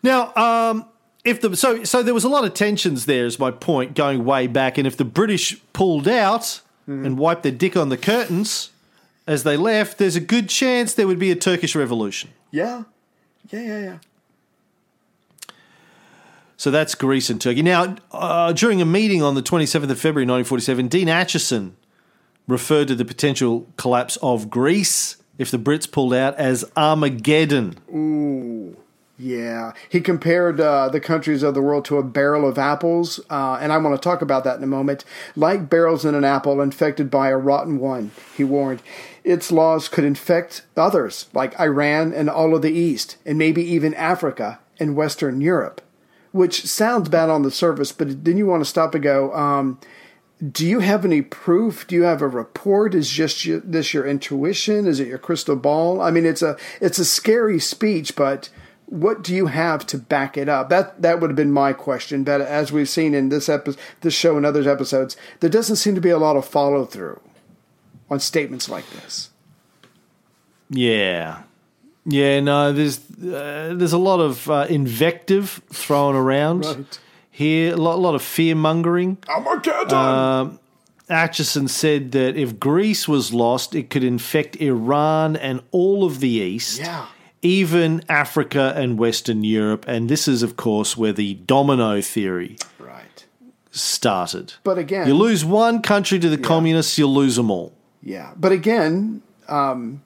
Now, 0.05 0.35
um, 0.37 0.85
if 1.25 1.41
the 1.41 1.57
so 1.57 1.83
so 1.83 2.03
there 2.03 2.13
was 2.13 2.25
a 2.25 2.29
lot 2.29 2.45
of 2.45 2.53
tensions 2.53 3.07
there, 3.07 3.25
is 3.25 3.39
my 3.39 3.51
point, 3.51 3.95
going 3.95 4.25
way 4.27 4.47
back. 4.47 4.77
And 4.77 4.87
if 4.87 4.99
the 4.99 5.05
British 5.05 5.59
pulled 5.73 6.07
out 6.07 6.61
and 6.87 7.17
wiped 7.17 7.43
their 7.43 7.53
dick 7.53 7.79
on 7.79 7.89
the 7.89 7.97
curtains 7.97 8.69
as 9.27 9.43
they 9.43 9.57
left, 9.57 9.97
there's 9.97 10.17
a 10.17 10.21
good 10.21 10.51
chance 10.51 10.93
there 10.93 11.07
would 11.07 11.19
be 11.19 11.31
a 11.31 11.35
Turkish 11.35 11.75
revolution. 11.75 12.29
Yeah. 12.51 12.85
Yeah, 13.51 13.61
yeah, 13.61 13.81
yeah. 13.81 13.99
So 16.59 16.71
that's 16.71 16.95
Greece 16.95 17.31
and 17.31 17.41
Turkey. 17.41 17.63
Now, 17.63 17.97
uh, 18.13 18.53
during 18.53 18.83
a 18.83 18.85
meeting 18.85 19.23
on 19.23 19.35
the 19.35 19.43
27th 19.43 19.91
of 19.91 19.99
February 19.99 20.27
1947, 20.27 20.89
Dean 20.89 21.09
Acheson 21.09 21.73
referred 22.47 22.89
to 22.89 22.95
the 22.95 23.05
potential 23.07 23.67
collapse 23.77 24.19
of 24.19 24.51
Greece 24.51 25.17
if 25.39 25.51
the 25.51 25.59
Brits 25.59 25.91
pulled 25.91 26.13
out 26.13 26.35
as 26.37 26.65
Armageddon. 26.77 27.77
Ooh. 27.89 28.77
Yeah, 29.17 29.73
he 29.89 30.01
compared 30.01 30.61
uh, 30.61 30.89
the 30.89 30.99
countries 30.99 31.45
of 31.45 31.55
the 31.55 31.63
world 31.63 31.85
to 31.85 31.99
a 31.99 32.03
barrel 32.03 32.49
of 32.49 32.59
apples, 32.59 33.21
uh, 33.31 33.59
and 33.61 33.73
I 33.73 33.79
want 33.79 33.95
to 33.95 34.05
talk 34.05 34.23
about 34.23 34.43
that 34.43 34.57
in 34.57 34.65
a 34.65 34.69
moment. 34.69 35.05
Like 35.37 35.71
barrels 35.71 36.05
in 36.05 36.17
an 36.17 36.25
apple 36.25 36.61
infected 36.61 37.11
by 37.13 37.29
a 37.29 37.37
rotten 37.37 37.79
one, 37.79 38.11
he 38.37 38.43
warned, 38.43 38.83
its 39.23 39.53
laws 39.53 39.89
could 39.89 40.05
infect 40.05 40.63
others, 40.77 41.29
like 41.33 41.59
Iran 41.61 42.13
and 42.13 42.29
all 42.29 42.57
of 42.57 42.63
the 42.63 42.73
East, 42.73 43.17
and 43.25 43.39
maybe 43.39 43.63
even 43.63 43.95
Africa 43.95 44.59
and 44.81 44.97
Western 44.97 45.41
Europe. 45.41 45.81
Which 46.33 46.67
sounds 46.67 47.09
bad 47.09 47.31
on 47.31 47.43
the 47.43 47.53
surface, 47.53 47.93
but 47.93 48.25
then 48.25 48.37
you 48.37 48.47
want 48.47 48.63
to 48.63 48.69
stop 48.69 48.97
and 48.97 49.05
go, 49.05 49.33
um, 49.33 49.79
do 50.51 50.67
you 50.67 50.81
have 50.81 51.05
any 51.05 51.23
proof? 51.23 51.87
Do 51.87 51.95
you 51.95 52.03
have 52.03 52.21
a 52.21 52.27
report? 52.27 52.95
Is 52.95 53.09
just 53.09 53.45
your, 53.45 53.61
this 53.61 53.95
your 53.95 54.05
intuition? 54.05 54.89
Is 54.89 54.99
it 54.99 55.07
your 55.07 55.19
crystal 55.19 55.55
ball? 55.55 56.01
I 56.01 56.11
mean, 56.11 56.27
it's 56.27 56.43
a 56.43 56.57
it's 56.81 56.99
a 56.99 57.05
scary 57.05 57.61
speech, 57.61 58.17
but 58.17 58.51
what 58.95 59.23
do 59.23 59.35
you 59.35 59.47
have 59.47 59.85
to 59.89 59.99
back 59.99 60.37
it 60.37 60.49
up? 60.49 60.69
That 60.69 61.03
that 61.03 61.21
would 61.21 61.31
have 61.31 61.37
been 61.37 61.53
my 61.53 61.73
question. 61.73 62.23
But 62.25 62.41
as 62.41 62.71
we've 62.73 62.89
seen 62.89 63.15
in 63.15 63.29
this 63.29 63.49
episode, 63.49 63.81
this 64.03 64.15
show 64.15 64.37
and 64.37 64.47
others 64.47 64.67
episodes, 64.67 65.17
there 65.41 65.51
doesn't 65.51 65.77
seem 65.77 65.95
to 65.95 66.01
be 66.01 66.11
a 66.11 66.19
lot 66.19 66.37
of 66.37 66.45
follow 66.47 66.85
through 66.85 67.21
on 68.11 68.21
statements 68.21 68.69
like 68.69 68.89
this. 68.91 69.31
Yeah, 70.71 71.43
yeah. 72.07 72.41
No, 72.41 72.73
there's 72.73 72.99
uh, 73.21 73.75
there's 73.77 73.93
a 73.93 73.99
lot 73.99 74.21
of 74.21 74.49
uh, 74.51 74.67
invective 74.69 75.61
thrown 75.71 76.15
around 76.15 76.65
Right. 76.65 76.99
here. 77.31 77.75
A 77.75 77.77
lot, 77.77 77.97
a 77.97 78.01
lot 78.01 78.15
of 78.15 78.23
fear 78.23 78.55
mongering. 78.55 79.19
Armageddon. 79.29 79.93
Um, 79.99 80.59
Acheson 81.11 81.69
said 81.69 82.13
that 82.13 82.35
if 82.37 82.59
Greece 82.59 83.07
was 83.07 83.35
lost, 83.35 83.75
it 83.75 83.91
could 83.91 84.03
infect 84.05 84.57
Iran 84.57 85.37
and 85.37 85.61
all 85.71 86.05
of 86.05 86.21
the 86.21 86.29
East. 86.31 86.79
Yeah. 86.79 87.07
Even 87.45 88.03
Africa 88.09 88.73
and 88.75 88.99
Western 88.99 89.45
Europe. 89.45 89.85
And 89.87 90.09
this 90.09 90.27
is, 90.27 90.43
of 90.43 90.57
course, 90.57 90.97
where 90.97 91.13
the 91.13 91.35
domino 91.35 92.01
theory 92.01 92.57
right. 92.79 93.27
started. 93.71 94.55
But 94.65 94.79
again, 94.79 95.07
You 95.07 95.15
lose 95.15 95.45
one 95.45 95.83
country 95.83 96.19
to 96.19 96.29
the 96.29 96.39
communists, 96.39 96.99
you'll 96.99 97.15
lose 97.15 97.37
them 97.37 97.51
all. 97.51 97.75
Yeah, 98.03 98.33
but 98.37 98.51
again, 98.51 99.23
um, 99.49 100.03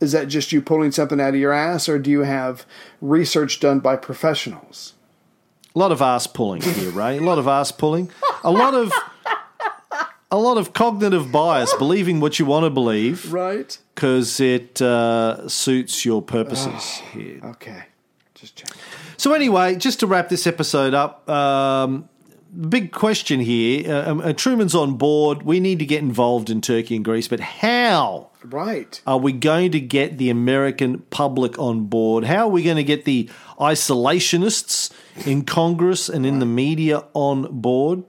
is 0.00 0.12
that 0.12 0.28
just 0.28 0.52
you 0.52 0.60
pulling 0.60 0.92
something 0.92 1.20
out 1.20 1.30
of 1.30 1.40
your 1.40 1.52
ass, 1.52 1.88
or 1.88 1.98
do 1.98 2.10
you 2.10 2.20
have 2.20 2.66
research 3.00 3.60
done 3.60 3.80
by 3.80 3.96
professionals? 3.96 4.94
A 5.74 5.78
lot 5.78 5.90
of 5.90 6.00
ass 6.00 6.26
pulling 6.26 6.62
here, 6.62 6.90
Ray. 6.90 7.18
A 7.18 7.22
lot 7.22 7.38
of 7.38 7.48
ass 7.48 7.72
pulling. 7.72 8.10
A 8.44 8.50
lot 8.50 8.74
of 8.74 8.92
a 10.34 10.40
lot 10.48 10.58
of 10.58 10.72
cognitive 10.72 11.30
bias, 11.32 11.72
believing 11.78 12.20
what 12.20 12.38
you 12.38 12.44
want 12.46 12.64
to 12.64 12.70
believe 12.70 13.32
Right. 13.32 13.76
because 13.94 14.40
it 14.40 14.80
uh, 14.82 15.48
suits 15.48 16.04
your 16.04 16.20
purposes 16.22 17.00
here. 17.12 17.40
Okay. 17.44 17.84
Just 18.34 18.56
check. 18.56 18.70
So 19.16 19.32
anyway, 19.32 19.76
just 19.76 20.00
to 20.00 20.06
wrap 20.06 20.28
this 20.28 20.46
episode 20.46 20.92
up, 20.92 21.28
um, 21.30 22.08
big 22.68 22.92
question 22.92 23.40
here: 23.40 23.90
uh, 23.90 24.10
um, 24.10 24.20
uh, 24.20 24.32
Truman's 24.32 24.74
on 24.74 24.96
board. 24.96 25.42
We 25.42 25.60
need 25.60 25.78
to 25.78 25.86
get 25.86 26.02
involved 26.02 26.50
in 26.50 26.60
Turkey 26.60 26.96
and 26.96 27.04
Greece, 27.04 27.28
but 27.28 27.40
how? 27.40 28.30
Right. 28.44 29.00
Are 29.06 29.16
we 29.18 29.32
going 29.32 29.70
to 29.72 29.80
get 29.80 30.18
the 30.18 30.28
American 30.30 30.98
public 31.10 31.58
on 31.58 31.86
board? 31.86 32.24
How 32.24 32.44
are 32.46 32.48
we 32.50 32.62
going 32.62 32.76
to 32.76 32.84
get 32.84 33.04
the 33.06 33.30
isolationists 33.58 34.90
in 35.26 35.44
Congress 35.44 36.08
and 36.08 36.26
in 36.26 36.40
the 36.40 36.46
media 36.46 37.04
on 37.14 37.60
board? 37.60 38.02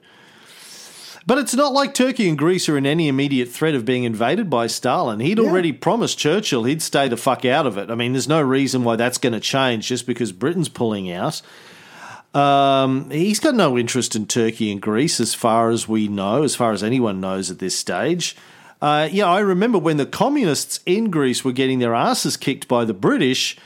But 1.27 1.39
it's 1.39 1.55
not 1.55 1.73
like 1.73 1.95
Turkey 1.95 2.29
and 2.29 2.37
Greece 2.37 2.69
are 2.69 2.77
in 2.77 2.85
any 2.85 3.07
immediate 3.07 3.49
threat 3.49 3.73
of 3.73 3.83
being 3.83 4.03
invaded 4.03 4.47
by 4.47 4.67
Stalin. 4.67 5.19
He'd 5.19 5.39
already 5.39 5.71
promised 5.71 6.19
Churchill 6.19 6.65
he'd 6.65 6.83
stay 6.83 7.07
the 7.07 7.17
fuck 7.17 7.45
out 7.45 7.65
of 7.65 7.79
it. 7.79 7.89
I 7.89 7.95
mean, 7.95 8.11
there's 8.13 8.27
no 8.27 8.41
reason 8.43 8.83
why 8.83 8.95
that's 8.95 9.17
going 9.17 9.33
to 9.33 9.39
change 9.39 9.87
just 9.87 10.05
because 10.05 10.31
Britain's 10.31 10.69
pulling 10.69 11.11
out. 11.11 11.41
Um, 12.35 13.09
he's 13.09 13.39
got 13.39 13.55
no 13.55 13.75
interest 13.77 14.15
in 14.15 14.27
Turkey 14.27 14.71
and 14.71 14.79
Greece, 14.81 15.19
as 15.19 15.33
far 15.33 15.69
as 15.71 15.87
we 15.87 16.07
know, 16.07 16.43
as 16.43 16.55
far 16.55 16.73
as 16.73 16.83
anyone 16.83 17.19
knows 17.21 17.49
at 17.49 17.57
this 17.59 17.75
stage. 17.77 18.35
Uh, 18.81 19.07
yeah, 19.11 19.25
I 19.25 19.39
remember 19.39 19.79
when 19.79 19.97
the 19.97 20.05
communists 20.05 20.81
in 20.85 21.09
Greece 21.09 21.43
were 21.45 21.53
getting 21.53 21.79
their 21.79 21.95
asses 21.95 22.37
kicked 22.37 22.67
by 22.67 22.85
the 22.85 22.93
British. 22.93 23.57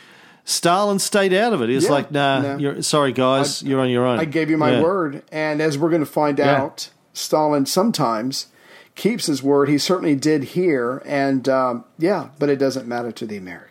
Stalin 0.46 1.00
stayed 1.00 1.34
out 1.34 1.52
of 1.52 1.62
it. 1.62 1.70
He 1.70 1.76
was 1.76 1.86
Yeah, 1.86 1.92
like, 1.92 2.12
"Nah, 2.12 2.42
no. 2.42 2.58
you're 2.58 2.82
sorry, 2.84 3.12
guys, 3.12 3.62
you're 3.64 3.82
on 3.82 3.90
your 3.90 4.06
own." 4.06 4.20
I 4.20 4.26
gave 4.26 4.50
you 4.50 4.58
my 4.58 4.74
Yeah. 4.74 4.82
word, 4.84 5.24
and 5.32 5.62
as 5.62 5.78
we're 5.78 5.90
going 5.90 6.06
to 6.06 6.10
find 6.10 6.38
Yeah. 6.40 6.62
out, 6.62 6.90
Stalin 7.14 7.66
sometimes 7.66 8.48
keeps 8.96 9.26
his 9.26 9.42
word. 9.42 9.70
He 9.70 9.78
certainly 9.78 10.16
did 10.16 10.44
here, 10.44 11.02
and 11.06 11.48
um, 11.50 11.86
yeah, 11.98 12.30
but 12.38 12.50
it 12.50 12.58
doesn't 12.58 12.88
matter 12.88 13.12
to 13.12 13.26
the 13.26 13.38
Americans. 13.38 13.70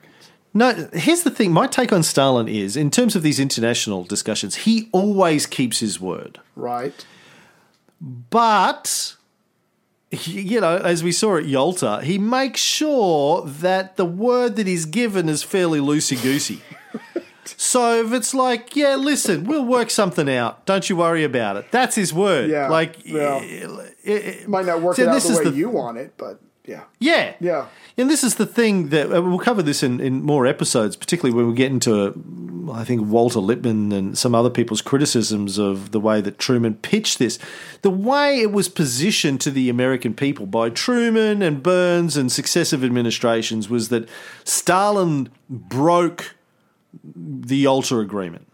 No, 0.55 0.89
here's 0.93 1.22
the 1.22 1.30
thing. 1.30 1.53
My 1.53 1.66
take 1.66 1.93
on 1.93 2.03
Stalin 2.03 2.49
is, 2.49 2.76
in 2.76 2.91
terms 2.91 3.14
of 3.14 3.22
these 3.22 3.39
international 3.39 4.05
discussions, 4.05 4.57
he 4.57 4.89
always 4.93 5.47
keeps 5.47 5.80
his 5.80 6.01
word. 6.01 6.41
Right. 6.57 7.07
But, 8.01 9.16
you 10.11 10.61
know, 10.61 10.78
as 10.78 11.05
we 11.05 11.12
saw 11.12 11.36
at 11.36 11.47
Yalta, 11.47 12.01
he 12.03 12.18
makes 12.18 12.61
sure 12.61 13.45
that 13.45 13.97
the 13.97 14.05
word 14.05 14.57
that 14.57 14.66
he's 14.66 14.86
given 14.86 15.28
is 15.28 15.43
fairly 15.43 15.80
loosey 15.80 16.20
goosey. 16.20 16.62
So 17.57 18.05
if 18.05 18.12
it's 18.12 18.34
like, 18.34 18.76
yeah, 18.76 18.96
listen, 18.96 19.44
we'll 19.44 19.64
work 19.64 19.90
something 19.90 20.28
out. 20.28 20.66
Don't 20.66 20.88
you 20.90 20.96
worry 20.96 21.24
about 21.24 21.57
it. 21.57 21.70
That's 21.70 21.94
his 21.96 22.12
word. 22.12 22.51
Yeah, 22.51 22.68
Like, 22.68 23.05
yeah. 23.05 23.38
it- 23.42 23.94
it- 24.05 24.49
Might 24.49 24.66
not 24.66 24.80
work 24.82 24.99
it 24.99 25.09
out 25.09 25.14
this 25.14 25.24
the 25.26 25.32
is 25.32 25.38
way 25.38 25.44
the- 25.44 25.57
you 25.57 25.68
want 25.68 25.99
it, 25.99 26.14
but 26.16 26.40
yeah. 26.66 26.82
Yeah. 26.99 27.32
Yeah. 27.40 27.66
And 27.96 28.09
this 28.11 28.22
is 28.22 28.34
the 28.36 28.46
thing 28.46 28.90
that 28.90 29.11
uh, 29.12 29.22
we'll 29.22 29.38
cover 29.38 29.62
this 29.62 29.82
in, 29.82 30.01
in 30.01 30.22
more 30.22 30.46
episodes, 30.46 30.94
particularly 30.96 31.34
when 31.34 31.49
we 31.49 31.55
get 31.55 31.72
into, 31.72 32.14
I 32.72 32.84
think, 32.84 33.09
Walter 33.09 33.40
Lippmann 33.40 33.90
and 33.90 34.16
some 34.16 34.34
other 34.34 34.51
people's 34.51 34.82
criticisms 34.82 35.59
of 35.59 35.90
the 35.92 35.99
way 35.99 36.20
that 36.20 36.38
Truman 36.38 36.74
pitched 36.74 37.18
this. 37.18 37.38
The 37.82 37.90
way 37.90 38.40
it 38.40 38.53
was 38.53 38.68
positioned 38.68 39.40
to 39.40 39.51
the 39.51 39.68
American 39.70 40.12
people 40.14 40.46
by 40.46 40.68
Truman 40.70 41.42
and 41.42 41.61
Byrnes 41.62 42.16
and 42.16 42.30
successive 42.30 42.84
administrations 42.84 43.68
was 43.68 43.88
that 43.88 44.09
Stalin 44.44 45.28
broke 45.49 46.34
the 47.05 47.57
Yalta 47.57 47.99
Agreement. 47.99 48.46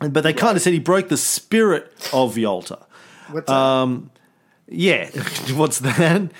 But 0.00 0.22
they 0.22 0.32
kind 0.32 0.56
of 0.56 0.62
said 0.62 0.72
he 0.72 0.78
broke 0.78 1.08
the 1.08 1.16
spirit 1.16 1.92
of 2.12 2.36
Yalta. 2.36 2.86
What's 3.30 3.46
that? 3.46 3.52
Um, 3.54 4.10
yeah, 4.68 5.08
what's 5.54 5.78
that? 5.80 6.30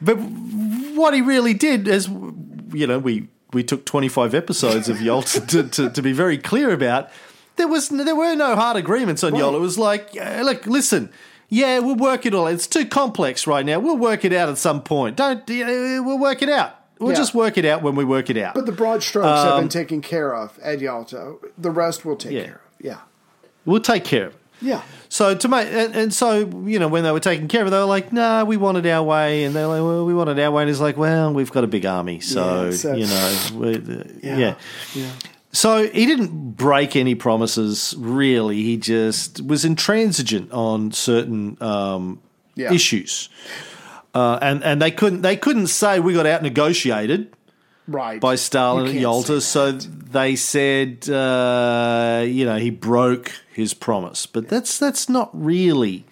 But 0.00 0.14
what 0.14 1.14
he 1.14 1.20
really 1.20 1.54
did, 1.54 1.86
is, 1.86 2.08
you 2.08 2.86
know, 2.86 2.98
we 2.98 3.28
we 3.52 3.62
took 3.62 3.84
twenty 3.86 4.08
five 4.08 4.34
episodes 4.34 4.88
of 4.88 5.00
Yalta 5.00 5.40
to, 5.46 5.68
to, 5.68 5.90
to 5.90 6.02
be 6.02 6.12
very 6.12 6.38
clear 6.38 6.72
about. 6.72 7.10
There 7.56 7.68
was 7.68 7.88
there 7.88 8.16
were 8.16 8.34
no 8.34 8.56
hard 8.56 8.76
agreements 8.76 9.22
on 9.22 9.36
Yalta. 9.36 9.58
It 9.58 9.60
was 9.60 9.78
like, 9.78 10.12
look, 10.14 10.66
listen, 10.66 11.10
yeah, 11.48 11.78
we'll 11.78 11.94
work 11.94 12.26
it 12.26 12.34
all. 12.34 12.48
It's 12.48 12.66
too 12.66 12.84
complex 12.84 13.46
right 13.46 13.64
now. 13.64 13.78
We'll 13.78 13.96
work 13.96 14.24
it 14.24 14.32
out 14.32 14.48
at 14.48 14.58
some 14.58 14.82
point. 14.82 15.16
Don't 15.16 15.48
we'll 15.48 16.18
work 16.18 16.42
it 16.42 16.48
out. 16.48 16.83
We'll 16.98 17.10
Yeah. 17.12 17.16
just 17.18 17.34
work 17.34 17.58
it 17.58 17.64
out 17.64 17.82
when 17.82 17.96
we 17.96 18.04
work 18.04 18.30
it 18.30 18.36
out. 18.36 18.54
but 18.54 18.66
the 18.66 18.72
broad 18.72 19.02
strokes 19.02 19.26
have 19.26 19.58
been 19.60 19.68
taken 19.68 20.00
care 20.00 20.34
of 20.34 20.58
at 20.62 20.80
Yalta. 20.80 21.34
The 21.58 21.70
rest 21.70 22.04
we'll 22.04 22.16
take 22.16 22.32
Um, 22.32 22.36
Yeah. 22.36 22.44
care 22.44 22.54
of. 22.54 22.84
Yeah. 22.86 22.96
we'll 23.66 23.80
take 23.80 24.04
care 24.04 24.26
of 24.26 24.32
it. 24.34 24.38
Yeah. 24.62 24.82
So 25.08 25.34
to 25.34 25.48
make 25.48 25.68
and, 25.70 25.94
and 25.94 26.14
so 26.14 26.48
you 26.66 26.78
know 26.78 26.86
when 26.88 27.02
they 27.02 27.10
were 27.10 27.20
taking 27.20 27.48
care 27.48 27.62
of 27.62 27.66
it, 27.66 27.70
they 27.70 27.78
were 27.78 27.84
like, 27.84 28.12
"Nah, 28.12 28.44
we 28.44 28.56
want 28.56 28.78
it 28.78 28.86
our 28.86 29.02
way," 29.02 29.44
and 29.44 29.54
they're 29.54 29.66
like, 29.66 29.82
"Well, 29.82 30.04
we 30.06 30.14
want 30.14 30.30
it 30.30 30.38
our 30.38 30.50
way." 30.50 30.62
And 30.62 30.70
it's 30.70 30.80
like, 30.80 30.96
"Well, 30.96 31.32
we've 31.34 31.50
got 31.52 31.64
a 31.64 31.66
big 31.66 31.84
army, 31.84 32.20
so 32.20 32.66
Yeah, 32.66 32.70
so- 32.70 32.94
you 32.94 33.06
know, 33.06 33.68
uh, 33.68 34.04
yeah. 34.22 34.54
Yeah. 34.94 35.10
So 35.52 35.86
he 35.88 36.06
didn't 36.06 36.56
break 36.56 36.96
any 36.96 37.14
promises. 37.14 37.94
Really, 37.98 38.62
he 38.62 38.76
just 38.76 39.44
was 39.44 39.64
intransigent 39.64 40.50
on 40.52 40.92
certain 40.92 41.56
um, 41.60 42.20
Yeah. 42.54 42.72
issues, 42.72 43.28
uh, 44.14 44.38
and 44.40 44.62
and 44.64 44.80
they 44.80 44.90
couldn't 44.90 45.22
they 45.22 45.36
couldn't 45.36 45.66
say 45.66 46.00
we 46.00 46.14
got 46.14 46.26
out 46.26 46.42
negotiated 46.42 47.34
Right. 47.86 48.18
by 48.18 48.36
Stalin 48.36 48.86
at 48.86 48.94
Yalta. 48.94 49.42
So 49.42 49.72
they 49.72 50.36
said, 50.36 51.06
uh, 51.10 52.24
you 52.26 52.46
know, 52.46 52.56
he 52.56 52.70
broke 52.70 53.30
his 53.52 53.74
promise. 53.74 54.24
But 54.24 54.48
that's 54.48 54.78
that's 54.78 55.08
not 55.10 55.28
really 55.34 56.06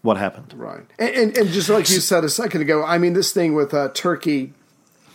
what 0.00 0.16
happened. 0.16 0.52
Right. 0.56 0.84
And, 0.98 1.14
and, 1.14 1.36
and 1.38 1.48
just 1.50 1.68
like 1.68 1.88
you 1.88 2.00
said 2.00 2.24
a 2.24 2.28
second 2.28 2.62
ago, 2.62 2.84
I 2.84 2.98
mean, 2.98 3.12
this 3.12 3.32
thing 3.32 3.54
with 3.54 3.72
uh, 3.72 3.90
Turkey 3.94 4.54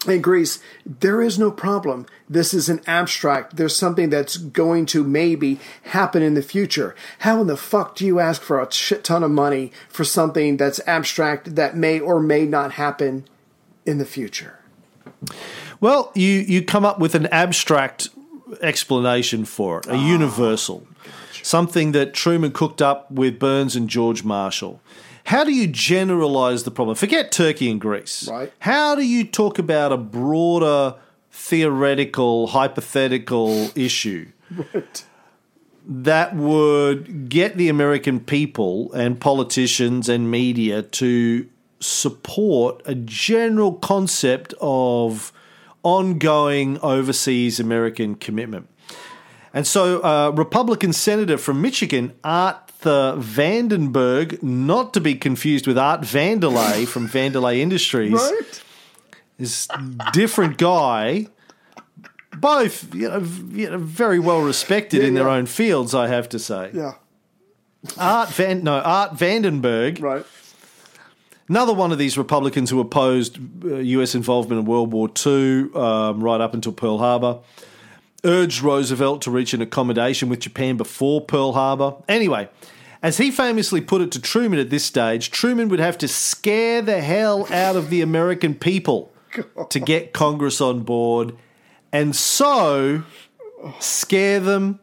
and 0.05 0.23
Greece, 0.23 0.59
there 0.85 1.21
is 1.21 1.39
no 1.39 1.51
problem. 1.51 2.05
This 2.29 2.53
is 2.53 2.69
an 2.69 2.81
abstract. 2.85 3.55
There's 3.55 3.75
something 3.75 4.09
that's 4.09 4.37
going 4.37 4.85
to 4.87 5.03
maybe 5.03 5.59
happen 5.83 6.21
in 6.21 6.33
the 6.33 6.41
future. 6.41 6.95
How 7.19 7.41
in 7.41 7.47
the 7.47 7.57
fuck 7.57 7.95
do 7.95 8.05
you 8.05 8.19
ask 8.19 8.41
for 8.41 8.61
a 8.61 8.71
shit 8.71 9.03
ton 9.03 9.23
of 9.23 9.31
money 9.31 9.71
for 9.89 10.03
something 10.03 10.57
that's 10.57 10.79
abstract 10.85 11.55
that 11.55 11.75
may 11.75 11.99
or 11.99 12.19
may 12.19 12.45
not 12.45 12.73
happen 12.73 13.25
in 13.85 13.97
the 13.97 14.05
future? 14.05 14.59
Well, 15.79 16.11
you 16.13 16.31
you 16.31 16.63
come 16.63 16.85
up 16.85 16.99
with 16.99 17.15
an 17.15 17.27
abstract 17.27 18.09
explanation 18.61 19.45
for 19.45 19.79
it, 19.79 19.87
a 19.87 19.93
ah, 19.93 20.07
universal, 20.07 20.85
something 21.43 21.91
that 21.93 22.13
Truman 22.13 22.51
cooked 22.51 22.81
up 22.81 23.09
with 23.11 23.39
Byrnes 23.39 23.75
and 23.75 23.89
George 23.89 24.23
Marshall. 24.23 24.79
How 25.27 25.43
do 25.43 25.53
you 25.53 25.67
generalize 25.67 26.63
the 26.63 26.71
problem? 26.71 26.95
Forget 26.95 27.33
Turkey 27.33 27.69
and 27.69 27.81
Greece. 27.81 28.29
Right. 28.29 28.49
How 28.59 28.95
do 28.95 29.05
you 29.05 29.25
talk 29.25 29.59
about 29.59 29.91
a 29.91 29.97
broader 29.97 30.95
theoretical, 31.31 32.47
hypothetical 32.47 33.69
issue 33.75 34.27
Right. 34.73 35.03
that 35.85 36.33
would 36.33 37.27
get 37.27 37.57
the 37.57 37.67
American 37.67 38.21
people 38.21 38.89
and 38.93 39.19
politicians 39.19 40.07
and 40.07 40.31
media 40.31 40.81
to 40.81 41.45
support 41.81 42.81
a 42.85 42.95
general 42.95 43.73
concept 43.73 44.53
of 44.61 45.33
ongoing 45.83 46.79
overseas 46.79 47.59
American 47.59 48.15
commitment. 48.15 48.69
And 49.53 49.67
so, 49.67 49.99
uh, 50.03 50.31
Republican 50.33 50.93
Senator 50.93 51.37
from 51.37 51.61
Michigan, 51.61 52.13
Arthur 52.85 53.19
Vandenberg, 53.19 54.41
not 54.43 54.93
to 54.93 55.01
be 55.01 55.15
confused 55.15 55.65
with 55.67 55.77
Art 55.77 56.01
Vandelay 56.01 56.87
from 56.87 57.07
Vandelay 57.09 57.57
Industries, 57.59 58.11
Right. 58.13 58.61
is 59.39 59.67
different 60.13 60.57
guy. 60.57 61.27
Both, 62.35 62.93
you 62.93 63.09
know, 63.09 63.23
you 63.51 63.69
know, 63.71 63.77
very 63.79 64.19
well 64.19 64.41
respected 64.41 65.01
Yeah, 65.01 65.07
in 65.07 65.13
their 65.15 65.25
yeah. 65.27 65.33
own 65.35 65.45
fields, 65.47 65.95
I 65.95 66.07
have 66.07 66.29
to 66.29 66.39
say. 66.39 66.69
Yeah. 66.73 66.93
Art 67.97 68.29
Van, 68.29 68.63
no, 68.63 68.79
Art 68.79 69.13
Vandenberg, 69.15 69.99
Right. 69.99 70.25
another 71.49 71.73
one 71.73 71.91
of 71.91 71.97
these 71.97 72.15
Republicans 72.17 72.69
who 72.69 72.79
opposed 72.79 73.39
uh, 73.65 73.77
U.S. 73.77 74.13
involvement 74.13 74.59
in 74.59 74.65
World 74.65 74.91
War 74.93 75.09
II 75.25 75.73
um, 75.73 76.23
right 76.23 76.41
up 76.41 76.53
until 76.53 76.73
Pearl 76.73 76.99
Harbor, 76.99 77.39
urged 78.27 78.61
Roosevelt 78.61 79.21
to 79.23 79.31
reach 79.31 79.53
an 79.53 79.61
accommodation 79.61 80.29
with 80.29 80.39
Japan 80.39 80.77
before 80.77 81.21
Pearl 81.21 81.53
Harbor. 81.53 81.95
Anyway, 82.07 82.49
as 83.01 83.17
he 83.17 83.31
famously 83.31 83.81
put 83.81 84.01
it 84.01 84.11
to 84.11 84.21
Truman 84.21 84.59
at 84.59 84.69
this 84.69 84.83
stage, 84.83 85.31
Truman 85.31 85.69
would 85.69 85.79
have 85.79 85.97
to 85.99 86.07
scare 86.07 86.81
the 86.81 87.01
hell 87.01 87.51
out 87.51 87.75
of 87.75 87.89
the 87.89 88.01
American 88.01 88.53
people 88.55 89.11
to 89.69 89.79
get 89.79 90.13
Congress 90.13 90.61
on 90.61 90.81
board, 90.81 91.35
and 91.91 92.15
so 92.15 93.03
scare 93.79 94.39
them 94.39 94.79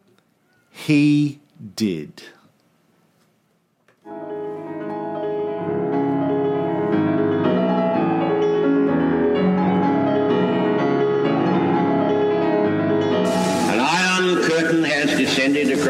he 0.71 1.41
did. 1.77 2.23